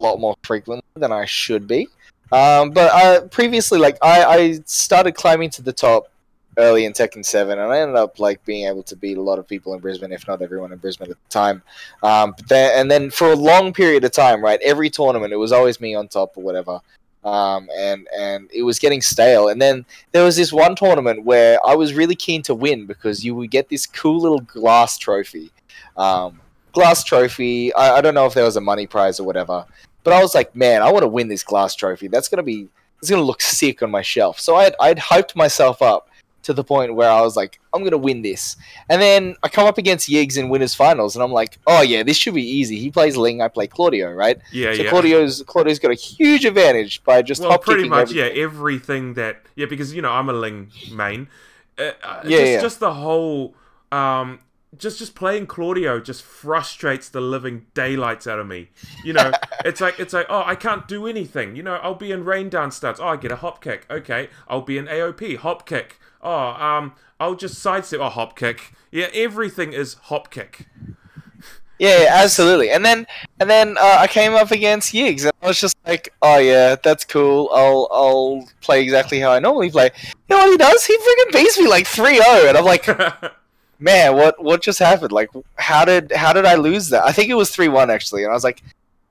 [0.00, 1.88] lot more frequently than I should be.
[2.32, 6.08] Um, but uh, previously, like I, I started climbing to the top
[6.56, 9.38] early in Tekken Seven, and I ended up like being able to beat a lot
[9.38, 11.62] of people in Brisbane, if not everyone in Brisbane at the time.
[12.02, 15.36] Um, but then, and then for a long period of time, right, every tournament it
[15.36, 16.80] was always me on top or whatever.
[17.24, 19.48] Um, and and it was getting stale.
[19.48, 23.24] And then there was this one tournament where I was really keen to win because
[23.24, 25.50] you would get this cool little glass trophy.
[25.96, 26.40] Um,
[26.72, 27.72] glass trophy.
[27.74, 29.64] I, I don't know if there was a money prize or whatever,
[30.02, 32.08] But I was like, man, I want to win this glass trophy.
[32.08, 32.68] That's gonna be
[33.00, 34.38] it's gonna look sick on my shelf.
[34.38, 36.10] So I'd I'd hyped myself up
[36.44, 38.56] to the point where I was like, I'm gonna win this.
[38.88, 42.02] And then I come up against Yiggs in winners finals, and I'm like, oh yeah,
[42.02, 42.78] this should be easy.
[42.78, 44.38] He plays Ling, I play Claudio, right?
[44.52, 44.90] Yeah, so yeah.
[44.90, 48.36] Claudio's Claudio's got a huge advantage by just well, pretty much, everything.
[48.36, 48.42] yeah.
[48.42, 51.28] Everything that, yeah, because you know I'm a Ling main.
[51.78, 52.60] Uh, uh, Yeah, just, yeah.
[52.60, 53.54] just the whole,
[53.90, 54.38] um,
[54.76, 58.70] just just playing Claudio just frustrates the living daylights out of me.
[59.04, 59.32] You know,
[59.64, 61.56] it's like it's like oh I can't do anything.
[61.56, 62.98] You know, I'll be in rain dance stance.
[63.00, 63.86] Oh, I get a hop kick.
[63.90, 65.98] Okay, I'll be in AOP hop kick.
[66.24, 68.00] Oh, um, I'll just sidestep.
[68.00, 68.72] Oh, hop kick.
[68.90, 70.66] Yeah, everything is hop kick.
[71.78, 72.70] Yeah, yeah, absolutely.
[72.70, 73.06] And then
[73.40, 76.76] and then uh, I came up against Yiggs, and I was just like, "Oh yeah,
[76.82, 77.50] that's cool.
[77.52, 80.84] I'll I'll play exactly how I normally play." You know what he does?
[80.84, 82.86] He freaking beats me like 3-0, and I'm like,
[83.80, 85.12] "Man, what what just happened?
[85.12, 87.04] Like, how did how did I lose that?
[87.04, 88.62] I think it was three one actually." And I was like,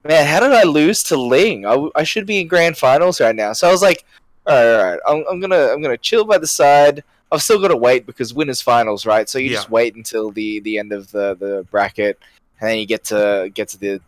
[0.06, 1.66] "Man, how did I lose to Ling?
[1.66, 4.06] I, w- I should be in grand finals right now." So I was like,
[4.48, 5.00] "All right, all right.
[5.08, 8.32] I'm, I'm gonna I'm gonna chill by the side." I've still got to wait because
[8.32, 9.28] winners finals, right?
[9.28, 9.56] So you Yeah.
[9.56, 12.20] just wait until the the end of the the bracket
[12.62, 14.00] and then you get to get to the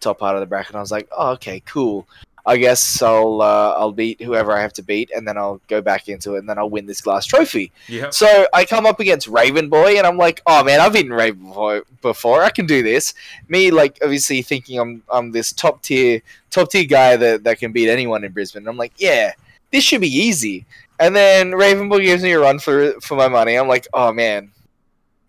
[0.00, 0.70] top part of the bracket.
[0.70, 2.08] And I was like, oh, okay, cool.
[2.46, 5.80] I guess I'll uh, I'll beat whoever I have to beat, and then I'll go
[5.80, 7.72] back into it, and then I'll win this glass trophy.
[7.88, 8.10] Yeah.
[8.10, 11.52] So I come up against Raven Boy, and I'm like, oh man, I've beaten Raven
[11.52, 12.42] Boy before.
[12.42, 13.14] I can do this.
[13.48, 16.20] Me, like, obviously thinking I'm I'm this top tier
[16.50, 18.60] top tier guy that, that can beat anyone in Brisbane.
[18.62, 19.32] And I'm like, yeah,
[19.74, 20.64] this should be easy.
[21.00, 23.56] And then Raven Boy gives me a run for for my money.
[23.56, 24.52] I'm like, oh man,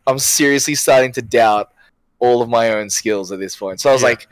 [0.06, 1.72] I'm seriously starting to doubt
[2.20, 3.82] all of my own skills at this point.
[3.82, 4.10] So I was Yeah.
[4.10, 4.28] like,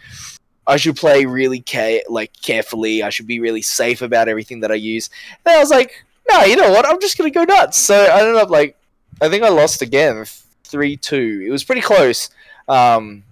[0.68, 3.02] I should play really care like carefully.
[3.02, 5.10] I should be really safe about everything that I use.
[5.44, 6.86] And I was like, no, you know what?
[6.88, 7.80] I'm just gonna go nuts.
[7.80, 8.78] So I ended up like,
[9.20, 10.24] I think I lost again,
[10.64, 11.44] three two.
[11.46, 12.30] It was pretty close.
[12.68, 13.24] Um,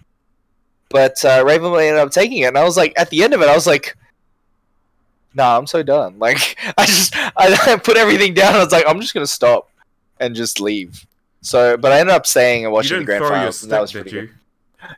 [0.89, 3.41] but uh, Ravenboy ended up taking it, and I was like, at the end of
[3.41, 3.95] it, I was like,
[5.33, 6.15] nah, I'm so done.
[6.19, 8.55] Like, I just I put everything down.
[8.55, 9.69] I was like, I'm just gonna stop
[10.19, 11.05] and just leave.
[11.41, 14.11] So, but I ended up staying and watching the grand finals, and that was pretty
[14.11, 14.29] good.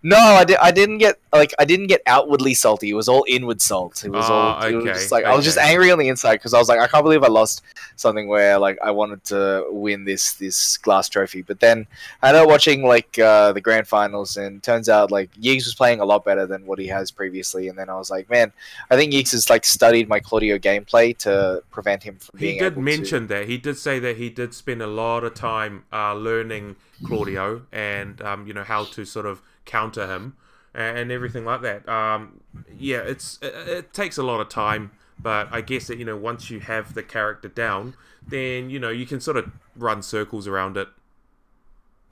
[0.02, 2.90] No, I, di- I didn't get like I didn't get outwardly salty.
[2.90, 4.04] It was all inward salt.
[4.06, 6.08] It was Ah, all it was okay, just like I was just angry on the
[6.08, 7.62] inside because I was like I can't believe I lost
[7.96, 11.42] something where like I wanted to win this this glass trophy.
[11.42, 11.86] But then
[12.22, 15.76] I ended up watching like uh, the grand finals and turns out like Yiggs was
[15.76, 17.68] playing a lot better than what he has previously.
[17.68, 18.52] And then I was like, man,
[18.90, 22.78] I think Yiggs has like studied my Claudio gameplay to prevent him from He did
[22.78, 23.48] mention that.
[23.48, 26.76] He did say that he did spend a lot of time uh, learning
[27.06, 30.36] Claudio and um, you know how to sort of counter him
[30.74, 31.88] and, everything like that.
[31.88, 32.42] Um,
[32.78, 36.18] yeah, it's it, it takes a lot of time, but I guess that you know
[36.18, 37.96] once you have the character down,
[38.26, 40.88] then you know you can sort of run circles around it.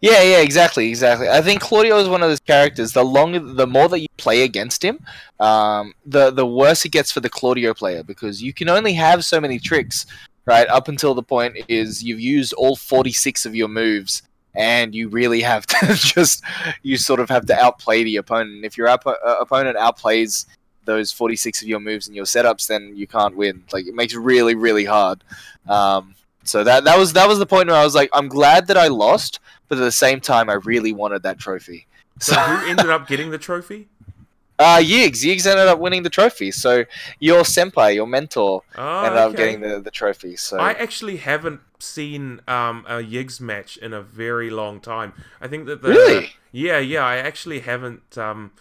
[0.01, 1.29] Yeah, yeah, exactly, exactly.
[1.29, 2.93] I think Claudio is one of those characters.
[2.93, 4.99] The longer, the more that you play against him,
[5.39, 9.23] um, the the worse it gets for the Claudio player because you can only have
[9.23, 10.07] so many tricks,
[10.45, 10.67] right?
[10.69, 14.23] Up until the point is you've used all forty six of your moves,
[14.55, 16.43] and you really have to just
[16.83, 18.65] you sort of have to outplay the opponent.
[18.65, 20.45] If your op- uh, opponent outplays
[20.85, 23.63] those forty six of your moves and your setups, then you can't win.
[23.71, 25.23] Like it makes it really, really hard.
[25.67, 28.67] Um, so that that was that was the point where I was like, I'm glad
[28.67, 31.87] that I lost, but at the same time, I really wanted that trophy.
[32.19, 33.87] So who ended up getting the trophy?
[34.61, 35.23] Uh, Yiggs.
[35.23, 36.51] Yiggs ended up winning the trophy.
[36.51, 36.85] So
[37.19, 40.35] your senpai, your mentor, Oh, ended up getting the, the trophy.
[40.35, 45.13] So I actually haven't seen um, a Yiggs match in a very long time.
[45.41, 46.33] I think that the Really?
[46.51, 48.51] yeah yeah I actually haven't um,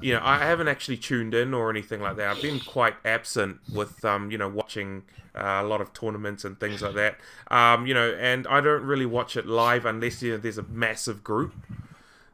[0.00, 2.28] you know I haven't actually tuned in or anything like that.
[2.36, 5.02] I've been quite absent with um, you know watching
[5.34, 7.16] uh, a lot of tournaments and things like that.
[7.50, 10.64] Um, you know, and I don't really watch it live unless you know, there's a
[10.64, 11.52] massive group.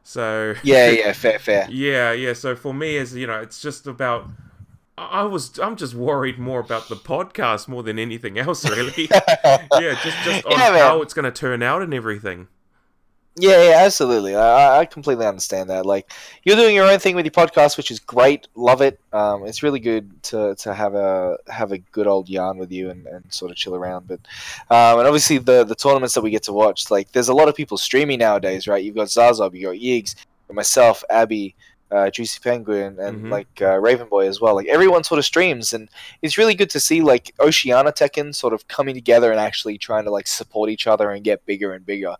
[0.07, 1.67] So yeah, yeah, fair, fair.
[1.69, 2.31] yeah, yeah.
[2.31, 4.29] So for me, is you know, it's just about.
[4.97, 5.59] I was.
[5.59, 9.09] I'm just worried more about the podcast more than anything else, really.
[9.11, 12.47] yeah, just just on Yeah, how it's going to turn out and everything.
[13.39, 14.35] Yeah, yeah, absolutely.
[14.35, 15.85] I, I- completely understand that.
[15.85, 16.11] Like,
[16.43, 18.47] you're doing your own thing with your podcast, which is great.
[18.55, 18.99] Love it.
[19.13, 22.89] Um, it's really good to, to have a have a good old yarn with you
[22.89, 24.07] and, and sort of chill around.
[24.07, 24.21] But
[24.71, 27.47] um, and obviously the the tournaments that we get to watch, like, there's a lot
[27.47, 28.83] of people streaming nowadays, right?
[28.83, 30.15] You've got Zazob, you got Yiggs,
[30.51, 31.53] myself, Abby.
[31.89, 33.31] Uh, Juicy Penguin and Mhm.
[33.31, 34.55] like uh, Raven Boy as well.
[34.55, 35.87] Like everyone sort of streams, and
[36.21, 40.03] it's really good to see like Oceania Tekken sort of coming together and actually trying
[40.03, 42.13] to like support each other and get bigger and bigger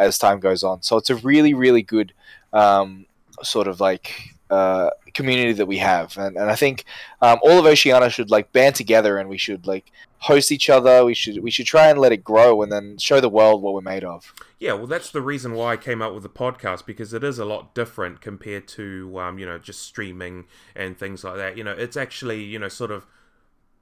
[0.00, 0.82] as time goes on.
[0.82, 2.12] So it's a really, really good
[2.52, 3.06] um,
[3.42, 6.84] sort of like uh, community that we have, and, and I think
[7.22, 11.04] um, all of Oceania should like band together, and we should like host each other.
[11.04, 13.74] We should we should try and let it grow, and then show the world what
[13.74, 14.32] we're made of.
[14.58, 17.38] Yeah, well, that's the reason why I came up with the podcast because it is
[17.38, 21.56] a lot different compared to um, you know just streaming and things like that.
[21.56, 23.06] You know, it's actually you know sort of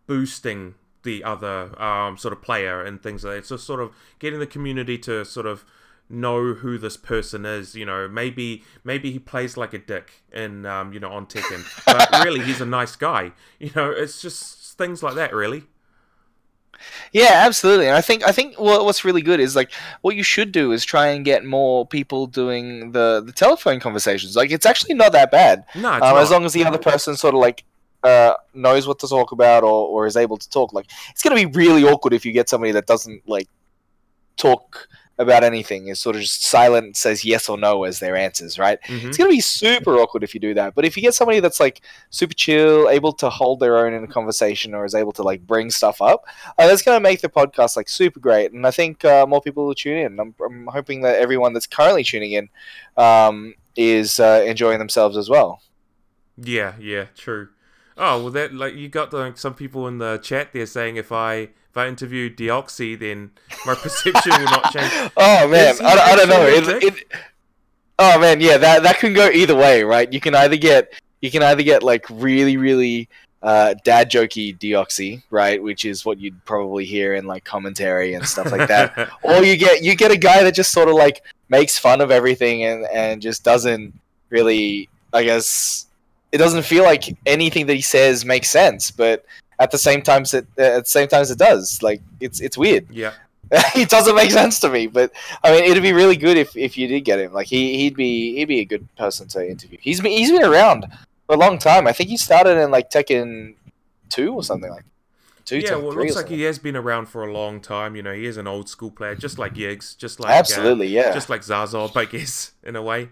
[0.07, 3.47] boosting the other um, sort of player and things like that.
[3.47, 5.65] So sort of getting the community to sort of
[6.11, 7.75] know who this person is.
[7.75, 11.65] You know, maybe maybe he plays like a dick in um, you know on Tekken,
[11.87, 13.33] but really he's a nice guy.
[13.59, 15.65] You know, it's just things like that, really.
[17.13, 17.87] Yeah, absolutely.
[17.87, 20.85] And I think I think what's really good is like what you should do is
[20.85, 24.37] try and get more people doing the the telephone conversations.
[24.37, 25.65] Like it's actually not that bad.
[25.75, 26.17] No, it's um, not.
[26.19, 27.65] as long as the other person sort of like
[28.05, 30.73] uh, knows what to talk about or, or is able to talk.
[30.73, 33.49] Like it's gonna be really awkward if you get somebody that doesn't like
[34.37, 34.89] talk
[35.19, 38.59] about anything is sort of just silent and says yes or no as their answers
[38.59, 39.09] right Mhm.
[39.09, 41.41] it's going to be super awkward if you do that but if you get somebody
[41.41, 45.13] that's like super chill able to hold their own in a conversation or is able
[45.13, 46.25] to like bring stuff up
[46.59, 49.41] uh, that's going to make the podcast like super great and i think uh, more
[49.41, 52.49] people will tune in I'm, I'm hoping that everyone that's currently tuning in
[52.97, 55.61] um, is uh, enjoying themselves as well
[56.37, 57.49] Yeah, yeah, true.
[57.97, 61.11] Oh well, that like you got like some people in the chat there saying if
[61.11, 61.49] I
[61.79, 63.31] I interview Deoxy, then
[63.65, 64.93] my perception will not change.
[65.17, 66.47] Oh man, I, I don't know.
[66.47, 67.13] It, it,
[67.99, 70.13] oh man, yeah, that that can go either way, right?
[70.13, 73.09] You can either get you can either get like really really
[73.43, 78.27] uh, dad jokey deoxy, right, which is what you'd probably hear in like commentary and
[78.27, 81.23] stuff like that, or you get you get a guy that just sort of like
[81.49, 83.95] makes fun of everything and and just doesn't
[84.31, 85.87] really, I guess,
[86.33, 89.25] it doesn't feel like anything that he says makes sense, but
[89.59, 91.83] at the same time, it at the same time it does.
[91.83, 92.87] Like it's it's weird.
[92.91, 93.13] yeah.
[93.75, 95.11] it doesn't make sense to me, but
[95.43, 97.33] I mean, it'd be really good if, if you did get him.
[97.33, 99.79] Like he he'd be he'd be a good person to interview.
[99.81, 100.85] He's been he's been around
[101.27, 101.87] for a long time.
[101.87, 103.55] I think he started in like Tekken
[104.11, 104.85] two or something like
[105.47, 105.61] two.
[105.61, 107.97] yeah, well, it looks like he has been around for a long time.
[107.97, 111.05] You know, he is an old school player, just like Yiggs, just like Absolutely, uh,
[111.05, 111.15] yeah.
[111.15, 113.09] just like Zazob, I guess, in a way.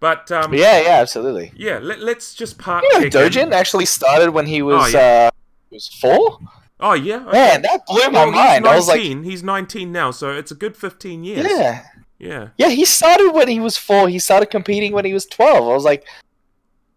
[0.00, 1.50] But um, yeah, yeah, absolutely.
[1.56, 1.78] yeah.
[1.80, 2.84] Let, let's just part.
[2.84, 3.30] You know, Tekken.
[3.30, 5.28] Dojin actually started when he was Oh, yeah.
[5.28, 5.30] uh,
[5.70, 6.38] was four.
[6.80, 7.32] Oh yeah, okay.
[7.32, 8.66] Man, that blew my Well, mind.
[8.66, 11.46] I was He's like, he's nineteen now, so it's a good fifteen years.
[11.50, 11.84] yeah,
[12.18, 12.48] yeah.
[12.56, 12.68] yeah.
[12.68, 14.08] He started when he was four.
[14.08, 15.68] He started competing when he was twelve.
[15.68, 16.06] I was like,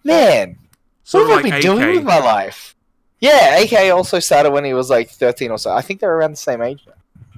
[0.04, 0.58] man,
[1.04, 2.76] Sort what have I like been doing with my life?
[3.20, 5.72] Yeah, AK also started when he was like 13 or so.
[5.72, 6.84] I think they're around the same age.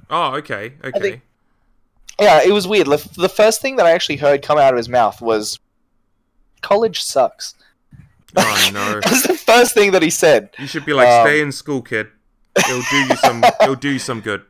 [0.08, 0.98] Oh, okay, okay.
[0.98, 1.22] think-
[2.18, 2.86] Yeah, it was weird.
[2.86, 5.58] The first thing that I actually heard come out of his mouth was,
[6.62, 7.54] "College sucks."
[8.36, 9.00] Oh no.
[9.00, 10.50] That was the first thing that he said.
[10.58, 12.08] You should be like, Um, stay in school, kid.
[12.56, 13.42] It'll do you some.
[13.62, 14.42] It'll do you some good.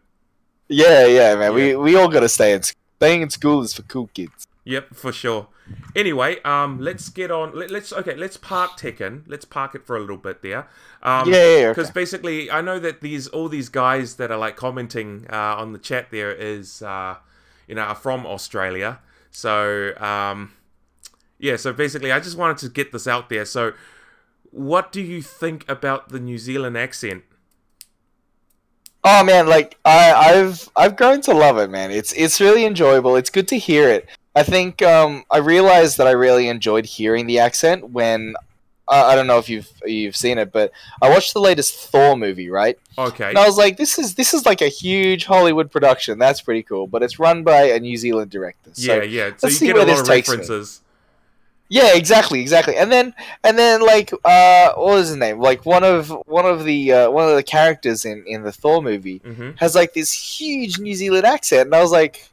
[0.69, 1.55] Yeah, yeah, man.
[1.55, 2.63] We we all gotta stay in.
[2.63, 4.47] sc- Staying in school is for cool kids.
[4.65, 5.49] Yep, for sure.
[5.95, 7.55] Anyway, um, let's get on.
[7.55, 8.15] Let, let's okay.
[8.15, 9.25] Let's park Tekken.
[9.27, 10.69] Let's park it for a little bit there.
[11.03, 12.01] Um, Yeah, yeah, yeah, Because okay.
[12.01, 15.79] basically, I know that these all these guys that are like commenting uh, on the
[15.79, 17.17] chat there is, uh,
[17.69, 19.01] you know, are from Australia.
[19.31, 20.53] So, um,
[21.45, 21.57] yeah.
[21.57, 23.45] So basically, I just wanted to get this out there.
[23.45, 23.75] So,
[24.51, 27.25] what do you think about the New Zealand accent?
[29.05, 31.91] Oh man, like I, I've I've grown to love it, man.
[31.91, 33.17] It's it's really enjoyable.
[33.17, 34.09] It's good to hear it.
[34.35, 38.35] I think um, I realized that I really enjoyed hearing the accent when
[38.89, 40.73] uh, I don't know if you've you've seen it, but
[41.03, 42.79] I watched the latest Thor movie, right?
[42.97, 43.29] Okay.
[43.29, 46.19] And I was like, this is this is like a huge Hollywood production.
[46.19, 48.71] That's pretty cool, but it's run by a New Zealand director.
[48.73, 49.29] So yeah, yeah.
[49.29, 50.37] So let's you see get where a lot this of takes me.
[50.37, 50.81] references.
[51.71, 52.77] Yeah, exactly, exactly.
[52.77, 55.41] And then and then like uh what was his name?
[55.41, 58.83] Like one of one of the uh, one of the characters in in the Thor
[58.83, 62.29] movie hmm has like this huge New Zealand accent and I was like,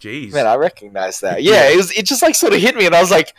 [0.00, 0.32] Jeez.
[0.32, 1.42] man, I recognize that.
[1.42, 3.34] Yeah, it was it just like sort of hit me and I was like,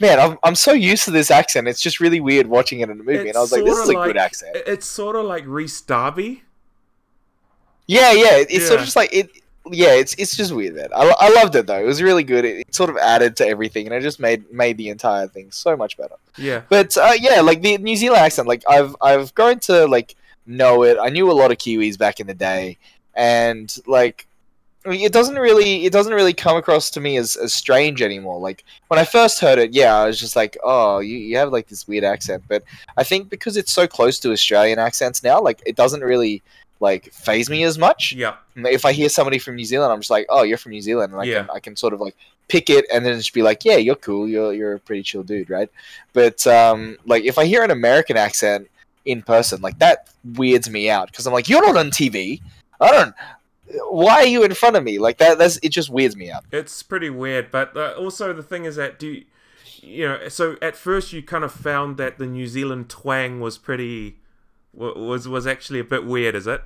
[0.00, 1.68] man, I'm I'm so used to this accent.
[1.68, 3.88] It's just really weird watching it in a movie and I was like, this is
[3.90, 4.56] a sorta good accent.
[4.66, 6.42] It's sort of like Rhys Darby.
[7.86, 8.36] Yeah, yeah.
[8.38, 9.30] it- It's sort of just like it.
[9.70, 10.74] Yeah, it's it's just weird.
[10.74, 10.88] Man.
[10.94, 11.78] I, I loved it though.
[11.78, 12.44] It was really good.
[12.44, 15.50] It, it sort of added to everything, and it just made made the entire thing
[15.52, 16.16] so much better.
[16.36, 16.62] Yeah.
[16.68, 20.82] But uh, yeah, like the New Zealand accent, like I've I've grown to like know
[20.82, 20.98] it.
[21.00, 22.78] I knew a lot of Kiwis back in the day,
[23.14, 24.26] and like
[24.84, 28.02] I mean, it doesn't really it doesn't really come across to me as, as strange
[28.02, 28.40] anymore.
[28.40, 31.52] Like when I first heard it, yeah, I was just like, oh, you, you have
[31.52, 32.42] like this weird accent.
[32.48, 32.64] But
[32.96, 36.42] I think because it's so close to Australian accents now, like it doesn't really
[36.82, 38.12] like phase me as much.
[38.12, 38.34] Yeah.
[38.56, 41.12] If I hear somebody from New Zealand, I'm just like, oh, you're from New Zealand,
[41.12, 41.40] and I Yeah.
[41.42, 42.16] can I can sort of like
[42.48, 45.22] pick it and then just be like, yeah, you're cool, you're you're a pretty chill
[45.22, 45.70] dude, right?
[46.12, 48.68] But um, like if I hear an American accent
[49.04, 52.40] in person, like that weirds me out because I'm like, you're not on TV.
[52.80, 53.14] I don't.
[53.88, 54.98] Why are you in front of me?
[54.98, 55.38] Like that.
[55.38, 55.70] That's it.
[55.70, 56.44] Just weirds me out.
[56.52, 59.24] It's pretty weird, but uh, also the thing is that do you,
[59.80, 63.56] you know, so at first you kind of found that the New Zealand twang was
[63.56, 64.18] pretty
[64.74, 66.62] was was actually a bit weird, is it?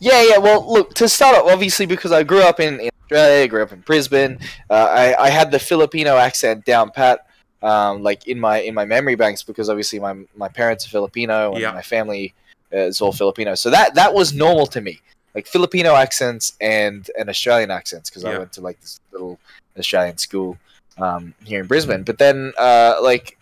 [0.00, 0.38] Yeah, yeah.
[0.38, 3.62] Well, look to start off, obviously because I grew up in, in Australia, I grew
[3.62, 4.38] up in Brisbane.
[4.70, 7.26] Uh, I I had the Filipino accent down pat,
[7.62, 11.52] um, like in my in my memory banks because obviously my my parents are Filipino
[11.52, 11.72] and Yeah.
[11.72, 12.34] my family
[12.72, 13.54] is all Filipino.
[13.54, 15.00] So that that was normal to me,
[15.34, 19.38] like Filipino accents and and Australian accents because I went to like this little
[19.78, 20.56] Australian school
[20.98, 22.02] um, here in Brisbane.
[22.02, 23.38] But then uh, like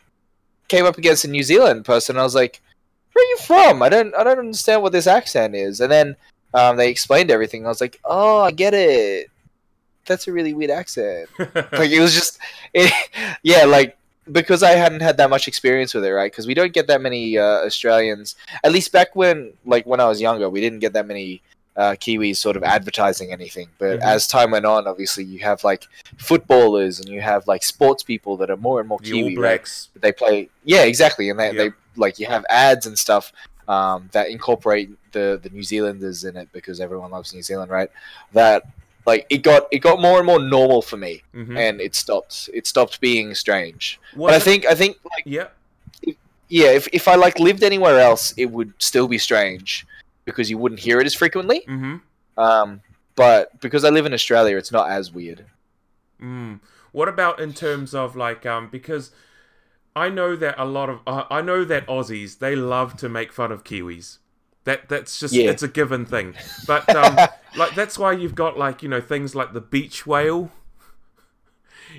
[0.68, 2.16] came up against a New Zealand person.
[2.18, 2.60] I was like,
[3.14, 3.82] "Where are you from?
[3.82, 6.16] I don't I don't understand what this accent is." And then
[6.52, 7.64] um, they explained everything.
[7.64, 9.30] I was like, "Oh, I get it.
[10.04, 12.38] That's a really weird accent." like it was just,
[12.74, 12.92] it,
[13.42, 13.96] yeah, like
[14.30, 16.30] because I hadn't had that much experience with it, right?
[16.30, 18.36] Because we don't get that many uh, Australians.
[18.62, 21.42] At least back when, like when I was younger, we didn't get that many
[21.76, 23.68] uh, Kiwis sort of advertising anything.
[23.78, 24.02] But Mhm.
[24.04, 25.86] as time went on, obviously you have like
[26.18, 29.58] footballers and you have like sports people that are more and more The Kiwi, right?
[29.58, 29.88] Blacks.
[30.00, 31.64] They play, yeah, exactly, and they, Yeah.
[31.64, 33.32] they like you have ads and stuff
[33.66, 37.90] um, that incorporate the the New Zealanders in it because everyone loves New Zealand, right?
[38.34, 38.64] That
[39.06, 41.56] like it got it got more and more normal for me, Mhm.
[41.58, 43.98] and it stopped it stopped being strange.
[44.14, 45.48] Was but I think I think like Yeah.
[46.48, 49.86] yeah, if if I like lived anywhere else, it would still be strange
[50.24, 51.60] because you wouldn't hear it as frequently.
[51.68, 51.96] Mm-hmm.
[52.40, 52.80] Um,
[53.16, 55.46] but because I live in Australia, it's not as weird.
[56.20, 56.60] Mm.
[56.92, 59.10] What about in terms of like um because
[59.96, 63.32] I know that a lot of uh, I know that Aussies they love to make
[63.32, 64.18] fun of Kiwis.
[64.64, 65.50] That that's just Yeah.
[65.50, 66.34] it's a given thing.
[66.66, 67.16] But um
[67.56, 70.50] like that's why you've got like you know things like the beach whale.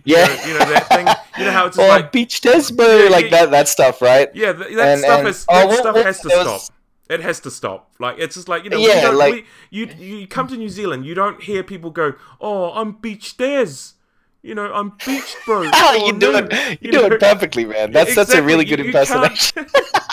[0.04, 0.26] You Yeah.
[0.28, 1.08] know, you know that thing.
[1.38, 3.32] You know how it's or like beach despo, Yeah, like yeah.
[3.32, 4.30] that that stuff, right?
[4.34, 6.42] yeah, th- that And- stuff and- is oh, that what- stuff what- has to there
[6.44, 6.62] stop.
[7.10, 7.92] It has to stop.
[8.00, 11.06] Like it's just like you know, Yeah, like- we, you you come to New Zealand,
[11.06, 13.94] you don't hear people go, "Oh, I'm beach Des."
[14.42, 15.64] You know, I'm beach bro.
[15.74, 16.52] Oh, Oh, you do no." it.
[16.54, 17.16] You, You do know?
[17.16, 17.92] it perfectly, man.
[17.92, 19.68] That's that's a really good you can't- impersonation.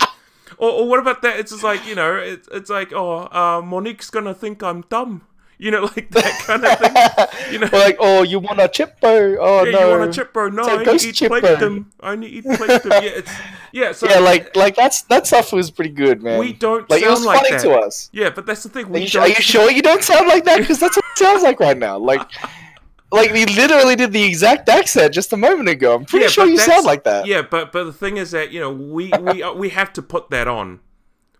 [0.58, 1.38] or, or what about that?
[1.40, 5.22] It's just like you know, it's it's like oh, uh, Monique's gonna think I'm dumb.
[5.62, 7.52] You know, like that kind of thing.
[7.52, 9.36] You know, like, oh, you want a chip, bro?
[9.38, 10.48] Oh yeah, no, you want a chip, bro?
[10.48, 11.38] No, I only eat chip, bro.
[11.40, 11.86] plankton.
[12.00, 12.90] I only eat plankton.
[12.90, 13.32] Yeah, it's
[13.70, 13.92] yeah.
[13.92, 16.40] So yeah, like like that's that stuff was pretty good, man.
[16.40, 17.62] we don't like it sound was like funny that.
[17.62, 18.10] to us.
[18.12, 18.86] Yeah, but that's the thing.
[18.86, 19.22] Are We you, don't.
[19.22, 20.58] are you sure you don't sound like that?
[20.58, 21.96] Because that's what it sounds like right now.
[21.96, 22.28] Like,
[23.12, 25.94] like we literally did the exact accent just a moment ago.
[25.94, 27.26] I'm pretty Yeah, sure you sound like that.
[27.26, 30.02] Yeah, but but the thing is that you know we we uh, we have to
[30.02, 30.80] put that on.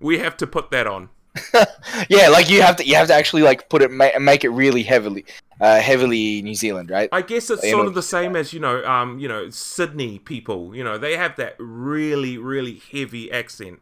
[0.00, 1.10] We have to put that on.
[2.08, 4.50] Yeah, like you have to you have to actually like put it ma- make it
[4.50, 5.24] really heavily,
[5.60, 7.08] uh, heavily New Zealand, right?
[7.12, 10.74] I guess it's sort of the same as you know, um, you know, Sydney people.
[10.74, 13.80] You know, they have that really, really heavy accent,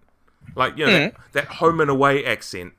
[0.55, 1.23] like you know, that, Mm-hmm.
[1.33, 2.75] that home and away accent.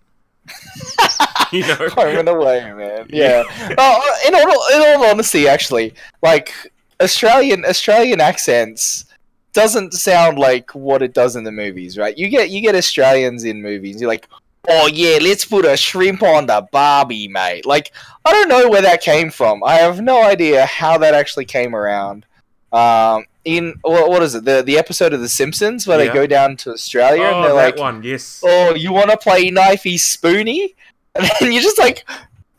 [1.52, 3.08] you know, Home and away, man.
[3.14, 3.44] Yeah.
[3.78, 6.54] oh, in all in all honesty, actually, like
[7.02, 9.06] Australian Australian accents
[9.54, 12.18] doesn't sound like what it does in the movies, right?
[12.18, 14.00] You get you get Australians in movies.
[14.00, 14.28] You're like,
[14.68, 17.66] oh yeah, let's put a shrimp on the barbie, mate.
[17.66, 17.92] Like,
[18.26, 19.64] I don't know where that came from.
[19.64, 22.26] I have no idea how that actually came around.
[22.72, 24.46] Um, in what, what is it?
[24.46, 26.08] The the episode of The Simpsons where Yeah.
[26.08, 28.42] they go down to Australia and oh, they're that like, one, yes.
[28.46, 30.76] oh, you want to play knifey spoony?
[31.14, 32.06] And then you're just like,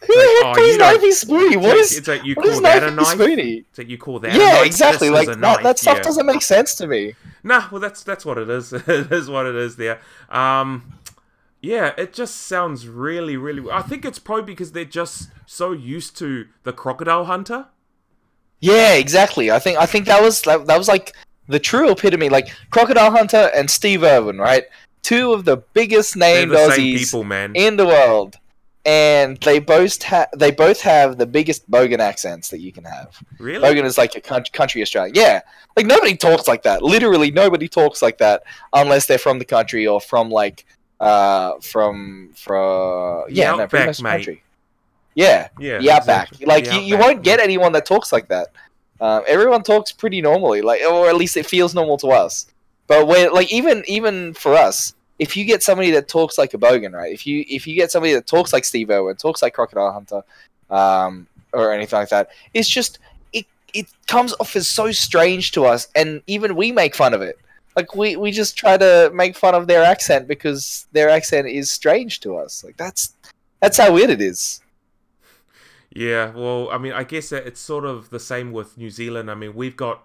[0.00, 1.56] who the Like, heck oh, plays knifey spoony?
[1.56, 3.06] What is it's like you call that a knifey knife?
[3.06, 3.64] spoony?
[3.70, 5.08] It's like you call that a Yeah, exactly.
[5.08, 6.02] This Like that, that stuff yeah.
[6.02, 7.14] doesn't make sense to me.
[7.44, 8.72] Nah, well, that's that's what it is.
[8.72, 9.74] it is what it is.
[9.74, 9.98] There.
[10.30, 10.92] Um,
[11.62, 13.70] yeah, it just sounds really, really.
[13.70, 17.68] I think it's probably because they're just so used to the crocodile hunter.
[18.58, 19.50] Yeah, exactly.
[19.50, 21.14] I think I think that was that, that was like
[21.46, 22.28] the true epitome.
[22.28, 24.64] Like Crocodile Hunter and Steve Irwin, right?
[25.02, 27.52] Two of the biggest named the Aussies people, man.
[27.54, 28.36] in the world,
[28.84, 33.18] and they both ha- they both have the biggest Bogan accents that you can have.
[33.38, 33.64] Really?
[33.64, 35.14] Bogan is like a coun- country Australian.
[35.14, 35.40] Yeah,
[35.76, 36.82] like nobody talks like that.
[36.82, 38.42] Literally, nobody talks like that
[38.72, 40.66] unless they're from the country or from like
[41.02, 44.10] uh from from yeah, no, pretty outback, much the mate.
[44.10, 44.42] country.
[45.14, 46.28] Yeah, Yeah, the outback.
[46.28, 46.46] exactly.
[46.46, 48.48] Like The you, you won't get anyone that talks like that.
[49.00, 52.46] Um, everyone talks pretty normally, like or at least it feels normal to us.
[52.86, 56.58] But when like even even for us, if you get somebody that talks like a
[56.58, 57.12] bogan, right?
[57.12, 60.22] If you if you get somebody that talks like Steve Irwin, talks like Crocodile Hunter,
[60.70, 62.98] um, or anything like that, it's just
[63.32, 67.22] it it comes off as so strange to us, and even we make fun of
[67.22, 67.38] it.
[67.76, 71.70] Like we, we just try to make fun of their accent because their accent is
[71.70, 72.62] strange to us.
[72.64, 73.14] Like that's
[73.60, 74.60] that's how weird it is.
[75.94, 79.30] Yeah, well, I mean, I guess it's sort of the same with New Zealand.
[79.30, 80.02] I mean, we've got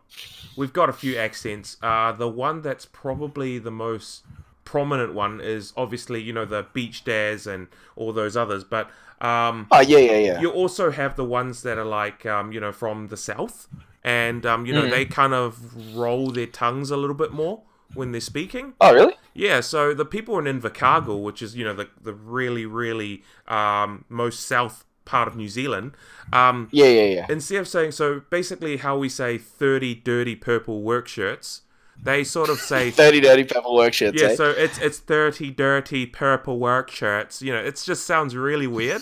[0.58, 1.78] we've got a few accents.
[1.82, 4.24] Uh, the one that's probably the most
[4.66, 8.90] prominent one is obviously you know the beach dares and all those others, but
[9.22, 10.42] um, Oh yeah, yeah, yeah.
[10.42, 13.68] you also have the ones that are like um, you know from the south
[14.08, 14.92] and um, you know Mhm.
[14.96, 15.52] they kind of
[15.96, 17.56] roll their tongues a little bit more
[17.94, 18.74] when they're speaking.
[18.80, 19.16] Oh, really?
[19.34, 24.06] Yeah, so the people in Invercargill, which is you know the the really really um,
[24.10, 25.92] most south part of New Zealand,
[26.34, 27.26] um, Yeah, yeah, yeah.
[27.30, 31.62] instead of saying so, basically how we say thirty dirty purple work shirts,
[32.02, 34.22] they sort of say Dirty, dirty purple work shirts.
[34.22, 34.36] yeah, eh?
[34.36, 37.42] so it's it's thirty dirty purple work shirts.
[37.42, 39.02] You know, it just sounds really weird.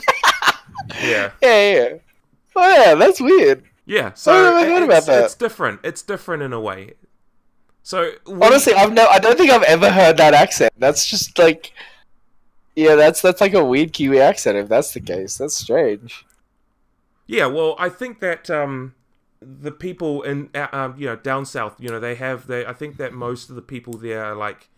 [1.01, 1.89] yeah, yeah, yeah.
[2.55, 3.63] Oh yeah, that's weird.
[3.85, 4.13] Yeah.
[4.13, 5.23] So I never heard it's, about that.
[5.25, 5.79] it's different.
[5.83, 6.93] It's different in a way.
[7.83, 9.05] So we- Honestly, I've no.
[9.07, 10.73] I don't think I've ever heard that accent.
[10.77, 11.71] That's just like,
[12.75, 14.57] yeah, that's that's like a weird Kiwi accent.
[14.57, 16.25] If that's the case, that's strange.
[17.27, 18.93] Yeah, well, I think that um,
[19.41, 22.65] the people in uh, um, you know down south, you know, they have they.
[22.65, 24.69] I think that most of the people there are like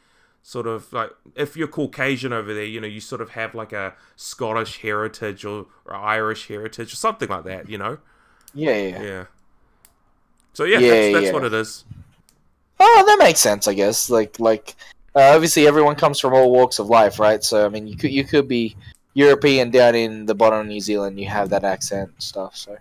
[0.42, 3.74] sort of like if you're Caucasian over there, you know, you sort of have like
[3.74, 8.00] a Scottish heritage or, or Irish heritage or something like that, you know.
[8.54, 9.02] Yeah, yeah.
[9.02, 9.26] Yeah.
[10.54, 11.32] So yeah, Yeah, that's, that's yeah.
[11.32, 11.86] what it is.
[12.80, 14.10] Oh, that makes sense, I guess.
[14.10, 14.76] Like, like,
[15.16, 17.44] uh, obviously, everyone comes from all walks of life, right?
[17.44, 18.76] So, I mean, you could you could be
[19.14, 21.20] European down in the bottom of New Zealand.
[21.20, 22.56] You have that accent and stuff.
[22.56, 22.78] So,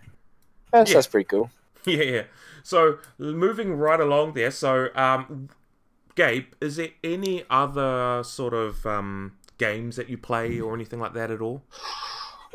[0.72, 0.94] that's, Yeah.
[0.94, 1.50] that's pretty cool.
[1.86, 2.22] Yeah, yeah.
[2.64, 4.50] So moving right along there.
[4.50, 5.50] So, um,
[6.16, 11.14] Gabe, is there any other sort of um games that you play or anything like
[11.14, 11.62] that at all?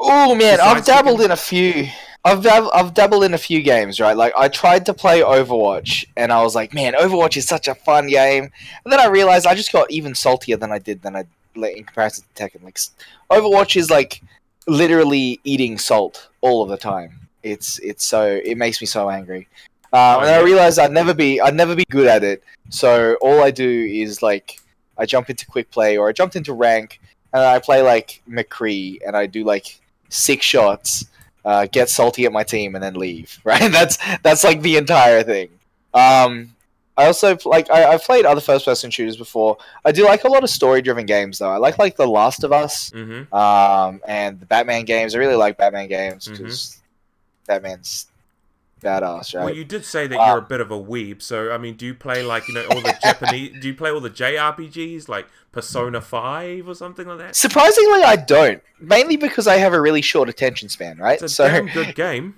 [0.03, 1.87] Oh man, I've dabbled in a few.
[2.25, 4.17] I've dab- I've dabbled in a few games, right?
[4.17, 7.75] Like I tried to play Overwatch, and I was like, man, Overwatch is such a
[7.75, 8.43] fun game.
[8.83, 11.25] And then I realized I just got even saltier than I did than I
[11.55, 12.63] like, in comparison to Tekken.
[12.63, 12.79] Like
[13.31, 14.21] Overwatch is like
[14.67, 17.19] literally eating salt all of the time.
[17.43, 19.47] It's it's so it makes me so angry.
[19.93, 22.43] Um, and I realized I'd never be I'd never be good at it.
[22.69, 24.59] So all I do is like
[24.97, 26.99] I jump into quick play or I jumped into rank
[27.33, 29.80] and I play like McCree and I do like
[30.11, 31.05] six shots,
[31.43, 33.39] uh, get salty at my team and then leave.
[33.43, 33.71] Right?
[33.71, 35.49] That's that's like the entire thing.
[35.93, 36.55] Um,
[36.97, 39.57] I also like I, I've played other first person shooters before.
[39.83, 41.49] I do like a lot of story driven games though.
[41.49, 43.33] I like like The Last of Us Mm-hmm.
[43.33, 45.15] um, and the Batman games.
[45.15, 46.79] I really like Batman games because
[47.47, 48.07] Batman's
[48.81, 49.45] badass, right?
[49.45, 51.75] Well, you did say that Uh, you're a bit of a weeb, so I mean,
[51.75, 53.59] do you play like you know all the Japanese?
[53.61, 57.35] Do you play all the JRPGs like Persona Five or something like that?
[57.35, 58.61] Surprisingly, I don't.
[58.79, 61.13] Mainly because I have a really short attention span, right?
[61.13, 62.35] It's a so damn good game.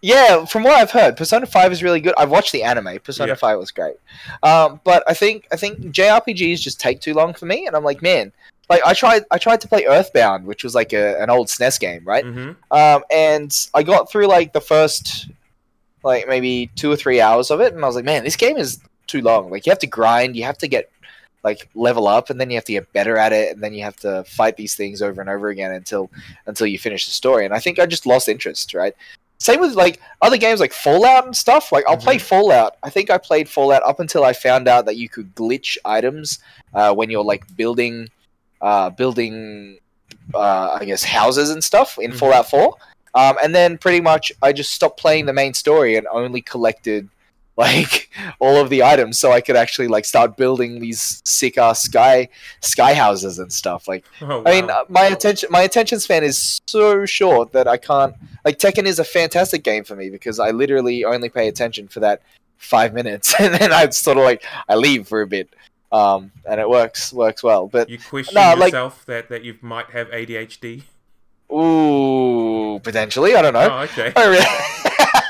[0.00, 2.14] yeah, from what I've heard, Persona Five is really good.
[2.16, 2.98] I've watched the anime.
[3.00, 3.34] Persona Yeah.
[3.34, 3.96] Five was great,
[4.42, 7.84] um, but I think I think JRPGs just take too long for me, and I'm
[7.84, 8.32] like, man,
[8.70, 11.80] like I tried I tried to play Earthbound, which was like a, an old SNES
[11.80, 12.24] game, right?
[12.24, 12.52] Mm-hmm.
[12.72, 15.28] Um, and I got through like the first
[16.02, 18.56] like maybe two or three hours of it, and I was like, man, this game
[18.56, 19.50] is too long.
[19.50, 20.90] Like you have to grind, you have to get
[21.44, 23.82] like level up, and then you have to get better at it, and then you
[23.82, 26.10] have to fight these things over and over again until
[26.46, 27.44] until you finish the story.
[27.44, 28.94] And I think I just lost interest, right?
[29.38, 31.70] Same with like other games like Fallout and stuff.
[31.70, 32.76] Like I'll play Fallout.
[32.82, 36.40] I think I played Fallout up until I found out that you could glitch items
[36.74, 38.08] uh, when you're like building,
[38.60, 39.78] uh, building,
[40.34, 42.76] uh, I guess houses and stuff in Fallout Four.
[43.14, 47.08] Um, and then pretty much I just stopped playing the main story and only collected
[47.58, 48.08] like
[48.38, 52.28] all of the items so I could actually like start building these sick ass sky
[52.60, 53.88] sky houses and stuff.
[53.88, 58.14] Like Oh, I mean, my attention my attention span is so short that I can't.
[58.44, 61.98] Like Tekken is a fantastic game for me because I literally only pay attention for
[62.00, 62.22] that
[62.58, 65.54] five minutes, and then I sort of like I leave for a bit,
[65.90, 67.66] um, and it works works well.
[67.66, 70.82] But You question no, like yourself that that you might have ADHD.
[71.52, 73.68] Ooh, potentially I don't know.
[73.70, 74.12] Oh, okay.
[74.14, 74.44] I don't really,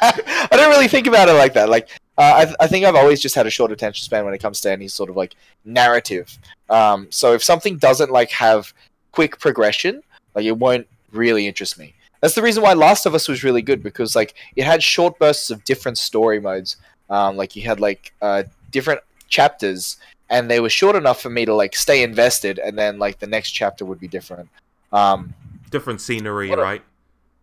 [0.00, 1.68] I don't really think about it like that.
[1.68, 4.38] Like, uh, I, I think I've always just had a short attention span when it
[4.38, 5.34] comes to any sort of like
[5.64, 6.36] narrative.
[6.68, 8.72] Um, so if something doesn't like have
[9.12, 10.02] quick progression,
[10.34, 11.94] like it won't really interest me.
[12.20, 15.18] That's the reason why Last of Us was really good because like it had short
[15.18, 16.76] bursts of different story modes.
[17.10, 19.96] Um, like you had like uh, different chapters,
[20.28, 23.26] and they were short enough for me to like stay invested, and then like the
[23.26, 24.48] next chapter would be different.
[24.92, 25.34] Um,
[25.70, 26.82] Different scenery, What a- right?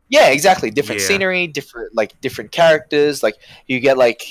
[0.10, 0.72] yeah, exactly.
[0.72, 1.07] Different Yeah.
[1.07, 3.23] scenery, different like different characters.
[3.23, 3.35] Like
[3.68, 4.22] you get like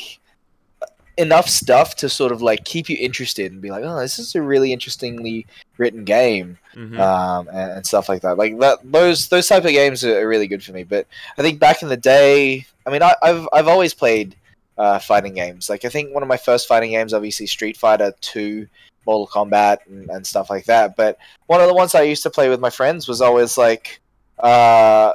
[1.16, 4.34] enough stuff to sort of like keep you interested and be like, oh, this is
[4.34, 5.46] a really interestingly
[5.78, 6.98] written game, Mhm.
[6.98, 8.36] um, and, and stuff like that.
[8.36, 10.82] Like that, those those type of games are, are really good for me.
[10.82, 11.06] But
[11.38, 14.34] I think back in the day, I mean, I, I've I've always played
[14.76, 15.70] uh, fighting games.
[15.70, 18.66] Like I think one of my first fighting games, obviously Street Fighter Two.
[19.06, 20.97] Mortal Kombat and, and stuff like that.
[20.97, 24.01] But one of the ones I used to play with my friends was always like
[24.39, 25.12] uh,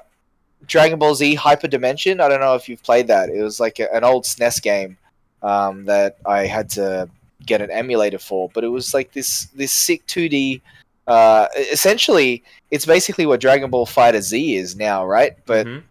[0.66, 2.20] Dragon Ball Z Hyper Dimension.
[2.22, 3.30] I don't know if you've played that.
[3.30, 4.98] It was like a, an old SNES game
[5.42, 7.10] um, that I had to
[7.46, 10.62] get an emulator for, but it was like this this sick 2D.
[11.08, 15.36] Uh, essentially, it's basically what Dragon Ball Fighter Z is now, right?
[15.46, 15.84] But Mhm.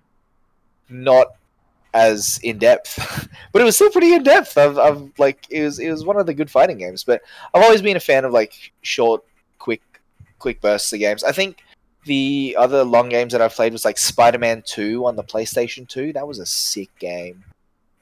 [0.90, 1.28] not
[1.94, 4.56] as in depth, but it was still pretty in depth.
[4.58, 7.04] I've, I've like it was it was one of the good fighting games.
[7.04, 7.22] But
[7.54, 9.24] I've always been a fan of like short,
[9.58, 9.82] quick,
[10.38, 11.24] quick bursts of games.
[11.24, 11.62] I think
[12.04, 15.88] the other long games that I've played was like Spider Man Two on the PlayStation
[15.88, 16.12] Two.
[16.12, 17.44] That was a sick game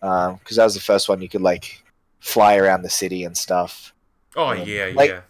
[0.00, 1.82] because that was the first one you could like
[2.20, 3.92] fly around the city and stuff.
[4.36, 5.20] Oh Um, yeah, like- yeah.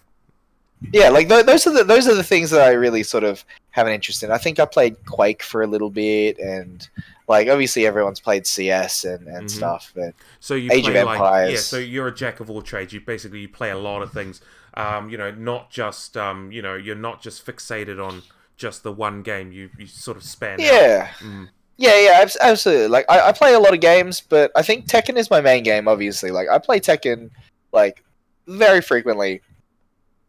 [0.93, 3.45] Yeah, like th- those are the those are the things that I really sort of
[3.71, 4.31] have an interest in.
[4.31, 6.87] I think I played Quake for a little bit, and
[7.29, 9.51] like obviously everyone's played CS and, and Mhm.
[9.51, 9.93] stuff.
[9.97, 11.51] But So you Age play of like Empires.
[11.53, 11.59] yeah.
[11.59, 12.93] So you're a jack of all trades.
[12.93, 14.41] You basically you play a lot of things.
[14.75, 18.23] Um, you know, not just um, you know, you're not just fixated on
[18.57, 19.53] just the one game.
[19.53, 20.59] You you sort of span.
[20.61, 21.49] yeah, Mm.
[21.79, 22.89] yeah, yeah, absolutely.
[22.89, 25.63] Like I, I play a lot of games, but I think Tekken is my main
[25.63, 25.89] game.
[25.89, 27.31] Obviously, like I play Tekken
[27.73, 28.05] like
[28.47, 29.41] very frequently,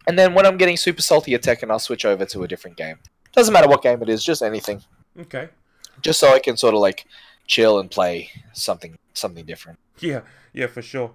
[0.08, 2.78] and then when I'm getting super salty at Tekken, I'll switch over to a different
[2.78, 2.98] game.
[3.34, 4.82] Doesn't matter what game it is, just anything.
[5.20, 5.50] Okay.
[6.02, 7.06] just so I can sort of like
[7.48, 9.80] chill and play something something different.
[10.00, 10.22] Yeah,
[10.54, 11.12] yeah, for sure.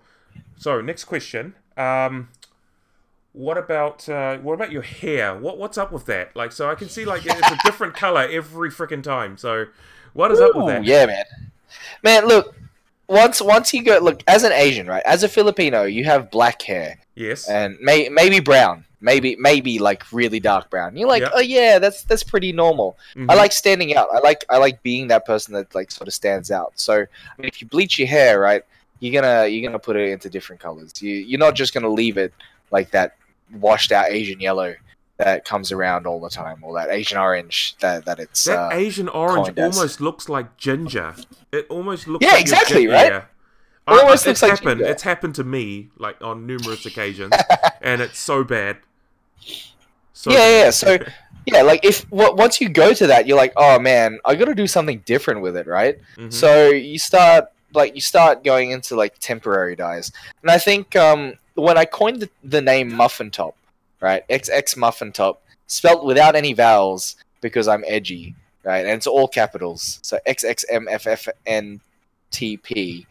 [0.57, 1.55] So next question.
[1.77, 2.29] Um,
[3.33, 5.37] what about uh, what about your hair?
[5.37, 6.35] What what's up with that?
[6.37, 9.37] Like, so I can see like it's a different color every freaking time.
[9.37, 9.67] So
[10.13, 10.85] what is up with that?
[10.85, 11.25] Yeah, man.
[12.03, 12.55] Man, look.
[13.13, 15.03] Once once you go look as an Asian, right?
[15.05, 17.47] As a Filipino, you have black hair Yes.
[17.49, 20.97] and may, maybe brown, maybe maybe like really dark brown.
[20.97, 21.31] You're like, Yeah.
[21.35, 22.97] oh yeah, that's that's pretty normal.
[23.15, 23.37] I Mhm.
[23.37, 24.09] like standing out.
[24.13, 26.73] I like I like being that person that like sort of stands out.
[26.77, 28.63] So I mean, if you bleach your hair, right,
[29.01, 30.91] you're gonna you're gonna put it into different colors.
[31.03, 32.33] You you're not just gonna leave it
[32.71, 33.17] like that
[33.61, 34.75] washed out Asian yellow
[35.25, 38.69] that comes around all the time, or that Asian orange that that it's That uh,
[38.73, 41.15] Asian orange almost looks like ginger.
[41.53, 43.13] It almost looks Yeah, like exactly, right?
[43.13, 43.19] Yeah.
[43.19, 43.25] It
[43.87, 44.79] I- I- almost it's like happened.
[44.79, 44.93] ginger.
[44.93, 47.33] It's happened to me like on numerous occasions,
[47.83, 48.79] and it's so bad.
[50.13, 50.71] So yeah, yeah.
[50.71, 50.99] So
[51.47, 54.47] yeah, like if w- once you go to that, you're like, oh man, I got
[54.47, 55.99] to do something different with it, right?
[56.17, 56.33] Mhm.
[56.33, 60.13] So you start like you start going into like temporary dyes,
[60.43, 63.57] and I think um, when I coined the, the name Muffin Top,
[64.03, 68.35] right, XX Muffin Top, spelt without any vowels because I'm edgy,
[68.65, 73.07] right, and it's all capitals, so XXMFFNTP.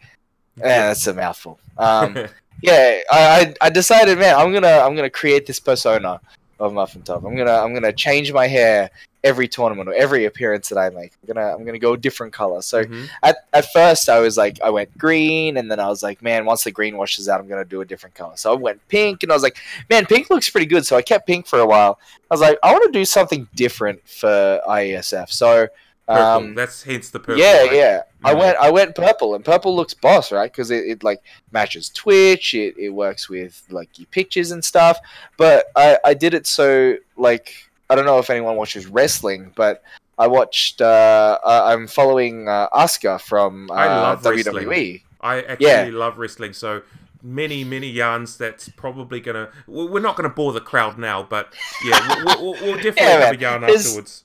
[0.58, 1.58] Yeah, that's a mouthful.
[1.78, 2.14] Um,
[2.62, 6.20] yeah, I, I I decided, man, I'm gonna I'm gonna create this persona
[6.60, 7.24] of Muffin Top.
[7.24, 8.88] I'm gonna I'm gonna change my hair
[9.24, 11.12] every tournament or every appearance that I make.
[11.22, 12.60] I'm gonna I'm gonna go a different color.
[12.62, 13.08] So Mhm.
[13.22, 16.44] at, at first I was like I went green and then I was like, man,
[16.44, 18.36] once the green washes out, I'm gonna do a different color.
[18.36, 19.56] So I went pink and I was like,
[19.88, 20.84] man, pink looks pretty good.
[20.86, 22.00] So I kept pink for a while.
[22.30, 25.30] I was like, I want to do something different for IESF.
[25.30, 25.68] So
[26.08, 27.38] um, That's hence the purple.
[27.38, 27.72] yeah, right?
[27.72, 28.02] yeah.
[28.24, 28.38] I Mhm.
[28.40, 30.50] went I went purple, and purple looks boss, right?
[30.50, 31.22] Because it, it like
[31.52, 32.54] matches Twitch.
[32.54, 34.98] It, it works with like your pictures and stuff.
[35.36, 37.54] But I I did it so like
[37.92, 39.82] I don't know if anyone watches wrestling, but
[40.18, 40.80] I watched.
[40.80, 44.34] Uh, I'm following uh, Asuka from uh, I love WWE.
[44.66, 45.00] wrestling.
[45.20, 45.90] I actually Yeah.
[45.92, 46.52] love wrestling.
[46.54, 46.82] So
[47.22, 48.36] many, many yarns.
[48.38, 49.50] That's probably gonna.
[49.66, 51.52] we- We're not gonna bore the crowd now, but
[51.84, 54.24] yeah, we'll, we'll, we'll definitely Yeah, have a yarn There's- afterwards.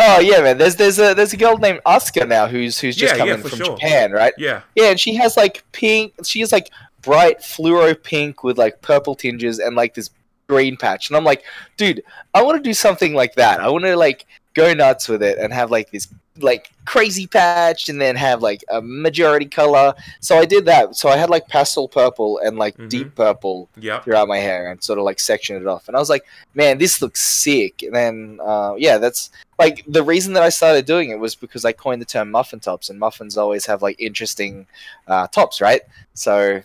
[0.00, 0.58] Oh yeah, man.
[0.58, 3.42] There's there's a there's a girl named Asuka now who's who's just Yeah, yeah, coming
[3.42, 3.76] for from sure.
[3.78, 4.32] Japan, right?
[4.38, 4.60] Yeah.
[4.76, 6.12] Yeah, and she has like pink.
[6.24, 6.70] She has like
[7.02, 10.10] bright fluoro pink with like purple tinges and like this
[10.48, 11.08] green patch.
[11.08, 11.44] And I'm like,
[11.76, 12.02] dude,
[12.34, 13.60] I want to do something like that.
[13.60, 16.08] I want to like go nuts with it and have like this
[16.38, 19.92] like crazy patch and then have like a majority color.
[20.20, 20.94] So I did that.
[20.96, 24.04] So I had like pastel purple and like deep purple Yep.
[24.04, 25.88] throughout my hair and sort of like sectioned it off.
[25.88, 27.82] And I was like, man, this looks sick.
[27.82, 31.64] And then uh, yeah, that's like the reason that I started doing it was because
[31.64, 34.66] I coined the term muffin tops, and muffins always have like interesting
[35.08, 35.82] uh, tops, right?
[36.14, 36.62] So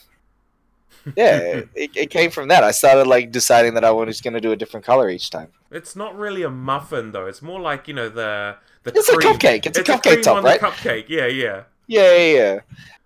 [1.15, 2.63] yeah, it, it came from that.
[2.63, 5.49] I started like deciding that I was going to do a different color each time.
[5.71, 7.25] It's not really a muffin though.
[7.25, 8.91] It's more like you know the the.
[8.95, 9.65] It's a cupcake.
[9.65, 10.59] It's a cupcake cream top, right?
[10.59, 11.05] Cupcake.
[11.09, 11.63] Yeah, yeah.
[11.87, 12.59] Yeah, yeah, yeah.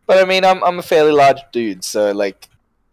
[0.05, 2.47] But I mean, I'm I'm a fairly large dude, so like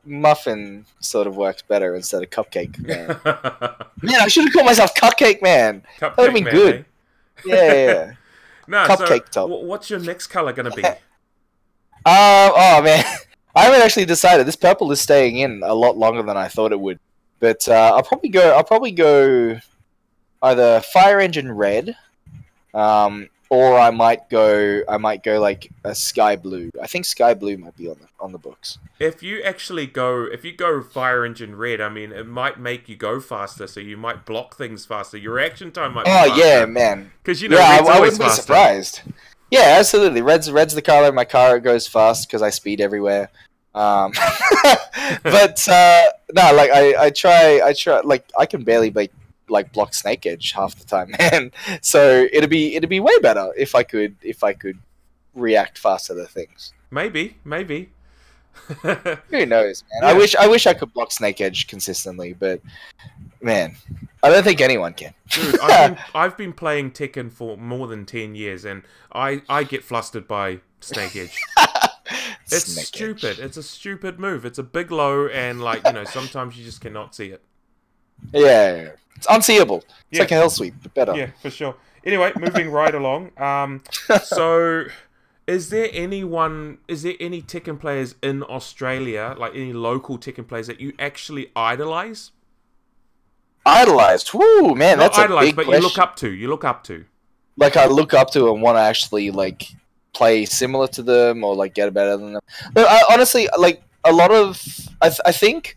[0.07, 2.79] muffin sort of works better instead of cupcake.
[2.79, 3.09] Man,
[4.03, 5.83] man I should have called myself Cupcake Man.
[6.01, 6.75] that would have been man, good.
[6.77, 6.83] eh?
[7.45, 7.85] Yeah, yeah.
[7.93, 8.13] yeah.
[8.67, 9.49] No, Cupcake so top.
[9.51, 10.83] wh- What's your next color gonna be?
[10.85, 10.97] Um,
[12.07, 13.05] oh man,
[13.55, 14.47] I haven't actually decided.
[14.47, 16.99] This purple is staying in a lot longer than I thought it would.
[17.39, 18.57] But uh, I'll probably go.
[18.57, 19.59] I'll probably go
[20.43, 21.97] either fire engine red,
[22.73, 24.83] um, or I might go.
[24.89, 26.71] I might go like a sky blue.
[26.83, 28.79] I think sky blue might be on the on the books.
[28.99, 32.89] If you actually go, if you go fire engine red, I mean, it might make
[32.89, 35.17] you go faster, so you might block things faster.
[35.17, 36.07] Your reaction time might.
[36.07, 37.13] Be Oh yeah, man.
[37.23, 39.03] Because you know, yeah, I, I wouldn't be surprised.
[39.55, 40.21] Yeah, absolutely.
[40.21, 41.57] Red's red's the color of my car.
[41.57, 43.31] It goes fast because I speed everywhere.
[43.73, 44.13] Um,
[45.23, 46.03] but uh,
[46.33, 49.13] no, like I, I try, I try, like I can barely like
[49.49, 51.53] like block snake edge half the time, man.
[51.83, 54.79] So it'd be it'd be way better if I could if I could
[55.35, 56.73] react faster to things.
[56.91, 57.91] Maybe, maybe.
[58.83, 60.11] Who knows, man?
[60.11, 62.61] I wish I wish I could block Snake Edge consistently, but
[63.45, 63.77] man,
[64.23, 65.15] I don't think anyone can.
[65.29, 69.65] Dude, I've been, I've been playing Tekken for more than 10 years and I, I
[69.65, 71.37] get flustered by Snake Edge.
[72.47, 72.87] it's Snake Edge.
[73.21, 73.39] stupid.
[73.39, 74.45] It's a stupid move.
[74.45, 77.43] It's a big low and, like, you know, sometimes you just cannot see it.
[78.33, 79.79] Yeah, it's unseeable.
[79.79, 80.21] It's Yeah.
[80.21, 81.15] like a hell sweep, but better.
[81.15, 81.77] Yeah, for sure.
[82.05, 83.31] Anyway, moving right along.
[83.39, 83.83] Um,
[84.25, 84.85] so,
[85.47, 90.67] is there anyone, is there any Tekken players in Australia, like any local Tekken players
[90.69, 92.31] that you actually idolize?
[93.67, 94.33] Idolized.
[94.35, 95.83] Woo, man, Not that's a idolize, big but question.
[95.83, 96.31] you look up to.
[96.31, 97.05] You look up to.
[97.57, 99.69] like I look up to and want to actually like
[100.13, 102.43] play similar to them or like get better than them.
[102.73, 104.63] But I, honestly, like a lot of
[105.01, 105.77] I, th- I think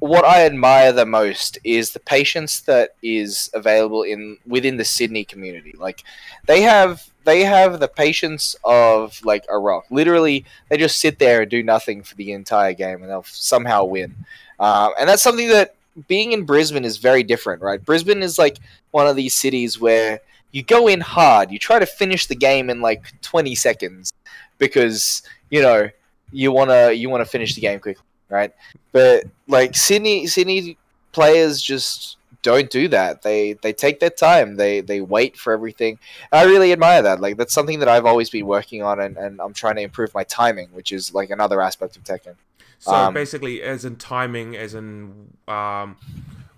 [0.00, 5.24] what I admire the most is the patience that is available in within the Sydney
[5.24, 5.74] community.
[5.78, 6.04] Like
[6.46, 9.84] they have they have the patience of like a rock.
[9.90, 13.84] Literally, they just sit there and do nothing for the entire game, and they'll somehow
[13.84, 14.14] win.
[14.58, 15.75] Um, and that's something that
[16.08, 17.82] being in Brisbane is very different, right?
[17.84, 18.58] Brisbane is like
[18.90, 20.20] one of these cities where
[20.52, 24.12] you go in hard, you try to finish the game in like 20 seconds
[24.58, 25.88] because you know
[26.32, 28.52] you wanna you wanna finish the game quickly, right?
[28.92, 30.76] But like Sydney Sydney
[31.12, 33.22] players just don't do that.
[33.22, 34.56] They they take their time.
[34.56, 35.98] They they wait for everything.
[36.32, 37.20] I really admire that.
[37.20, 40.14] Like that's something that I've always been working on, and, and I'm trying to improve
[40.14, 42.36] my timing, which is like another aspect of Tekken.
[42.78, 45.96] So Um, basically, as in timing, as in um,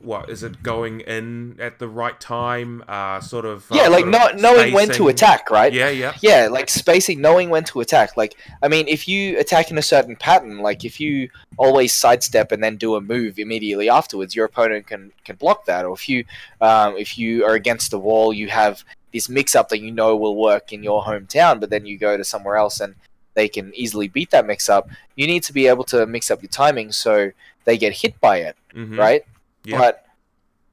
[0.00, 2.84] what is it going in at the right time?
[2.86, 3.70] Uh, sort of.
[3.70, 5.72] uh, yeah, like not knowing when to attack, right?
[5.72, 6.14] Yeah, yeah.
[6.20, 8.16] Yeah, like spacing, knowing when to attack.
[8.16, 12.52] Like, I mean, if you attack in a certain pattern, like if you always sidestep
[12.52, 15.84] and then do a move immediately afterwards, your opponent can can block that.
[15.84, 16.24] Or if you
[16.60, 20.16] um, if you are against the wall, you have this mix up that you know
[20.16, 22.94] will work in your hometown, but then you go to somewhere else and
[23.38, 24.84] they can easily beat that mix up.
[25.14, 27.30] You need to be able to mix up your timing so
[27.66, 28.98] they get hit by it, Mhm.
[28.98, 29.22] right?
[29.64, 29.78] Yeah.
[29.78, 29.94] But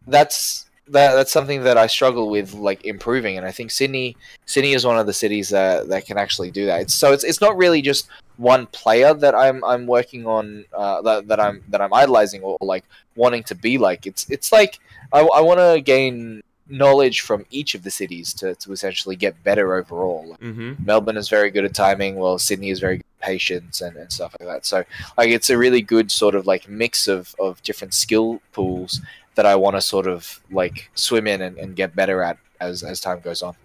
[0.08, 4.16] that's that, that's something that I struggle with like improving, and I think Sydney
[4.46, 6.82] Sydney is one of the cities that that can actually do that.
[6.82, 11.02] It's, so it's it's not really just one player that I'm I'm working on uh,
[11.02, 12.86] that, that I'm that I'm idolizing or, like
[13.16, 14.06] wanting to be like.
[14.06, 14.80] It's it's like
[15.12, 19.44] I, I want to gain knowledge from each of the cities to, to essentially get
[19.44, 20.38] better overall.
[20.42, 20.84] Mm-hmm.
[20.84, 24.12] Melbourne is very good at timing, while Sydney is very good at patience and, and
[24.12, 24.66] stuff like that.
[24.66, 24.84] So
[25.18, 29.02] like it's a really good sort of like mix of, of different skill pools
[29.36, 32.84] that I want to sort of like swim in and, and get better at as,
[32.84, 33.56] as time goes on.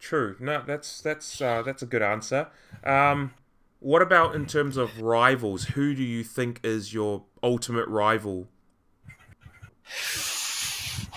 [0.00, 0.36] True.
[0.38, 2.48] No, that's that's uh, that's a good answer.
[2.84, 3.34] Um,
[3.80, 5.64] what about in terms of rivals?
[5.64, 8.46] Who do you think is your ultimate rival?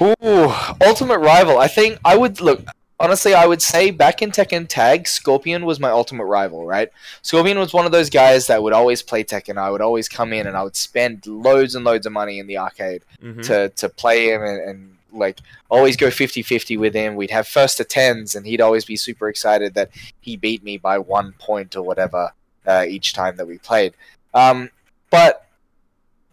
[0.02, 1.58] Ooh, ultimate rival.
[1.58, 2.64] I think I would look.
[3.00, 6.66] Honestly, I would say back in Tekken Tag, Scorpion was my ultimate rival.
[6.66, 6.90] Right?
[7.24, 9.58] Scorpion was one of those guys that would always play Tekken.
[9.58, 12.48] I would always come in and I would spend loads and loads of money in
[12.48, 13.44] the arcade Mhm.
[13.48, 15.40] to to play him and, and like
[15.70, 17.16] always go 50-50 with him.
[17.16, 19.90] We'd have first to tens, and he'd always be super excited that
[20.22, 22.32] he beat me by one point or whatever
[22.66, 23.94] uh, each time that we played.
[24.34, 24.70] Um,
[25.10, 25.46] but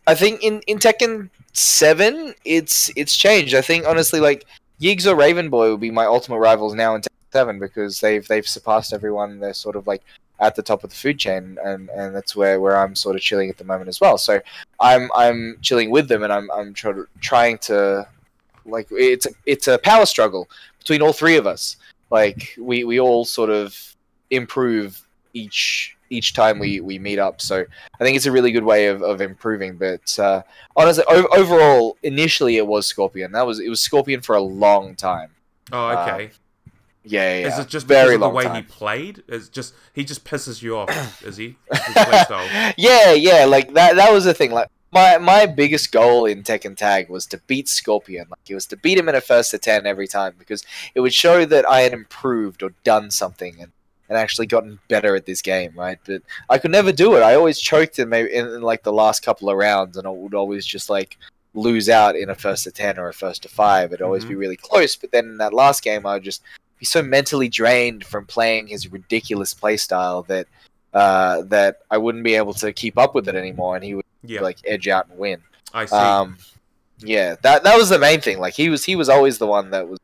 [0.07, 3.55] I think in in Tekken Seven, it's it's changed.
[3.55, 4.47] I think honestly, like
[4.81, 7.03] Yiggs or Raven Boy would be my ultimate rivals now in
[7.33, 9.41] Seven because they've they've surpassed everyone.
[9.41, 10.03] They're sort of like
[10.41, 13.23] at the top of the food chain, and, and that's where, where I'm sort of
[13.23, 14.17] chilling at the moment as well.
[14.19, 14.41] So
[14.81, 18.07] I'm I'm chilling with them, and I'm I'm try- trying to
[18.65, 20.49] like it's a, it's a power struggle
[20.79, 21.77] between all three of us.
[22.11, 23.97] Like we, we all sort of
[24.31, 27.41] improve each each time we, we meet up.
[27.41, 27.65] So
[28.01, 29.77] I think it's a really good way of, of improving.
[29.77, 30.43] But uh,
[30.77, 33.33] honestly, o- overall, initially it was Scorpion.
[33.33, 35.31] That was it was Scorpion for a long time.
[35.73, 36.31] Oh, Uh, okay.
[37.05, 37.47] Yeah, yeah.
[37.47, 38.57] Is it just very because of the way time.
[38.57, 39.23] he played?
[39.29, 41.57] It's just he just pisses you off, is he?
[42.77, 43.97] Yeah, yeah, like that.
[43.97, 44.51] That was the thing.
[44.51, 48.27] Like my my biggest goal in Tekken Tag was to beat Scorpion.
[48.31, 50.63] Like it was to beat him in a first to ten every time because
[50.95, 53.73] it would show that I had improved or done something and,
[54.09, 55.99] and actually gotten better at this game, right?
[56.07, 57.23] But I could never do it.
[57.23, 60.11] I always choked in maybe in, in like the last couple of rounds, and I
[60.11, 61.19] would always just like
[61.55, 63.93] lose out in a first to ten or a first to five.
[63.93, 64.97] It'd always be really close.
[64.97, 66.43] But then in that last game, I would just
[66.79, 70.47] be so mentally drained from playing his ridiculous playstyle that
[70.95, 74.05] uh, that I wouldn't be able to keep up with it anymore, and he would
[74.41, 75.43] like edge out and win.
[75.75, 75.97] I see.
[75.97, 76.39] Um,
[77.01, 78.39] yeah, that that was the main thing.
[78.39, 79.99] Like he was he was always the one that was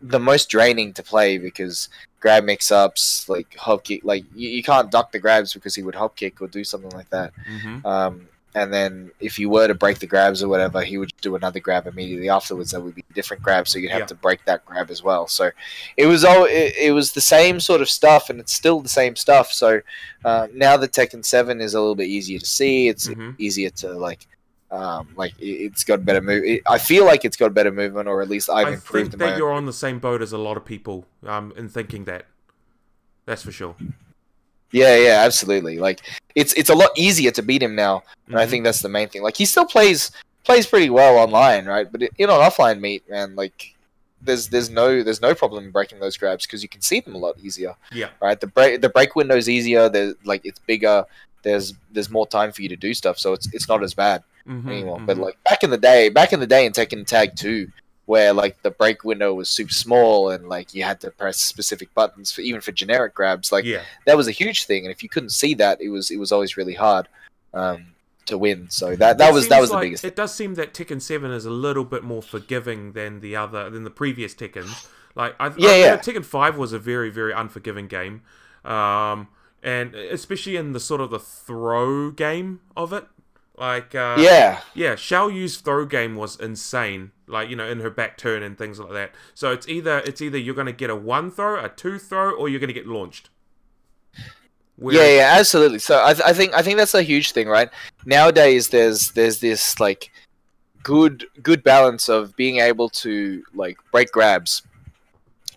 [0.00, 1.88] the most draining to play because
[2.20, 5.82] grab mix ups, like hop kick, like you, you can't duck the grabs because he
[5.82, 7.32] would hop kick or do something like that.
[7.50, 7.84] Mhm.
[7.84, 11.36] Um, and then if you were to break the grabs or whatever, he would do
[11.36, 12.72] another grab immediately afterwards.
[12.72, 14.06] That would be a different grab, so you'd have Yeah.
[14.06, 15.28] to break that grab as well.
[15.28, 15.50] So
[15.96, 18.88] it was all it, it was the same sort of stuff, and it's still the
[18.88, 19.52] same stuff.
[19.52, 19.80] So
[20.24, 23.30] uh, now that Tekken Seven is a little bit easier to see, it's Mm-hmm.
[23.38, 24.26] easier to like.
[24.70, 26.44] Um, like it, it's got better move.
[26.44, 29.14] It, I feel like it's got better movement, or at least I've I improved think
[29.20, 31.68] in my that you're on the same boat as a lot of people um, in
[31.68, 32.26] thinking that.
[33.26, 33.74] That's for sure.
[34.72, 35.78] Yeah, yeah, absolutely.
[35.78, 36.00] Like
[36.36, 38.50] it's it's a lot easier to beat him now, and I Mhm.
[38.50, 39.22] think that's the main thing.
[39.22, 40.12] Like he still plays
[40.44, 41.90] plays pretty well online, right?
[41.90, 43.74] But in an offline meet, man, like
[44.22, 47.14] there's there's no there's no problem in breaking those grabs because you can see them
[47.16, 48.10] a lot easier, Yeah.
[48.22, 48.38] right?
[48.40, 49.88] The break the break window's easier.
[49.88, 51.04] There's like it's bigger.
[51.42, 54.22] There's there's more time for you to do stuff, so it's it's not as bad
[54.48, 55.00] Mhm, anymore.
[55.04, 55.24] But mhm.
[55.24, 57.68] like back in the day, back in the day in Tekken Tag Two,
[58.06, 61.92] where like the break window was super small and like you had to press specific
[61.94, 63.82] buttons for even for generic grabs, like Yeah.
[64.06, 64.84] that was a huge thing.
[64.84, 67.06] And if you couldn't see that, it was it was always really hard
[67.54, 67.86] um,
[68.26, 68.68] to win.
[68.70, 70.04] So that that It was that was the biggest.
[70.04, 73.70] It does seem that Tekken Seven is a little bit more forgiving than the other
[73.70, 74.88] than the previous Tekkens.
[75.14, 75.96] Like I, Yeah, I, yeah.
[75.98, 78.22] Tekken Five was a very very unforgiving game,
[78.64, 79.28] um,
[79.62, 83.06] and especially in the sort of the throw game of it.
[83.56, 84.60] Like uh, Yeah.
[84.74, 87.12] yeah, Xiao Yu's throw game was insane.
[87.26, 89.14] Like you know, in her back turn and things like that.
[89.34, 92.48] So it's either it's either you're gonna get a one throw, a two throw, or
[92.48, 93.28] you're gonna get launched.
[94.82, 95.78] Yeah, yeah, absolutely.
[95.78, 97.68] So I, th- I think I think that's a huge thing, right?
[98.06, 100.10] Nowadays, there's there's this like
[100.82, 104.62] good good balance of being able to like break grabs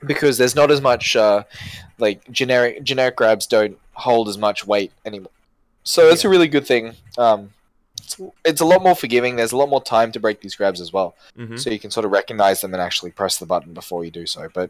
[0.06, 1.44] because there's not as much uh,
[2.00, 5.32] like generic generic grabs don't hold as much weight anymore.
[5.84, 6.94] So it's a really good thing.
[7.18, 7.52] Um,
[8.02, 9.36] it's, it's a lot more forgiving.
[9.36, 11.60] There's a lot more time to break these grabs as well, Mhm.
[11.60, 14.26] so you can sort of recognize them and actually press the button before you do
[14.26, 14.50] so.
[14.54, 14.70] But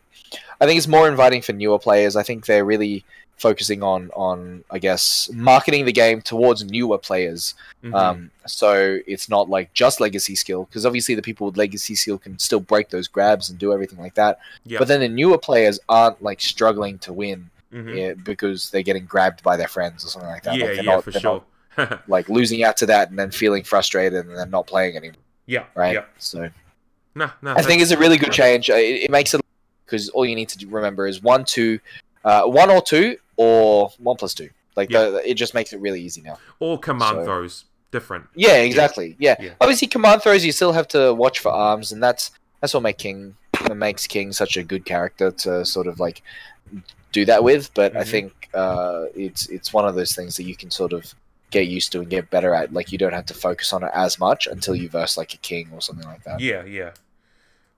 [0.59, 2.15] I think it's more inviting for newer players.
[2.15, 3.03] I think they're really
[3.37, 7.55] focusing on on I guess marketing the game towards newer players.
[7.83, 7.93] Mhm.
[7.95, 12.19] Um, so it's not like just legacy skill because obviously the people with legacy skill
[12.19, 14.37] can still break those grabs and do everything like that.
[14.65, 14.77] Yeah.
[14.79, 17.97] But then the newer players aren't like struggling to win Mhm.
[17.97, 20.55] yeah, because they're getting grabbed by their friends or something like that.
[20.57, 21.43] Yeah, like, yeah, not- for sure.
[21.77, 25.17] not, like losing out to that and then feeling frustrated and then not playing anymore.
[25.47, 25.95] Yeah, Right.
[25.95, 26.05] yeah.
[26.19, 26.49] So
[27.15, 27.53] No, no.
[27.55, 28.69] I think it's a really good change.
[28.69, 29.41] Uh, It, it makes it
[29.85, 31.79] because all you need to remember is one, two,
[32.23, 34.49] uh, one or two, or one plus two.
[34.75, 35.09] Like Yeah.
[35.09, 36.37] the, it just makes it really easy now.
[36.59, 38.25] All command So- throws different.
[38.35, 39.15] Yeah, exactly.
[39.19, 39.35] Yeah.
[39.39, 39.51] Yeah.
[39.61, 42.31] Obviously, command throws you still have to watch for arms, and that's
[42.61, 43.35] that's what make King
[43.75, 46.21] makes King such a good character to sort of like
[47.13, 47.73] do that with.
[47.73, 48.07] But I Mhm.
[48.07, 51.15] think uh, it's it's one of those things that you can sort of
[51.51, 52.73] get used to and get better at.
[52.73, 55.37] Like you don't have to focus on it as much until you verse like a
[55.37, 56.39] King or something like that.
[56.41, 56.91] Yeah, yeah.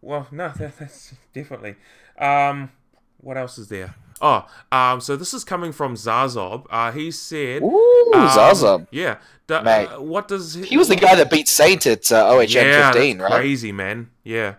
[0.01, 1.75] Well, no, that, that's definitely.
[2.17, 2.71] Um,
[3.17, 3.95] what else is there?
[4.21, 6.65] Oh, um, so this is coming from Zazob.
[6.69, 8.87] Uh, he said, Ooh, um, Zazob.
[8.89, 9.17] Yeah.
[9.45, 9.87] Da- Mate.
[9.87, 13.17] uh, what does He was the guy that beat Saint at uh, OHN yeah, 15,
[13.17, 13.39] that's right?
[13.41, 14.09] crazy, man.
[14.23, 14.55] Yeah.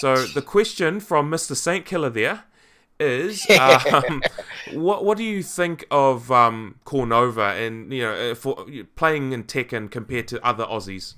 [0.00, 1.56] So the question from Mr.
[1.56, 2.44] Saint Killer there
[3.00, 4.22] is, um,
[4.72, 8.66] what what do you think of um, Cornova and you know uh, for
[8.96, 11.14] playing in Tekken compared to other Aussies?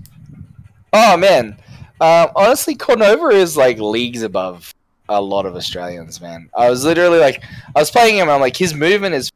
[0.92, 1.58] Oh man,
[2.00, 4.74] um, honestly, Cornova is like leagues above
[5.08, 6.20] a lot of Australians.
[6.20, 7.42] Man, I was literally like,
[7.74, 8.28] I was playing him.
[8.28, 9.30] I'm like, his movement is,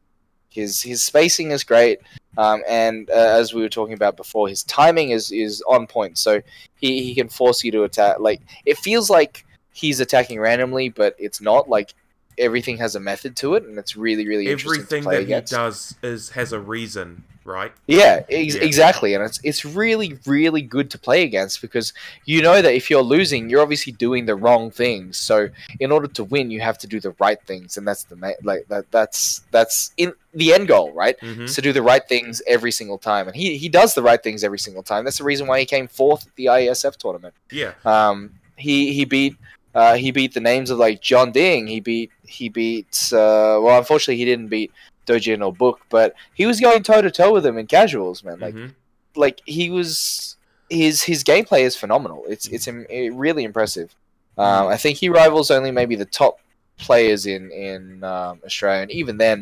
[0.49, 1.99] his his spacing is great,
[2.37, 6.17] um, and uh, as we were talking about before, his timing is is on point.
[6.17, 6.41] So
[6.75, 8.19] he he can force you to attack.
[8.19, 11.69] Like it feels like he's attacking randomly, but it's not.
[11.69, 11.93] Like
[12.37, 15.51] everything has a method to it, and it's really really interesting Everything that against.
[15.51, 17.71] he does is has a reason, right?
[17.87, 18.63] Yeah, ex- Yeah.
[18.63, 21.93] exactly, and it's it's really really good to play against because
[22.25, 25.17] you know that if you're losing, you're obviously doing the wrong things.
[25.17, 25.49] So
[25.79, 28.39] in order to win, you have to do the right things, and that's the ma-
[28.43, 31.19] like that that's that's in the end goal, right?
[31.21, 31.53] Mhm.
[31.55, 34.43] To do the right things every single time, and he he does the right things
[34.43, 35.03] every single time.
[35.05, 37.33] That's the reason why he came fourth at the IESF tournament.
[37.51, 37.73] Yeah.
[37.85, 39.35] Um, he he beat
[39.79, 41.67] uh, he beat the names of like Jeondding.
[41.69, 44.71] He beat he beat uh, well, unfortunately he didn't beat
[45.05, 48.39] Doji or Book, but he was going toe to toe with him in casuals, man.
[48.39, 48.73] Like Mhm.
[49.15, 50.35] like he was
[50.69, 52.23] his his gameplay is phenomenal.
[52.27, 53.89] It's it's im- eh, really impressive.
[54.37, 56.35] Um, I think he rivals only maybe the top
[56.77, 59.37] players in in um, Australia, and even then,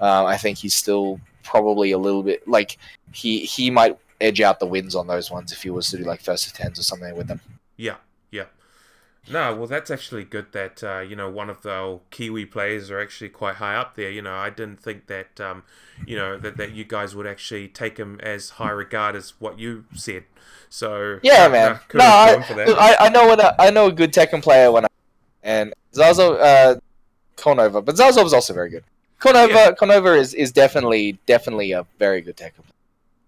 [0.00, 2.78] um, I think he's still probably a little bit like
[3.12, 6.04] he he might edge out the wins on those ones if he was to do
[6.04, 7.40] like first of tens or something with them.
[7.76, 7.96] Yeah.
[9.30, 13.00] No, well, that's actually good that uh, you know one of the Kiwi players are
[13.00, 14.10] actually quite high up there.
[14.10, 15.62] You know, I didn't think that um,
[16.06, 19.58] you know that, that you guys would actually take him as high regard as what
[19.58, 20.24] you said.
[20.70, 21.80] So Yeah, man.
[21.94, 22.68] no, I, him for that.
[22.68, 24.88] look, I I know when I, I know a good Tekken player when I
[25.42, 26.76] and Zazo uh,
[27.36, 28.84] Konova, but Zazo was also very good.
[29.20, 32.54] Konova Konova is, is definitely definitely a very good Tekken.
[32.56, 32.64] player.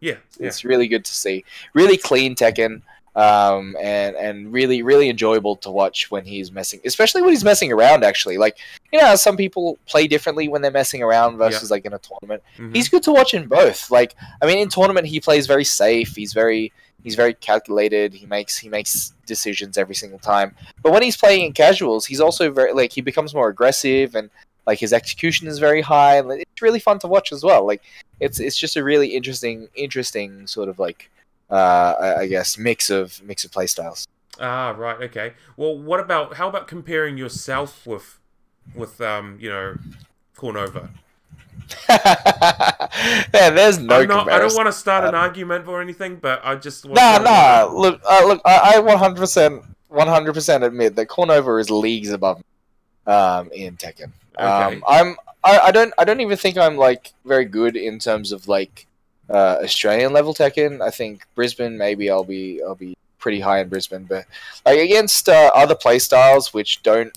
[0.01, 0.47] Yeah, yeah.
[0.47, 1.45] It's really good to see.
[1.75, 2.83] Really clean Tekken,
[3.17, 7.73] um, and and really really enjoyable to watch when he's messing, especially when he's messing
[7.73, 8.05] around.
[8.05, 8.59] Actually, like
[8.93, 12.43] you know, some people play differently when they're messing around versus like in a tournament.
[12.59, 12.75] Mhm.
[12.75, 13.91] He's good to watch in both.
[13.91, 16.15] Like I mean, in tournament he plays very safe.
[16.15, 16.73] He's very
[17.03, 18.15] he's very calculated.
[18.15, 20.55] He makes he makes decisions every single time.
[20.83, 24.31] But when he's playing in casuals, he's also very like he becomes more aggressive and
[24.67, 26.19] like his execution is very high.
[26.19, 27.67] And it's really fun to watch as well.
[27.67, 27.83] Like
[28.21, 31.11] it's it's just a really interesting interesting sort of like
[31.51, 34.07] uh, I, guess mix of mix of play styles.
[34.39, 35.35] Ah, right, okay.
[35.57, 38.19] Well, what about how about comparing yourself with
[38.75, 39.77] with um, you know,
[40.37, 40.91] Cornova?
[41.89, 46.57] Man, there's no not, I don't want to start an argument or anything, but I
[46.57, 47.65] just want Nah, to- nah.
[47.73, 48.41] Look, uh, look.
[48.45, 54.13] I, I 100%, 100% admit that Cornova is leagues above me, um, in Tekken.
[54.37, 54.45] Okay.
[54.47, 55.17] Um, I'm.
[55.43, 55.93] I, I don't.
[55.97, 58.87] I don't even think I'm like very good in terms of like
[59.31, 60.81] uh, Australian level Tekken.
[60.81, 61.79] I think Brisbane.
[61.79, 62.61] Maybe I'll be.
[62.63, 64.25] I'll be pretty high in Brisbane, but
[64.65, 67.13] like against uh, other play styles which don't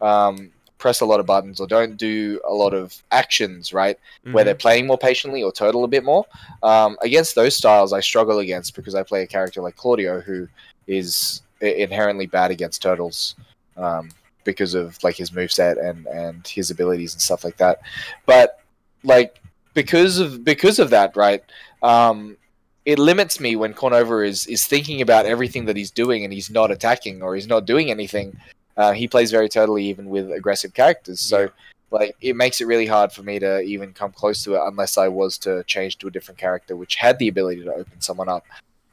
[0.00, 3.96] um, press a lot of buttons or don't do a lot of actions, right?
[4.24, 4.46] Where Mhm.
[4.46, 6.26] they're playing more patiently or turtle a bit more.
[6.64, 10.48] Um, against those styles, I struggle against because I play a character like Claudio who
[10.88, 13.36] is inherently bad against turtles
[13.76, 14.10] um,
[14.42, 17.80] because of like his moveset and and his abilities and stuff like that.
[18.26, 18.58] But
[19.04, 19.40] like
[19.74, 21.42] because of because of that, right?
[21.82, 22.36] Um,
[22.84, 26.50] it limits me when Cornova is is thinking about everything that he's doing and he's
[26.50, 28.38] not attacking or he's not doing anything.
[28.76, 31.20] Uh, he plays very totally even with aggressive characters.
[31.20, 31.50] So
[31.90, 34.98] like it makes it really hard for me to even come close to it unless
[34.98, 38.28] I was to change to a different character which had the ability to open someone
[38.28, 38.44] up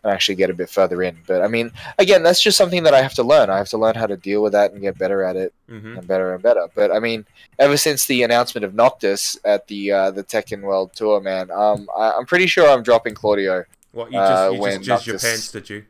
[0.03, 1.18] and actually get a bit further in.
[1.28, 3.49] But I mean, again, that's just something that I have to learn.
[3.49, 5.98] I have to learn how to deal with that and get better at it Mhm.
[5.99, 6.68] and better and better.
[6.73, 7.26] But I mean,
[7.60, 11.88] ever since the announcement of Noctis at the uh, the Tekken World Tour, man, um,
[11.95, 13.65] I, I'm pretty sure I'm dropping Claudio.
[13.91, 15.86] What you just uh, you just jizzed your Noctis- pants, did you?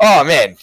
[0.00, 0.56] Oh man,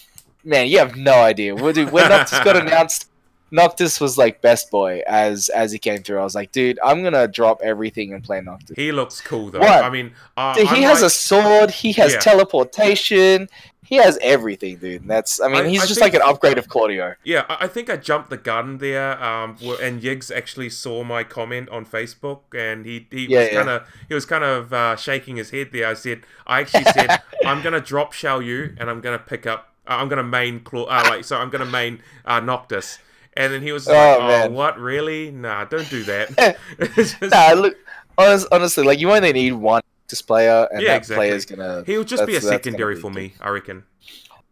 [0.44, 1.56] man, you have no idea.
[1.56, 3.08] Well, dude, when Noctis got announced,
[3.52, 6.20] Noctis was like best boy as as he came through.
[6.20, 8.76] I was like, dude, I'm gonna drop everything and play Noctis.
[8.76, 9.60] He looks cool though.
[9.60, 9.84] What?
[9.84, 11.72] I mean, uh, Dude, he I'm has like- a sword.
[11.72, 12.20] He has Yeah.
[12.20, 13.48] teleportation.
[13.84, 15.02] He has everything, dude.
[15.02, 15.40] And that's.
[15.40, 17.14] I mean, I- he's I just think- like an upgrade of Claudio.
[17.24, 19.22] Yeah, I think I jumped the gun there.
[19.24, 23.56] Um, and Yiggs actually saw my comment on Facebook, and he he Yeah, was yeah.
[23.58, 25.88] kind of he was kind of uh, shaking his head there.
[25.88, 29.70] I said, I actually said, I'm gonna drop Xiaoyu, and I'm gonna pick up.
[29.88, 31.38] Uh, I'm gonna main Cla- uh, like so.
[31.38, 32.98] I'm gonna main uh, Noctis.
[33.38, 34.54] And then he was oh, like, Oh, "Oh, man.
[34.54, 34.80] what?
[34.80, 35.32] Really?
[35.32, 36.58] Nah, don't do that."
[36.96, 37.76] Just- Nah, look.
[38.18, 39.82] Honest, honestly, like you only need one
[40.26, 41.16] player, and yeah, that exactly.
[41.28, 41.84] player's gonna.
[41.86, 43.84] He'll just be a that's- that's gonna secondary be for me, I reckon.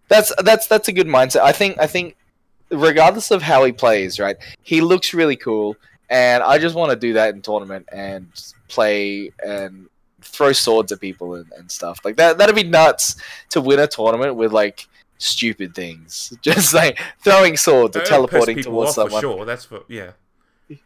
[0.09, 1.41] That's that's that's a good mindset.
[1.41, 2.17] I think I think
[2.69, 4.35] regardless of how he plays, right?
[4.61, 5.77] He looks really cool,
[6.09, 8.27] and I just want to do that in tournament and
[8.67, 9.87] play and
[10.21, 12.37] throw swords at people and, and stuff like that.
[12.37, 13.15] That'd be nuts
[13.49, 14.87] to win a tournament with like
[15.23, 19.21] stupid things, just like throwing swords or teleporting towards someone.
[19.21, 19.45] for sure.
[19.45, 20.11] That's for yeah.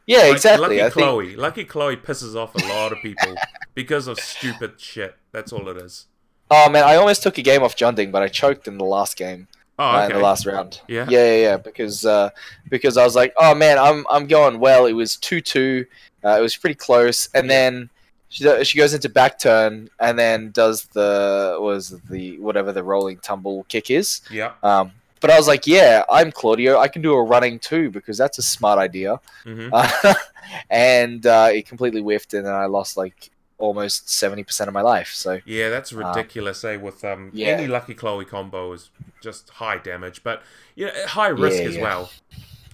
[0.05, 0.68] Yeah, Like, exactly.
[0.68, 1.35] Lucky I think Chloe.
[1.35, 3.35] Lucky Chloe pisses off a lot of people
[3.76, 5.15] because of stupid shit.
[5.31, 6.07] That's all it is.
[6.49, 9.18] Oh man, I almost took a game off Jeondding, but I choked in the last
[9.18, 9.47] game.
[9.80, 10.81] Oh, uh, in the last round.
[10.88, 11.05] Yeah.
[11.07, 11.57] yeah, yeah, yeah.
[11.57, 12.31] Because uh,
[12.69, 14.85] because I was like, oh man, I'm I'm going well.
[14.88, 15.85] It was two two.
[16.23, 17.89] Uh, it was pretty close, and then
[18.30, 23.18] she she goes into back turn and then does the was the whatever the rolling
[23.18, 24.22] tumble kick is.
[24.32, 24.54] Yeah.
[24.64, 26.78] Um, but I was like, yeah, I'm Claudio.
[26.78, 29.20] I can do a running too because that's a smart idea.
[29.45, 29.70] Mhm.
[29.74, 30.14] Uh,
[30.70, 34.82] and uh, it completely whiffed, and then I lost like almost seventy percent of my
[34.82, 35.12] life.
[35.14, 36.64] So Yeah, that's uh, ridiculous.
[36.64, 36.76] eh?
[36.76, 37.48] With um, yeah.
[37.48, 38.90] any Lucky Chloe combo is
[39.24, 40.44] just high damage, but
[40.76, 41.82] you know, high risk Yeah, as yeah.
[41.82, 42.12] well.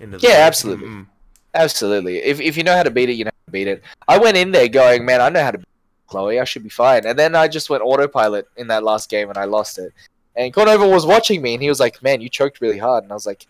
[0.02, 0.40] in the Yeah, zone.
[0.42, 0.88] absolutely.
[0.90, 1.08] Mm-mm.
[1.54, 2.18] Absolutely.
[2.18, 3.84] If, if you know how to beat it, you know how to beat it.
[4.08, 5.68] I went in there going, man, I know how to beat
[6.08, 6.40] Chloe.
[6.40, 7.06] I should be fine.
[7.06, 9.94] And then I just went autopilot in that last game and I lost it.
[10.36, 13.04] And Cornova was watching me and he was like, man, you choked really hard.
[13.04, 13.46] And I was like,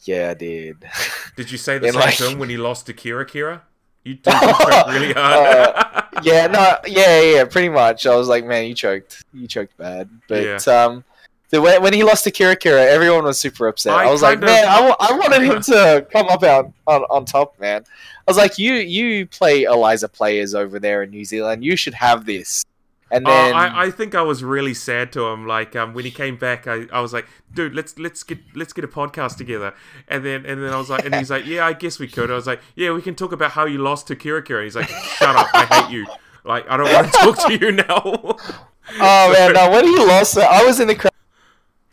[0.00, 0.84] yeah, I did.
[1.36, 3.62] Did you say the same like- him when he lost to Kira Kira?
[4.04, 5.46] You did you choked really hard.
[5.74, 8.06] Uh, yeah, no, yeah, yeah, pretty much.
[8.06, 9.24] I was like, man, you choked.
[9.32, 10.10] You choked bad.
[10.28, 11.04] But um, the
[11.50, 13.94] when, when he lost to Kira Kira, everyone was super upset.
[13.94, 17.02] I, I was like, of- man, I, I wanted him to come up out on,
[17.10, 17.84] on top, man.
[18.26, 21.64] I was like, you you play Eliza players over there in New Zealand.
[21.64, 22.64] You should have this.
[23.10, 25.46] And Oh, then I, I think I was really sad to him.
[25.46, 28.72] Like um, when he came back, I, I was like, "Dude, let's let's get let's
[28.72, 29.74] get a podcast together."
[30.08, 32.30] And then and then I was like, and he's like, "Yeah, I guess we could."
[32.30, 34.64] I was like, "Yeah, we can talk about how you lost to Kira Kira." And
[34.64, 35.46] he's like, "Shut up!
[35.52, 36.06] I hate you.
[36.44, 38.36] Like I don't want to talk to you now."
[39.00, 41.12] oh man, no, when he lost, I was in the crowd.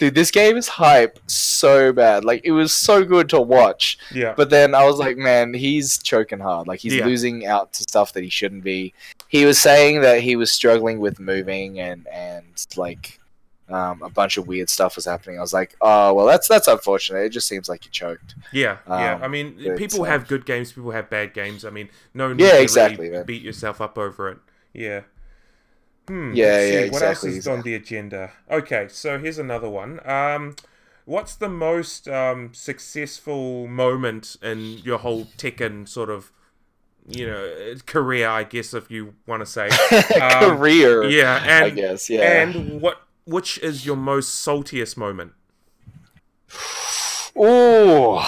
[0.01, 2.25] Dude, this game is hype so bad.
[2.25, 3.99] Like it was so good to watch.
[4.11, 4.33] Yeah.
[4.35, 6.67] But then I was like, man, he's choking hard.
[6.67, 7.05] Like he's Yeah.
[7.05, 8.95] losing out to stuff that he shouldn't be.
[9.27, 12.45] He was saying that he was struggling with moving and and
[12.75, 13.19] like
[13.69, 15.37] um, a bunch of weird stuff was happening.
[15.37, 17.19] I was like, oh well, that's that's unfortunate.
[17.19, 18.33] It just seems like you choked.
[18.51, 19.13] Yeah, yeah.
[19.15, 21.63] Um, I mean, people uh, have good games, people have bad games.
[21.63, 24.39] I mean, no need Yeah, to really beat yourself up over it.
[24.73, 25.01] Yeah.
[26.11, 26.33] Hmm.
[26.33, 28.33] Yeah, yeah, What else is on the agenda?
[28.49, 30.05] Okay, so here's another one.
[30.05, 30.57] Um,
[31.05, 36.33] what's the most um, successful moment in your whole Tekken sort of,
[37.07, 38.27] you know, career?
[38.27, 39.69] I guess if you want to say
[40.21, 42.41] Um, Career, Yeah, and I guess, yeah.
[42.41, 43.03] And what?
[43.23, 45.31] Which is your most saltiest moment?
[47.37, 48.19] Ooh.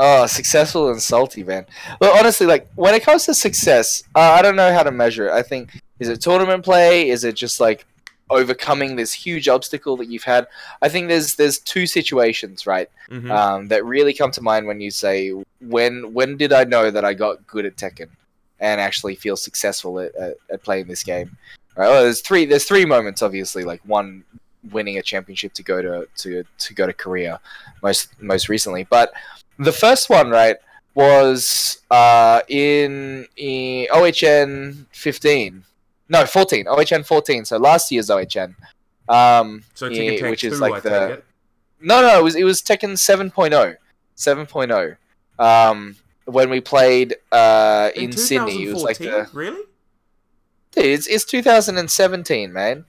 [0.00, 1.64] Oh, successful and salty, man.
[1.98, 5.28] But honestly, like when it comes to success, uh, I don't know how to measure
[5.28, 5.32] it.
[5.32, 5.70] I think
[6.00, 7.08] is it tournament play?
[7.10, 7.84] Is it just like
[8.30, 10.46] overcoming this huge obstacle that you've had?
[10.82, 13.30] I think there's there's two situations, right, Mhm.
[13.30, 15.30] um, that really come to mind when you say
[15.60, 18.08] when when did I know that I got good at Tekken
[18.60, 21.36] and actually feel successful at, at, at playing this game?
[21.76, 21.88] Right.
[21.88, 22.44] Well, there's three.
[22.44, 23.62] There's three moments, obviously.
[23.64, 24.24] Like one,
[24.72, 27.40] winning a championship to go to to to go to Korea,
[27.82, 28.84] most most recently.
[28.90, 29.12] But
[29.60, 30.56] the first one, right,
[30.94, 35.62] was uh, in, in OHN 15.
[36.08, 36.66] No, 14.
[36.66, 37.44] OHN 14.
[37.44, 38.54] So last year's OHN.
[39.08, 41.22] Um, So Tekken eh, Tag which is like I the
[41.80, 43.76] no, no, it was it was Tekken 7.0,
[44.16, 44.96] 7.0.
[45.38, 49.62] Um, when we played uh in, Sydney, it was like the really.
[50.72, 52.84] Dude, it's, it's 2017, man.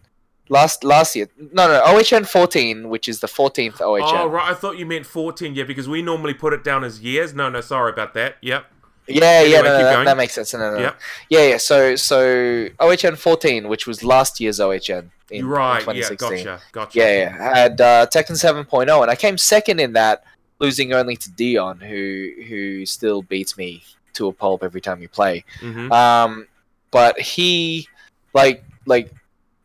[0.49, 1.29] Last last year.
[1.37, 4.01] No, no, OHN 14, which is the 14th OHN.
[4.03, 5.53] Oh right, I thought you meant fourteen.
[5.53, 7.35] Yeah, because we normally put it down as years.
[7.35, 8.37] No, no, sorry about that.
[8.41, 8.65] Yep.
[9.09, 10.53] Yeah, yeah, no, no, that, that makes sense.
[10.53, 10.79] No, no, no.
[10.79, 10.99] Yep.
[11.29, 11.57] Yeah, yeah.
[11.57, 16.45] So, so OHN 14, which was last year's OHN in, Right, in yeah, 2016.
[16.45, 16.97] gotcha, gotcha.
[16.99, 17.51] Yeah, yeah.
[17.53, 18.31] I had uh, Tekken
[18.65, 20.23] 7.0, and I came second in that,
[20.59, 23.83] losing only to Dion, who who still beats me
[24.13, 25.45] to a pulp every time we play.
[25.59, 25.91] Mhm.
[25.91, 26.47] Um,
[26.91, 27.87] but he,
[28.33, 29.11] like, like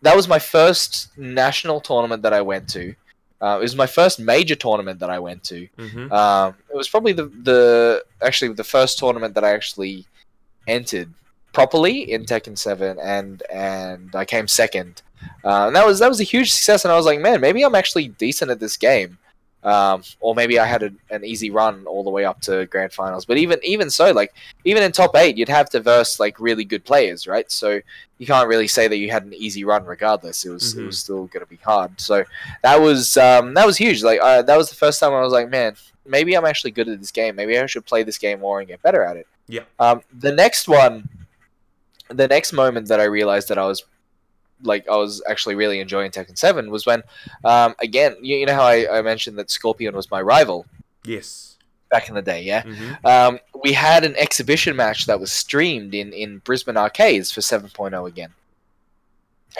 [0.02, 2.94] that was my first national tournament that I went to.
[3.44, 5.58] Uh, it was my first major tournament that I went to.
[5.78, 6.10] Mhm.
[6.20, 7.60] Um, it was probably the the
[8.28, 10.06] actually the first tournament that I actually
[10.66, 11.10] entered
[11.52, 15.02] properly in Tekken Seven, and and I came second.
[15.44, 17.62] Uh, and that was that was a huge success, and I was like, man, maybe
[17.62, 19.18] I'm actually decent at this game,
[19.64, 22.92] um, or maybe I had a, an easy run all the way up to grand
[22.92, 23.24] finals.
[23.24, 24.34] But even even so, like
[24.64, 27.50] even in top eight, you'd have to verse like really good players, right?
[27.50, 27.80] So
[28.18, 30.44] you can't really say that you had an easy run regardless.
[30.44, 30.86] It was it Mhm.
[30.86, 32.00] was still going to be hard.
[32.00, 32.24] So
[32.62, 34.02] that was um, that was huge.
[34.02, 35.76] Like uh, that was the first time I was like, man,
[36.06, 37.34] maybe I'm actually good at this game.
[37.36, 39.26] Maybe I should play this game more and get better at it.
[39.48, 39.62] Yeah.
[39.78, 41.08] Um, the next one,
[42.08, 43.84] the next moment that I realized that I was
[44.62, 47.02] like I was actually really enjoying Tekken Seven was when,
[47.44, 50.66] um, again, you, you know how I, I mentioned that Scorpion was my rival
[51.04, 51.56] Yes.
[51.90, 52.62] back in the day, yeah.
[52.62, 53.04] Mhm.
[53.04, 58.06] Um, we had an exhibition match that was streamed in in Brisbane arcades for 7.0
[58.08, 58.32] again,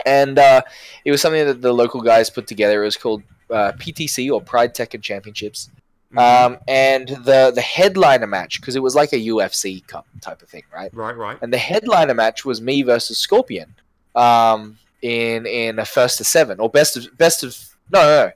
[0.07, 0.63] and uh,
[1.05, 2.83] it was something that the local guys put together.
[2.83, 5.71] It was called uh, PTC or Pride Tekken Championships.
[6.17, 10.49] Um, and the the headliner match because it was like a UFC cup type of
[10.49, 10.95] thing, right?
[10.95, 11.37] Right, right.
[11.43, 13.75] And the headliner match was me versus Scorpion,
[14.15, 17.55] um, in in a first to seven or best of best of
[17.93, 18.33] no no, no.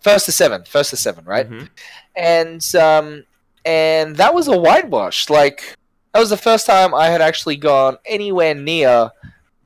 [0.00, 1.48] first to seven, first to seven, right?
[1.48, 1.68] Mhm.
[2.16, 3.24] And um,
[3.66, 5.28] and that was a whitewash.
[5.28, 5.76] Like
[6.14, 9.10] that was the first time I had actually gone anywhere near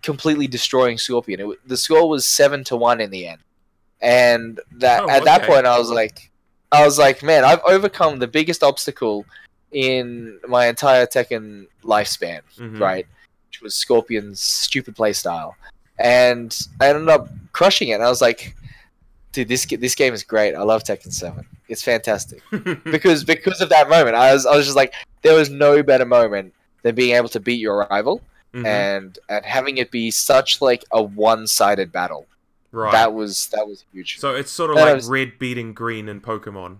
[0.02, 1.39] completely destroying Scorpion.
[1.40, 3.40] It, the score was seven to one in the end,
[4.01, 6.32] and that Oh, at that point I was like,
[6.73, 9.24] I was like, man, I've overcome the biggest obstacle
[9.70, 12.81] in my entire Tekken lifespan, Mhm.
[12.81, 13.06] right?
[13.48, 15.52] Which was Scorpion's stupid playstyle,
[16.02, 17.94] and I ended up crushing it.
[17.94, 18.54] And I was like,
[19.32, 20.54] dude, this this game is great.
[20.54, 21.46] I love Tekken Seven.
[21.68, 22.42] It's fantastic
[22.84, 24.92] because because of that moment, I was I was just like,
[25.22, 26.52] there was no better moment
[26.82, 28.20] than being able to beat your rival
[28.52, 28.66] Mhm.
[28.66, 32.26] and and having it be such like a one sided battle.
[32.70, 32.92] Right.
[32.92, 34.18] That was that was huge.
[34.18, 36.78] So it's sort of And like was- red beating green in Pokemon.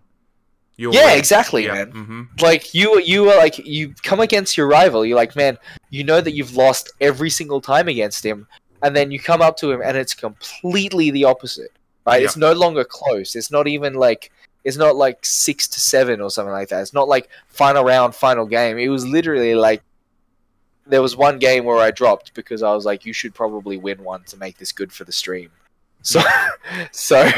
[0.77, 1.19] Your yeah, way.
[1.19, 1.93] exactly, Yeah, man.
[1.93, 2.43] mhm.
[2.43, 5.05] Like you, you were like you come against your rival.
[5.07, 5.57] You're like, man,
[5.91, 8.47] you know that you've lost every single time against him,
[8.83, 11.73] and then you come up to him, and it's completely the opposite.
[12.07, 12.21] Right?
[12.21, 12.27] Yeah.
[12.27, 13.37] It's no longer close.
[13.37, 14.33] It's not even like
[14.65, 16.83] it's not like six to seven or something like that.
[16.83, 18.79] It's not like final round, final game.
[18.79, 19.83] It was literally like
[20.87, 24.03] there was one game where I dropped because I was like, you should probably win
[24.03, 25.51] one to make this good for the stream.
[26.03, 26.21] So,
[26.93, 27.31] so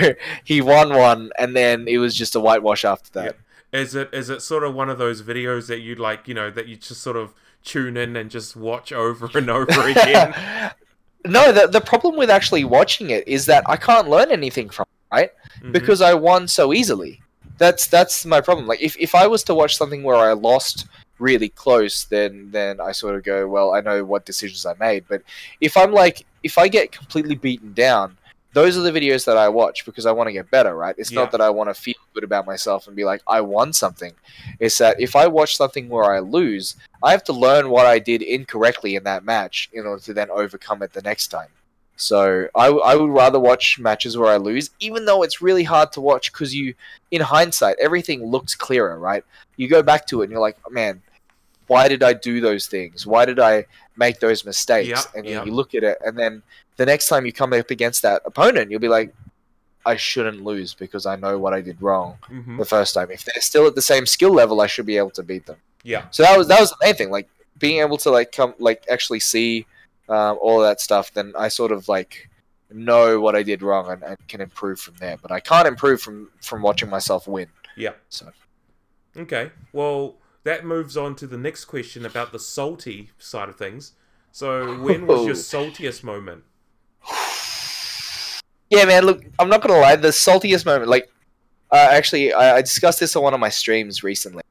[0.44, 3.36] he won one, and then it was just a whitewash after that.
[3.72, 6.50] Is it is it sort of one of those videos that you like, you know,
[6.50, 7.34] that you just sort of
[7.64, 10.72] tune in and just watch over and over again?
[11.26, 14.84] No, the the problem with actually watching it is that I can't learn anything from.
[14.84, 15.14] it.
[15.16, 15.30] right?
[15.62, 15.72] Mhm.
[15.72, 17.20] Because I won so easily.
[17.58, 18.66] That's that's my problem.
[18.66, 20.86] Like if, if I was to watch something where I lost
[21.18, 25.04] really close, then then I sort of go, well, I know what decisions I made.
[25.08, 25.22] But
[25.60, 28.18] if I'm like if I get completely beaten down,
[28.54, 30.94] those are the videos that I watch because I want to get better, right?
[30.96, 31.20] It's Yeah.
[31.20, 34.12] not that I want to feel good about myself and be like, I won something.
[34.60, 37.98] It's that if I watch something where I lose, I have to learn what I
[37.98, 41.48] did incorrectly in that match in order to then overcome it the next time.
[41.96, 45.92] So I, I would rather watch matches where I lose, even though it's really hard
[45.92, 46.74] to watch because you,
[47.10, 49.24] in hindsight, everything looks clearer, right?
[49.56, 51.02] You go back to it and you're like, man,
[51.66, 53.06] why did I do those things?
[53.06, 53.64] Why did I
[53.96, 54.88] make those mistakes?
[54.88, 55.46] Yep, and you, yep.
[55.46, 56.42] you look at it, and then
[56.76, 59.14] the next time you come up against that opponent, you'll be like,
[59.86, 62.58] I shouldn't lose because I know what I did wrong Mhm.
[62.58, 63.10] the first time.
[63.10, 65.58] If they're still at the same skill level, I should be able to beat them.
[65.82, 66.06] Yeah.
[66.10, 67.28] So that was that was the main thing, like
[67.58, 69.66] being able to like come like actually see
[70.08, 71.12] um, all of that stuff.
[71.12, 72.30] Then I sort of like
[72.70, 75.16] know what I did wrong and, and can improve from there.
[75.20, 77.48] But I can't improve from from watching myself win.
[77.76, 77.92] Yeah.
[78.08, 78.32] So
[79.16, 79.50] Okay.
[79.72, 83.92] Well, that moves on to the next question about the salty side of things.
[84.30, 86.44] So, when was your saltiest moment?
[88.70, 89.04] yeah, man.
[89.04, 89.96] Look, I'm not gonna lie.
[89.96, 91.10] The saltiest moment, like,
[91.70, 94.42] uh, actually, I, I discussed this on one of my streams recently,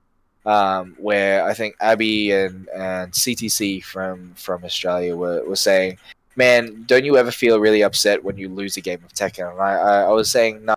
[0.46, 6.00] um, where I think Abby and, and CTC from from Australia were, were saying,
[6.36, 9.60] "Man, don't you ever feel really upset when you lose a game of Tekken?" And
[9.62, 10.76] I, I, I was saying, "No,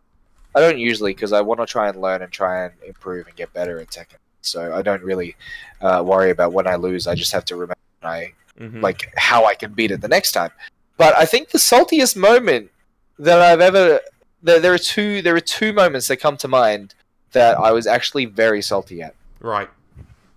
[0.54, 3.36] I don't usually, because I want to try and learn and try and improve and
[3.36, 4.16] get better at Tekken.
[4.46, 5.36] So I don't really
[5.80, 7.06] uh, worry about when I lose.
[7.06, 8.80] I just have to remember I Mhm.
[8.80, 10.50] like how I can beat it the next time.
[10.96, 12.70] But I think the saltiest moment
[13.18, 14.00] that I've ever
[14.42, 16.94] there, there are two there are two moments that come to mind
[17.32, 19.14] that I was actually very salty at.
[19.40, 19.68] Right.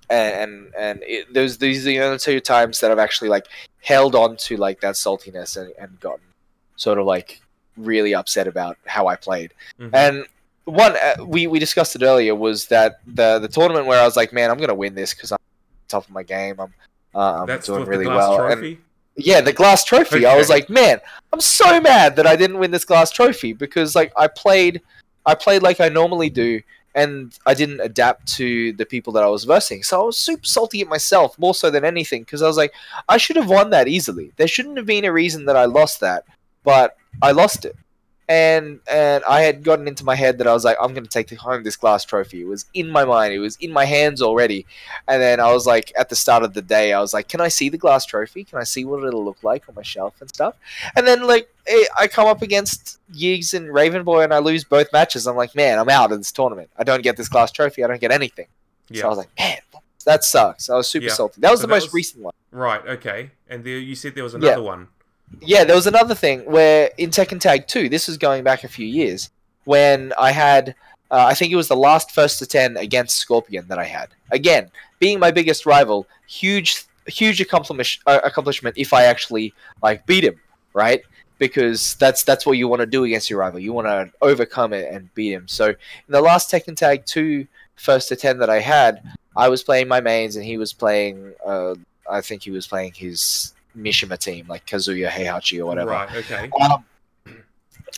[0.10, 3.46] And and, it, those these are the only two times that I've actually like
[3.82, 6.26] held on to like that saltiness and, and gotten
[6.76, 7.40] sort of like
[7.78, 9.54] really upset about how I played.
[9.80, 9.92] Mhm.
[9.94, 10.26] And
[10.70, 14.16] one uh, we we discussed it earlier was that the the tournament where I was
[14.16, 15.40] like, man, I'm gonna win this because I'm
[15.88, 16.60] top of my game.
[16.60, 16.74] I'm
[17.16, 18.38] uh, I'm That's doing really the glass well.
[18.38, 18.68] trophy.
[18.74, 18.78] And
[19.26, 20.26] yeah, the glass trophy.
[20.26, 21.00] I was like, man,
[21.34, 24.82] I'm so mad that I didn't win this glass trophy because like I played,
[25.26, 26.62] I played like I normally do,
[26.96, 29.84] and I didn't adapt to the people that I was versing.
[29.84, 32.74] So I was super salty at myself more so than anything because I was like,
[33.10, 34.32] I should have won that easily.
[34.38, 36.24] There shouldn't have been a reason that I lost that,
[36.64, 37.76] but I lost it.
[38.30, 41.32] And and I had gotten into my head that I was like, I'm gonna take
[41.36, 42.42] home this glass trophy.
[42.42, 43.34] It was in my mind.
[43.34, 44.68] It was in my hands already.
[45.08, 47.42] And then I was like, at the start of the day, I was like, can
[47.42, 48.44] I see the glass trophy?
[48.44, 50.54] Can I see what it'll look like on my shelf and stuff?
[50.96, 51.50] And then like
[52.00, 55.26] I come up against Yiggs and Ravenboy and I lose both matches.
[55.28, 56.70] I'm like, man, I'm out of this tournament.
[56.78, 57.84] I don't get this glass trophy.
[57.84, 58.46] I don't get anything.
[58.90, 59.02] Yeah.
[59.02, 59.58] So I was like, man,
[60.06, 60.70] that sucks.
[60.70, 61.14] I was super Yeah.
[61.14, 61.42] salty.
[61.42, 62.34] That was So the that most was- recent one.
[62.52, 62.86] Right.
[62.88, 63.32] Okay.
[63.50, 64.40] And there, you said there was Yeah.
[64.40, 64.88] another one.
[65.42, 68.68] Yeah, there was another thing where in Tekken Tag 2, this was going back a
[68.68, 69.30] few years,
[69.66, 70.76] when I had,
[71.12, 74.10] uh, I think it was the last first to 10 against Scorpion that I had.
[74.32, 80.24] Again, being my biggest rival, huge, huge accomplishment, uh, accomplishment if I actually like beat
[80.24, 80.40] him,
[80.74, 81.02] right?
[81.38, 83.60] Because that's that's what you want to do against your rival.
[83.60, 85.48] You want to overcome it and beat him.
[85.48, 85.76] So in
[86.10, 89.02] the last Tekken Tag 2 first to 10 that I had,
[89.38, 91.76] I was playing my mains and he was playing, uh,
[92.10, 95.92] I think he was playing his Mishima team, like Kazuya Heihachi or whatever.
[95.92, 96.16] Right.
[96.16, 96.50] Okay.
[96.62, 96.84] Um,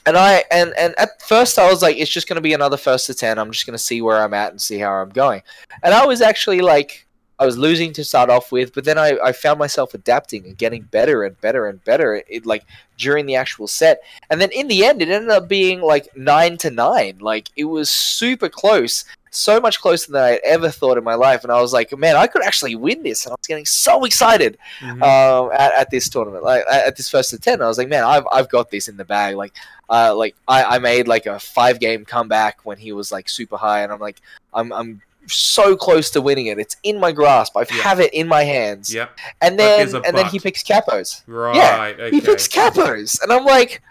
[0.06, 3.06] and I and and at first I was like, it's just gonna be another first
[3.08, 3.38] to ten.
[3.38, 5.42] I'm just gonna see where I'm at and see how I'm going.
[5.84, 7.06] And I was actually like,
[7.40, 10.58] I was losing to start off with, but then I, I found myself adapting and
[10.58, 12.24] getting better and better and better.
[12.28, 12.66] It like
[12.98, 16.58] during the actual set, and then in the end, it ended up being like nine
[16.58, 17.18] to nine.
[17.20, 21.16] Like it was super close, so much closer than I had ever thought in my
[21.16, 21.44] life.
[21.44, 24.04] And I was like, man, I could actually win this, and I was getting so
[24.04, 25.02] excited Mhm.
[25.02, 27.62] um, at, at this tournament, like at this first ten.
[27.62, 29.36] I was like, man, I've I've got this in the bag.
[29.36, 29.54] Like,
[29.90, 33.58] uh, like I, I made like a five game comeback when he was like super
[33.58, 34.20] high, and I'm like,
[34.54, 36.60] I'm I'm so close to winning it.
[36.60, 37.56] It's in my grasp.
[37.56, 37.82] I Yeah.
[37.84, 38.94] have it in my hands.
[38.94, 39.18] Yep.
[39.42, 41.22] And then and then he picks capos.
[41.26, 41.56] Right.
[41.56, 42.12] Yeah, okay.
[42.16, 43.82] he picks capos, and I'm like,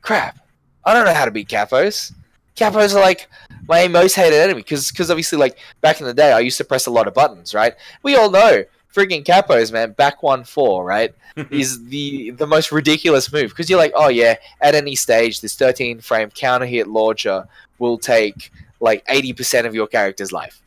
[0.00, 0.38] crap.
[0.84, 2.12] I don't know how to beat capos.
[2.56, 3.28] Capos are like
[3.68, 6.64] my most hated enemy because because obviously like back in the day I used to
[6.64, 7.74] press a lot of buttons, right?
[8.02, 8.64] We all know
[8.94, 9.92] freaking capos, man.
[9.92, 11.12] Back one four, right?
[11.50, 15.56] is the the most ridiculous move because you're like, oh yeah, at any stage, this
[15.56, 17.46] 13 frame counter hit launcher
[17.78, 20.62] will take like 80% of your character's life,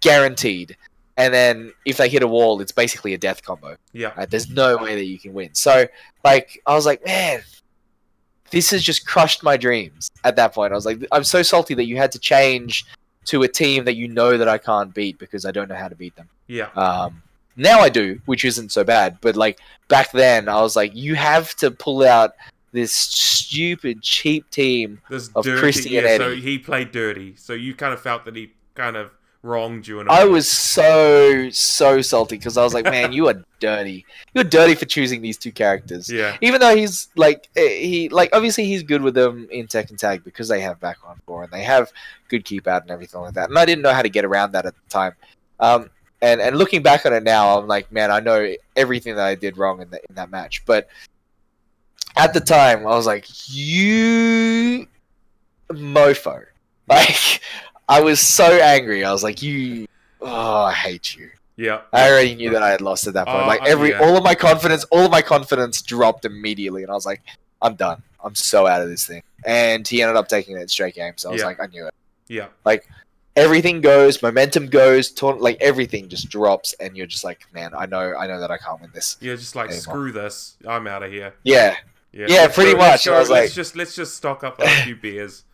[0.00, 0.76] guaranteed.
[1.16, 3.76] And then if they hit a wall, it's basically a death combo.
[3.92, 4.12] Yeah.
[4.16, 4.28] Right?
[4.28, 5.54] There's no way that you can win.
[5.54, 5.86] So
[6.24, 7.42] like, I was like, man,
[8.50, 10.09] this has just crushed my dreams.
[10.24, 12.84] At that point, I was like, I'm so salty that you had to change
[13.26, 15.88] to a team that you know that I can't beat because I don't know how
[15.88, 16.28] to beat them.
[16.46, 16.68] Yeah.
[16.74, 17.22] Um,
[17.56, 19.18] now I do, which isn't so bad.
[19.20, 22.32] But like back then, I was like, you have to pull out
[22.72, 26.24] this stupid cheap team This of dirty, Christie and yeah, Eddy.
[26.24, 27.34] so he played dirty.
[27.36, 29.10] So you kind of felt that he kind of
[29.42, 33.28] wronged you in a I was so so salty because I was like, man, you
[33.28, 34.04] are dirty.
[34.34, 36.10] You're dirty for choosing these two characters.
[36.10, 36.36] Yeah.
[36.40, 40.24] Even though he's like eh, he like obviously he's good with them in Tekken Tag
[40.24, 41.92] because they have back on four and they have
[42.28, 43.48] good keep out and everything like that.
[43.48, 45.12] And I didn't know how to get around that at the time.
[45.58, 45.90] Um,
[46.22, 49.34] and and looking back on it now, I'm like, man, I know everything that I
[49.34, 50.64] did wrong in that in that match.
[50.66, 50.88] But
[52.16, 54.86] at the time, I was like, you
[55.70, 56.44] mofo.
[56.88, 57.40] Like
[57.90, 59.04] I was so angry.
[59.04, 59.86] I was like, you.
[60.22, 61.30] Oh, I hate you.
[61.56, 61.80] Yeah.
[61.92, 63.42] I already knew that I had lost at that point.
[63.44, 64.00] Oh, like every, yeah.
[64.00, 67.20] all of my confidence, all of my confidence dropped immediately, and I was like,
[67.60, 68.02] I'm done.
[68.24, 69.22] I'm so out of this thing.
[69.44, 71.14] And he ended up taking it straight game.
[71.16, 71.46] So I was Yeah.
[71.46, 71.94] like, I knew it.
[72.28, 72.46] Yeah.
[72.64, 72.88] Like
[73.36, 77.86] everything goes, momentum goes, taunt, like everything just drops, and you're just like, man, I
[77.86, 79.16] know, I know that I can't win this.
[79.20, 80.56] Yeah, just like anymore." screw this.
[80.66, 81.34] I'm out of here.
[81.42, 81.76] Yeah.
[82.12, 83.04] Yeah, Yeah, pretty go- much.
[83.04, 85.44] go- I was let's like- just let's just stock up on a few beers.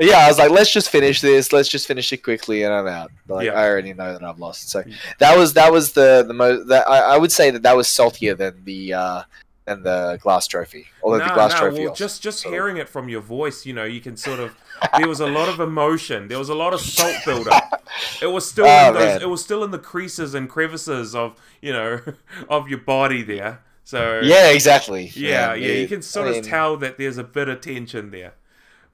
[0.00, 1.52] Yeah, I was like, let's just finish this.
[1.52, 3.10] Let's just finish it quickly, and I'm out.
[3.28, 3.52] Like Yeah.
[3.52, 4.70] I already know that I've lost.
[4.70, 4.82] So
[5.18, 6.68] that was that was the the most.
[6.68, 9.22] That I, I would say that that was saltier than the uh
[9.66, 10.86] than the glass trophy.
[11.02, 11.84] Although the No, glass no, trophy.
[11.84, 14.54] well, just just hearing it from your voice, you know, you can sort of.
[14.96, 16.28] There was a lot of emotion.
[16.28, 17.84] There was a lot of salt buildup.
[18.22, 19.20] It was still Oh, in those, man.
[19.22, 22.00] it was still in the creases and crevices of you know
[22.48, 23.60] of your body there.
[23.84, 25.10] So Yeah, exactly.
[25.14, 27.60] Yeah, Yeah, yeah, you can sort I of mean- tell that there's a bit of
[27.60, 28.32] tension there.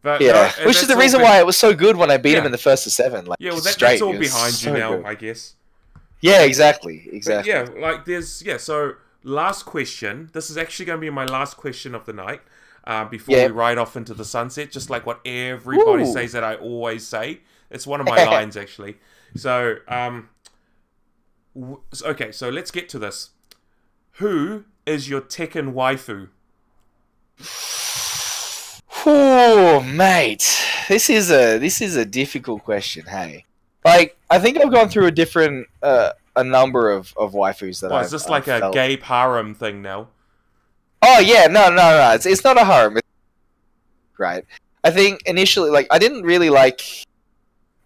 [0.02, 2.16] But yeah, no, which is the reason been- why it was so good when I
[2.16, 3.24] beat him in the first to seven.
[3.26, 3.88] Like Yeah, well, that, straight.
[3.90, 5.04] that's all It was behind so you now, good.
[5.06, 5.54] I guess.
[6.20, 7.52] Yeah, exactly, But exactly.
[7.52, 8.56] yeah, like there's yeah.
[8.56, 10.30] So last question.
[10.32, 12.40] This is actually going to be my last question of the night.
[12.84, 13.46] Uh, before Yeah.
[13.46, 16.12] we ride off into the sunset, just like what everybody Ooh.
[16.12, 17.40] says that I always say.
[17.68, 18.96] It's one of my lines actually.
[19.34, 20.28] So um,
[21.54, 22.30] w- okay.
[22.30, 23.30] So let's get to this.
[24.18, 26.28] Who is your Tekken waifu?
[29.08, 33.06] Oh, mate, this is a this is a difficult question.
[33.06, 33.44] Hey,
[33.84, 37.90] like I think I've gone through a different uh, a number of, of waifus that
[37.90, 40.08] Well, I've, is this I've like a felt- gay harem thing now?
[41.02, 42.10] Oh yeah, no, no, no.
[42.14, 42.96] It's it's not a harem.
[42.96, 43.06] It's...
[44.18, 44.44] Right.
[44.82, 46.80] I think initially, like, I didn't really like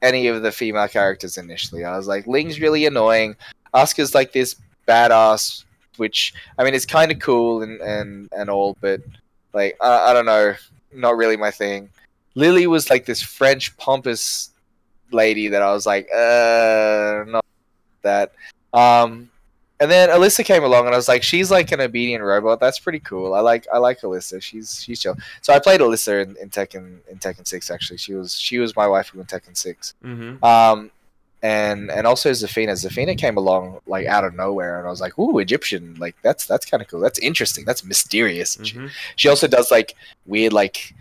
[0.00, 1.84] any of the female characters initially.
[1.84, 3.36] I was like, Ling's really annoying.
[3.74, 4.56] Asuka's like this
[4.88, 5.64] badass,
[5.98, 9.02] which I mean, it's kind of cool and and and all, but
[9.52, 10.54] like, I, I don't know,
[10.92, 11.90] not really my thing.
[12.34, 14.50] Lily was like this French pompous
[15.10, 17.44] lady that I was like, uh, not
[18.02, 18.32] that.
[18.72, 19.30] Um,
[19.80, 22.60] and then Alisa came along, and I was like, she's like an obedient robot.
[22.60, 23.32] That's pretty cool.
[23.32, 24.40] I like I like Alisa.
[24.42, 25.16] She's she's chill.
[25.40, 27.70] So I played Alisa in, in Tekken in Tekken Six.
[27.70, 29.94] Actually, she was she was my wife in Tekken Six.
[30.04, 30.44] Mm-hmm.
[30.44, 30.90] Um,
[31.42, 32.72] and and also Zafina.
[32.72, 35.96] Zafina came along like out of nowhere, and I was like, ooh, Egyptian.
[35.98, 37.00] Like that's that's kind of cool.
[37.00, 37.64] That's interesting.
[37.64, 38.56] That's mysterious.
[38.56, 38.86] Mm-hmm.
[38.86, 39.94] She, she also does like
[40.26, 40.94] weird like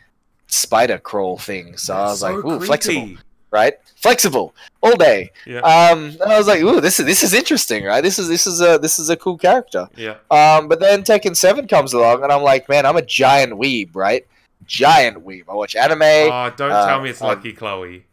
[0.48, 1.84] spider crawl things.
[1.84, 2.66] So I was so like, ooh, creepy.
[2.66, 3.18] flexible
[3.52, 3.74] right?
[3.96, 5.32] Flexible all day.
[5.46, 5.60] Yeah.
[5.60, 8.02] Um, and I was like, ooh, this is this is interesting, right?
[8.02, 9.88] This is this is a this is a cool character.
[9.96, 10.16] Yeah.
[10.32, 13.96] Um, but then Tekken Seven comes along, and I'm like, man, I'm a giant weeb,
[13.96, 14.26] right?
[14.66, 15.44] Giant weeb.
[15.50, 16.02] I watch anime.
[16.02, 18.06] Oh, don't uh, tell me it's I- Lucky Chloe.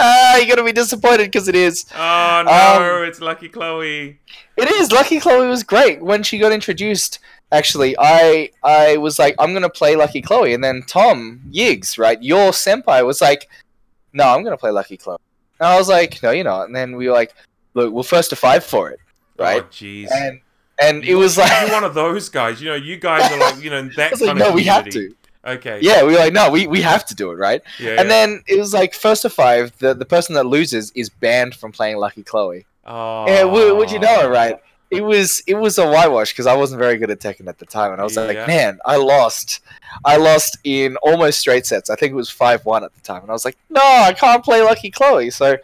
[0.00, 1.86] Ah, you're gonna be disappointed because it is.
[1.94, 4.18] Oh no, Um, it's Lucky Chloe.
[4.56, 4.92] It is.
[4.92, 7.18] Lucky Chloe was great when she got introduced.
[7.52, 12.20] Actually, I I was like, I'm gonna play Lucky Chloe, and then Tom Yiggs, right,
[12.22, 13.48] your senpai, was like,
[14.12, 15.18] No, I'm gonna play Lucky Chloe.
[15.60, 16.66] And I was like, No, you're not.
[16.66, 17.34] And then we were like,
[17.74, 18.98] Look, we're first to five for it,
[19.38, 19.62] right?
[19.62, 20.08] Oh jeez.
[20.10, 20.40] and
[20.80, 22.60] and it was like, you're one of those guys.
[22.60, 24.88] You know, you guys are like, you know, that kind like, of no, we have
[24.88, 25.14] to.
[25.46, 25.78] Okay.
[25.82, 27.60] Yeah, we were like, no, we, we have to do it, right?
[27.78, 28.04] Yeah, and yeah.
[28.04, 31.72] then it was like first to five, the, the person that loses is banned from
[31.72, 32.66] playing Lucky Chloe.
[32.86, 33.26] Oh.
[33.26, 34.58] Yeah, would, would you know it, right?
[34.90, 37.66] It was it was a whitewash because I wasn't very good at Tekken at the
[37.66, 38.22] time, and I was Yeah.
[38.22, 39.60] like, man, I lost,
[40.04, 41.90] I lost in almost straight sets.
[41.90, 44.12] I think it was five one at the time, and I was like, no, I
[44.12, 45.30] can't play Lucky Chloe.
[45.30, 45.56] So,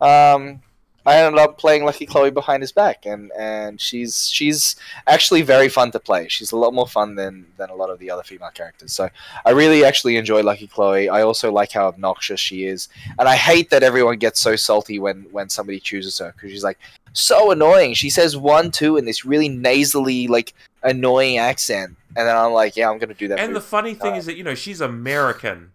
[0.00, 0.62] um,
[1.08, 4.76] I ended up playing Lucky Chloe behind his back, and and she's she's
[5.06, 6.28] actually very fun to play.
[6.28, 8.92] She's a lot more fun than than a lot of the other female characters.
[8.92, 9.08] So
[9.46, 11.08] I really actually enjoy Lucky Chloe.
[11.08, 14.98] I also like how obnoxious she is, and I hate that everyone gets so salty
[14.98, 16.78] when when somebody chooses her because she's like
[17.14, 17.94] so annoying.
[17.94, 20.52] She says one two in this really nasally like
[20.82, 23.38] annoying accent, and then I'm like, yeah, I'm gonna do that.
[23.38, 25.72] And the funny thing is that you know she's American,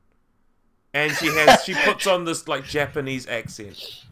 [0.94, 4.03] and she has she puts on this like Japanese accent.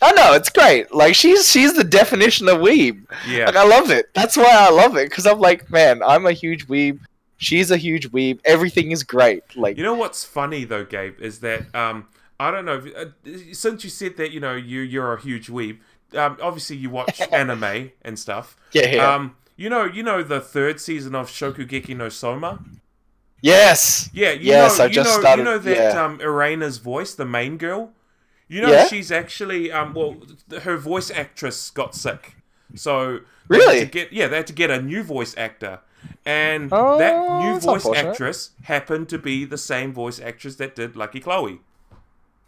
[0.00, 0.94] I know it's great.
[0.94, 3.04] Like she's she's the definition of weeb.
[3.26, 3.46] Yeah.
[3.46, 4.12] Like I love it.
[4.14, 7.00] That's why I love it because I'm like, man, I'm a huge weeb.
[7.36, 8.40] She's a huge weeb.
[8.44, 9.42] Everything is great.
[9.56, 12.06] Like You know what's funny though, Gabe, is that um
[12.40, 12.84] I don't know.
[12.96, 15.78] Uh, since you said that you know you you're a huge weeb,
[16.14, 18.56] um, obviously you watch anime and stuff.
[18.72, 19.14] Yeah, yeah.
[19.14, 22.60] Um, you know, you know the third season of Shokugeki no Soma.
[23.40, 24.08] Yes.
[24.12, 25.42] Yeah, you yes, know, I you just know, started.
[25.42, 26.04] you know that yeah.
[26.04, 27.92] um, Erina's voice, the main girl.
[28.48, 28.86] You know, Yeah?
[28.86, 30.16] she's actually um, well,
[30.62, 32.36] her voice actress got sick,
[32.74, 33.80] so they had Really?
[33.80, 35.80] to get yeah, they had to get a new voice actor,
[36.24, 40.96] and Oh, that new voice actress happened to be the same voice actress that did
[40.96, 41.60] Lucky Chloe.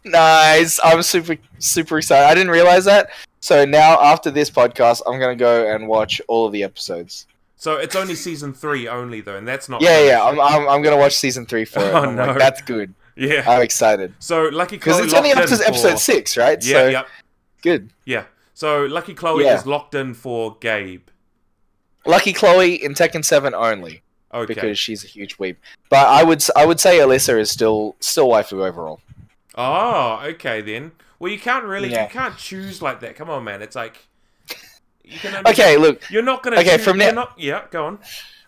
[0.03, 0.79] Nice.
[0.83, 2.25] I'm super super excited.
[2.25, 3.11] I didn't realize that.
[3.39, 7.27] So now after this podcast, I'm gonna go and watch all of the episodes.
[7.57, 10.23] So it's only season three only though, and that's not Yeah, yeah.
[10.23, 11.93] I'm, I'm, I'm gonna watch season three for it.
[11.93, 12.33] Oh, I'm like, no.
[12.39, 12.93] that's good.
[13.15, 13.43] Yeah.
[13.47, 16.63] I'm excited So Lucky because Chloe it's only up to in episode for- six, right?
[16.63, 17.07] Yeah, so
[17.61, 17.89] good.
[18.05, 18.23] yeah.
[18.53, 19.57] So Lucky Chloe Yeah.
[19.57, 21.07] is locked in for Gabe.
[22.05, 24.01] Lucky Chloe in Tekken Seven only
[24.33, 24.53] Okay.
[24.53, 25.59] because she's a huge weep.
[25.89, 28.99] But I would I would say Alisa is still still waifu overall.
[29.55, 30.93] Oh, okay then.
[31.19, 32.03] Well, you can't really, Yeah.
[32.05, 33.15] you can't choose like that.
[33.15, 33.61] Come on, man.
[33.61, 34.07] It's like
[35.03, 36.09] you can Okay, look.
[36.09, 36.55] You're not gonna.
[36.59, 37.33] Okay, choose, from now- not.
[37.37, 37.99] Yeah, go on.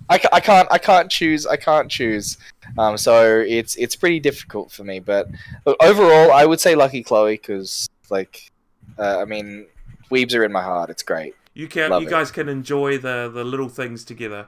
[0.09, 2.37] I, I can't I can't choose I can't choose.
[2.77, 4.99] Um, so it's it's pretty difficult for me.
[4.99, 5.29] But
[5.65, 8.51] look, overall, I would say Lucky Chloe because like
[8.97, 9.67] uh, I mean,
[10.11, 10.89] weebs are in my heart.
[10.89, 11.35] It's great.
[11.53, 11.91] You can.
[11.91, 12.11] Love you it.
[12.11, 14.47] guys can enjoy the the little things together.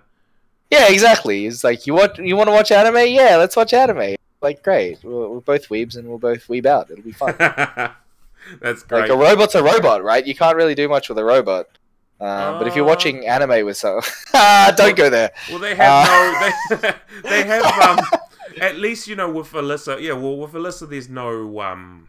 [0.72, 1.46] Yeah, exactly.
[1.46, 3.08] It's like you want you want to watch anime?
[3.08, 4.16] Yeah, let's watch anime.
[4.42, 6.92] Like great, we're, we're both weebs and we'll both weeb out.
[6.92, 7.36] It'll be fun.
[8.62, 9.02] That's great.
[9.02, 10.26] like a robot's a robot, right?
[10.26, 11.68] You can't really do much with a robot.
[12.20, 14.00] Um, but if you're Uh, watching anime with some,
[14.34, 15.32] ah, don't go there.
[15.50, 16.78] well, they have Uh, no.
[16.78, 16.94] They,
[17.30, 17.66] they have
[18.00, 18.06] um.
[18.62, 20.00] At least you know with Alisa.
[20.02, 20.14] Yeah.
[20.14, 22.08] Well, with Alisa, there's no um,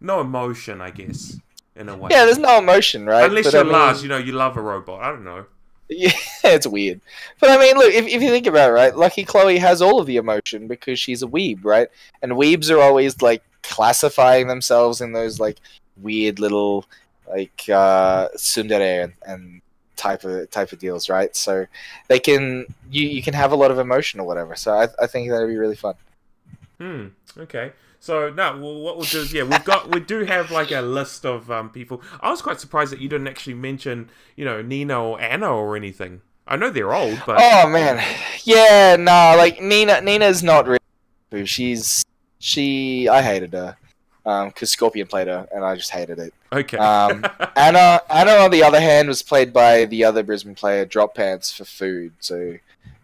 [0.00, 0.80] no emotion.
[0.82, 1.38] I guess
[1.74, 2.08] in a way.
[2.12, 3.24] Yeah, there's no emotion, right?
[3.24, 5.02] Unless But you're I mean- Lars, you know, you love a robot.
[5.02, 5.46] I don't know.
[5.88, 6.10] Yeah,
[6.44, 7.00] it's weird.
[7.40, 10.00] But I mean, look, if, if you think about it, right, Lucky Chloe has all
[10.00, 11.88] of the emotion because she's a weeb, right?
[12.22, 15.58] And weebs are always like classifying themselves in those like
[15.96, 16.84] weird little
[17.28, 19.62] like uh tsundere and, and
[19.96, 21.34] type of type of deals, right?
[21.34, 21.66] So
[22.08, 24.54] they can you you can have a lot of emotion or whatever.
[24.56, 25.94] So I I think that'd be really fun.
[26.78, 27.06] Hmm.
[27.38, 27.72] Okay.
[27.98, 30.80] So now, well, what we'll do is, yeah, we've got, we do have like a
[30.80, 32.02] list of um, people.
[32.20, 35.76] I was quite surprised that you didn't actually mention, you know, Nina or Anna or
[35.76, 36.20] anything.
[36.46, 38.00] I know they're old, but Oh man,
[38.44, 40.00] yeah, nah, like Nina.
[40.02, 41.46] Nina's not really.
[41.46, 42.04] She's
[42.38, 43.08] she.
[43.08, 43.76] I hated her,
[44.24, 46.32] um, because Scorpion played her, and I just hated it.
[46.52, 46.76] Okay.
[46.78, 47.24] Um,
[47.56, 51.52] Anna, Anna, on the other hand, was played by the other Brisbane player, Drop Pants
[51.52, 52.12] for Food.
[52.20, 52.56] So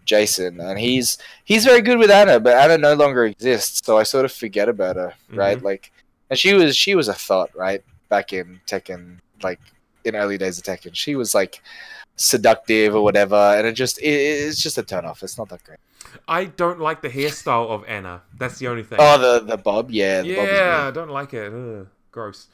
[0.04, 4.02] Jason, and he's he's very good with Anna, but Anna no longer exists, so I
[4.02, 5.58] sort of forget about her, right?
[5.58, 5.62] Mhm.
[5.62, 5.92] Like,
[6.30, 9.60] and she was she was a thought, right, back in Tekken, like
[10.04, 10.94] in early days of Tekken.
[10.94, 11.62] She was like
[12.16, 15.22] seductive or whatever, and it just it, it's just a turn off.
[15.22, 15.78] It's not that great.
[16.28, 18.22] I don't like the hairstyle of Anna.
[18.36, 18.98] That's the only thing.
[19.00, 21.52] Oh, the the bob, yeah, the bob yeah, I don't like it.
[21.52, 22.48] Ugh, gross.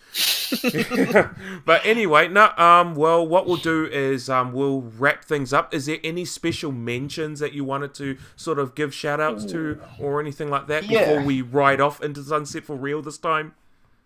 [1.64, 2.50] but anyway, no.
[2.56, 2.94] Um.
[2.94, 5.72] Well, what we'll do is um we'll wrap things up.
[5.74, 9.80] Is there any special mentions that you wanted to sort of give shout outs to
[9.98, 11.00] or anything like that Yeah.
[11.06, 13.54] before we ride off into sunset for real this time?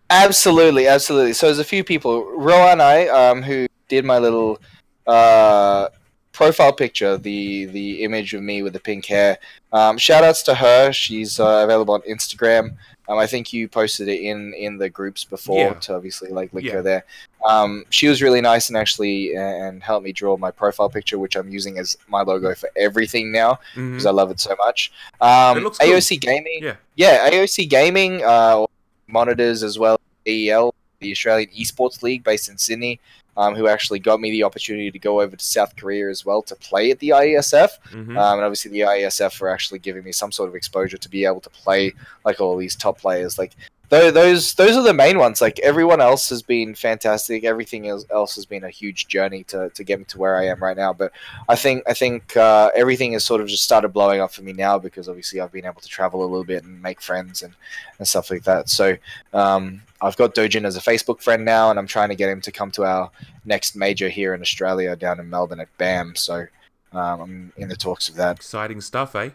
[0.09, 1.33] Absolutely, absolutely.
[1.33, 4.59] So there's a few people, Roa and I, um, who did my little
[5.07, 5.87] uh,
[6.33, 9.37] profile picture, the the image of me with the pink hair.
[9.71, 10.91] Um, shout outs to her.
[10.91, 12.75] She's uh, available on Instagram.
[13.09, 15.73] Um, I think you posted it in in the groups before Yeah.
[15.73, 16.73] to obviously like link Yeah.
[16.75, 17.05] her there.
[17.45, 21.19] Um, she was really nice and actually uh, and helped me draw my profile picture,
[21.19, 24.07] which I'm using as my logo for everything now because Mhm.
[24.07, 24.91] I love it so much.
[25.19, 25.89] Um, looks cool.
[25.89, 26.75] AOC Gaming, Yeah.
[26.95, 28.65] yeah, AOC Gaming uh,
[29.07, 33.01] monitors as well AEL, the Australian Esports League based in Sydney,
[33.37, 36.41] um, who actually got me the opportunity to go over to South Korea as well
[36.43, 37.69] to play at the IESF.
[37.91, 38.17] Mhm.
[38.17, 41.25] Um, and obviously, the IESF were actually giving me some sort of exposure to be
[41.25, 41.93] able to play
[42.25, 43.37] like all these top players.
[43.37, 43.53] Like
[44.11, 45.41] those, those are the main ones.
[45.41, 47.43] Like everyone else has been fantastic.
[47.43, 50.59] Everything else has been a huge journey to, to get me to where I am
[50.59, 50.93] right now.
[50.93, 51.11] But
[51.49, 54.53] I think I think uh, everything has sort of just started blowing up for me
[54.53, 57.53] now because obviously I've been able to travel a little bit and make friends and,
[57.99, 58.69] and stuff like that.
[58.69, 58.95] So
[59.33, 62.41] um, I've got Dojin as a Facebook friend now, and I'm trying to get him
[62.41, 63.11] to come to our
[63.45, 66.15] next major here in Australia, down in Melbourne at BAM.
[66.15, 66.45] So
[66.93, 68.37] um, I'm in the talks of that.
[68.37, 69.29] Exciting stuff, eh?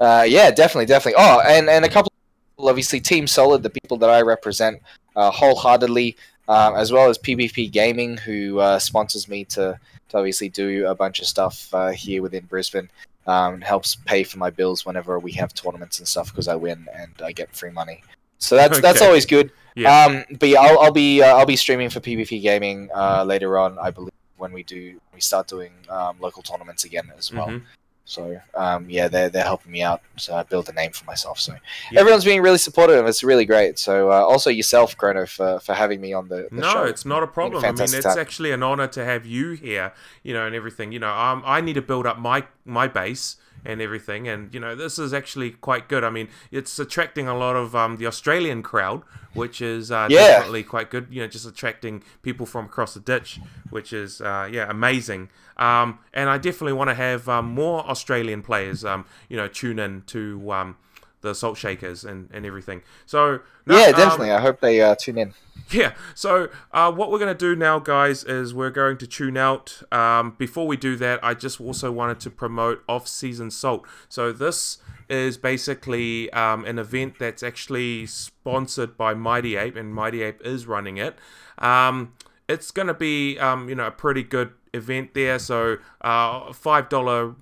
[0.00, 1.22] Uh, yeah, definitely, definitely.
[1.22, 2.12] Oh, and, and a couple
[2.58, 4.80] obviously, Team Solid, the people that I represent
[5.16, 6.16] uh, wholeheartedly,
[6.48, 9.78] um, as well as PvP Gaming, who uh, sponsors me to,
[10.08, 12.90] to obviously do a bunch of stuff uh, here within Brisbane.
[13.26, 16.86] Um, helps pay for my bills whenever we have tournaments and stuff because I win
[16.94, 18.02] and I get free money.
[18.36, 19.50] So that's that's always good.
[19.74, 20.04] Yeah.
[20.04, 23.56] Um, but yeah, I'll, I'll be uh, I'll be streaming for PvP Gaming uh, later
[23.56, 27.48] on, I believe, when we do we start doing um, local tournaments again as well.
[27.48, 27.62] Mhm.
[28.06, 30.02] So um, yeah, they're they're helping me out.
[30.16, 31.40] So I build a name for myself.
[31.40, 31.54] So
[31.90, 32.00] Yeah.
[32.00, 33.06] everyone's being really supportive.
[33.06, 33.78] It's really great.
[33.78, 36.84] So uh, also yourself, Chrono, for, for having me on the, the No, show.
[36.84, 37.64] it's not a problem.
[37.64, 38.18] I mean, it's time.
[38.18, 40.92] actually an honor to have you here, you know, and everything.
[40.92, 44.28] You know, um, I need to build up my my base, and everything.
[44.28, 46.04] And you know, this is actually quite good.
[46.04, 49.02] I mean, it's attracting a lot of um, the Australian crowd,
[49.34, 50.26] which is uh, Yeah.
[50.28, 51.08] definitely quite good.
[51.10, 55.28] You know, just attracting people from across the ditch, which is uh, yeah amazing.
[55.56, 59.78] Um, and I definitely want to have um, more Australian players, um, you know, tune
[59.78, 60.76] in to um,
[61.24, 62.82] the Salt Shakers and, and everything.
[63.06, 64.30] So no, yeah, um, definitely.
[64.30, 65.34] I hope they uh, tune in.
[65.70, 65.94] yeah.
[66.14, 69.82] So uh, what we're going to do now, guys, is we're going to tune out.
[69.90, 73.84] Um, before we do that, I just also wanted to promote off-season salt.
[74.08, 74.78] So this
[75.08, 80.66] is basically um, an event that's actually sponsored by Mighty Ape, and Mighty Ape is
[80.66, 81.16] running it.
[81.58, 82.12] Um,
[82.48, 85.38] it's going to be, um, you know, a pretty good event there.
[85.38, 87.36] So uh, five dollar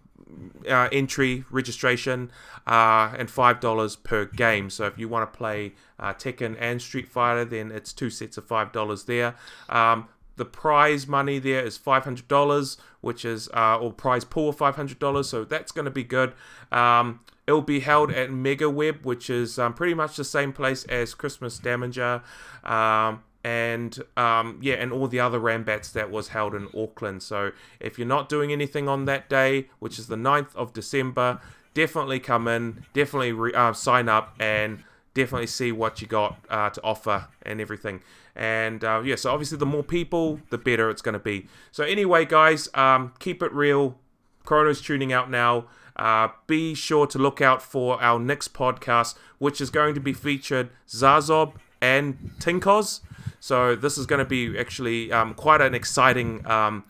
[0.69, 2.31] uh, entry registration
[2.67, 4.71] uh, and five dollars per game.
[4.71, 8.37] So if you want to play uh, Tekken and Street Fighter, then it's two sets
[8.37, 9.35] of five dollars there.
[9.69, 14.51] Um, the prize money there is five hundred dollars, which is uh, or prize pool
[14.51, 15.29] of five hundred dollars.
[15.29, 16.33] So that's going to be good.
[16.71, 20.85] Um, it'll be held at Mega Web, which is um, pretty much the same place
[20.85, 22.23] as Christmas Damager.
[22.65, 27.23] Um, and um, yeah, and all the other Rambats that was held in Auckland.
[27.23, 31.41] So if you're not doing anything on that day, which is the 9th of December,
[31.75, 34.83] definitely come in, definitely re- uh, sign up, and
[35.15, 38.01] definitely see what you got uh, to offer and everything.
[38.35, 41.49] And uh, yeah, so obviously the more people, the better it's going to be.
[41.71, 43.99] So anyway, guys, um, keep it real.
[44.45, 45.67] Chrono's tuning out now.
[45.97, 50.15] Uh, be sure to look out for our next podcast, which is going to be
[50.15, 53.01] featured Zazob and Tinkos.
[53.41, 56.85] So this is going to be actually um, quite an exciting um,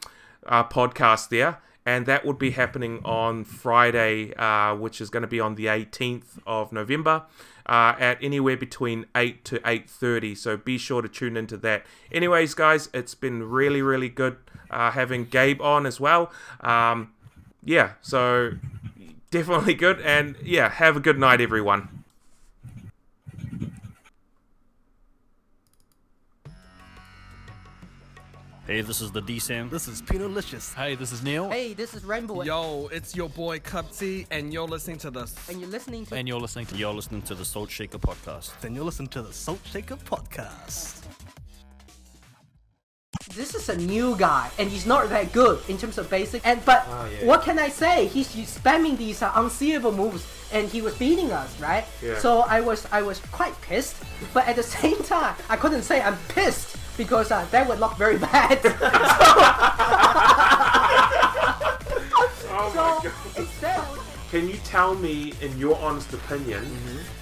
[0.46, 5.28] uh, podcast there, and that would be happening on Friday, uh, which is going to
[5.28, 7.24] be on the 18th of November.
[7.64, 11.86] Uh, at anywhere between 8 to 8.30 so be sure to tune into that.
[12.10, 14.36] Anyways guys it's been really really good
[14.68, 16.32] uh, having gabe on as well.
[16.60, 17.12] Um,
[17.62, 18.54] yeah so
[19.30, 20.00] definitely good.
[20.00, 22.01] And yeah have a good night everyone
[28.66, 29.68] Hey, this is the D Sam.
[29.70, 30.72] This is Pinolicious.
[30.74, 31.50] Hey, this is Neil.
[31.50, 32.42] Hey, this is Rainbow.
[32.42, 35.34] Yo, it's your boy Cubsy, and you're listening to this.
[35.48, 36.14] And you're listening to.
[36.14, 38.58] And you're listening to you're listening to the Salt Shaker podcast.
[38.60, 41.00] Then you're listening to the Salt Shaker podcast.
[43.34, 46.46] This is a new guy, and he's not that good in terms of basic.
[46.46, 47.26] And but Ah, yeah.
[47.26, 48.06] what can I say?
[48.06, 51.84] He's, he's spamming these uh, unseeable moves, and he was beating us, right?
[52.00, 52.18] Yeah.
[52.18, 53.96] So I was I was quite pissed,
[54.32, 57.96] but at the same time, I couldn't say I'm pissed because uh, that would look
[57.96, 58.60] very bad.
[62.54, 63.80] oh so instead,
[64.30, 66.64] Can you tell me, in your honest opinion,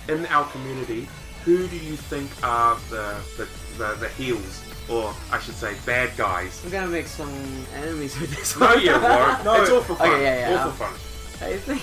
[0.09, 1.09] in our community,
[1.45, 3.49] who do you think are the the,
[3.79, 6.61] the, the heels, or I should say, bad guys?
[6.65, 7.33] I'm gonna make some
[7.75, 9.45] enemies with this No, you won't.
[9.49, 10.09] no, It's all for fun.
[10.11, 10.65] Okay, yeah, yeah.
[10.65, 10.95] All for fun.
[11.43, 11.83] I think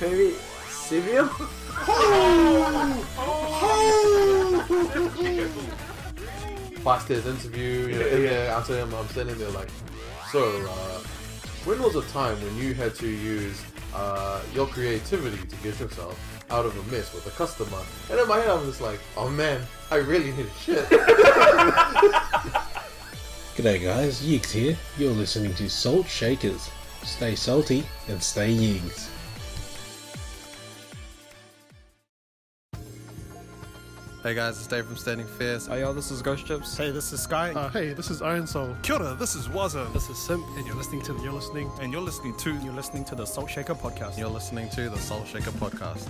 [0.00, 0.34] maybe
[0.68, 1.28] Sivio.
[6.84, 8.92] Past his interview, you know, Yeah, yeah, answer him.
[8.94, 9.70] I'm standing there like,
[10.30, 10.98] so, uh,
[11.64, 13.62] when was a time when you had to use
[13.94, 17.78] uh, your creativity to get yourself out of a mess with a customer?
[18.10, 20.84] And in my head, I'm just like, oh man, I really need a shit.
[23.56, 24.76] G'day guys, Yiggs here.
[24.98, 26.70] You're listening to Salt Shakers.
[27.04, 29.08] Stay salty and stay Yiggs.
[34.24, 35.66] Hey guys, it's Dave from Standing Fierce.
[35.66, 36.78] Hey yo, this is Ghost Chips.
[36.78, 37.52] Hey, this is Sky.
[37.52, 38.74] Uh, hey, this is Iron Soul.
[38.80, 39.92] Kia ora, this is Waza.
[39.92, 42.72] This is Simp, and you're listening to the, you're listening and you're listening to you're
[42.72, 44.16] listening to the Salt Shaker podcast.
[44.16, 46.08] You're listening to the Salt Shaker podcast.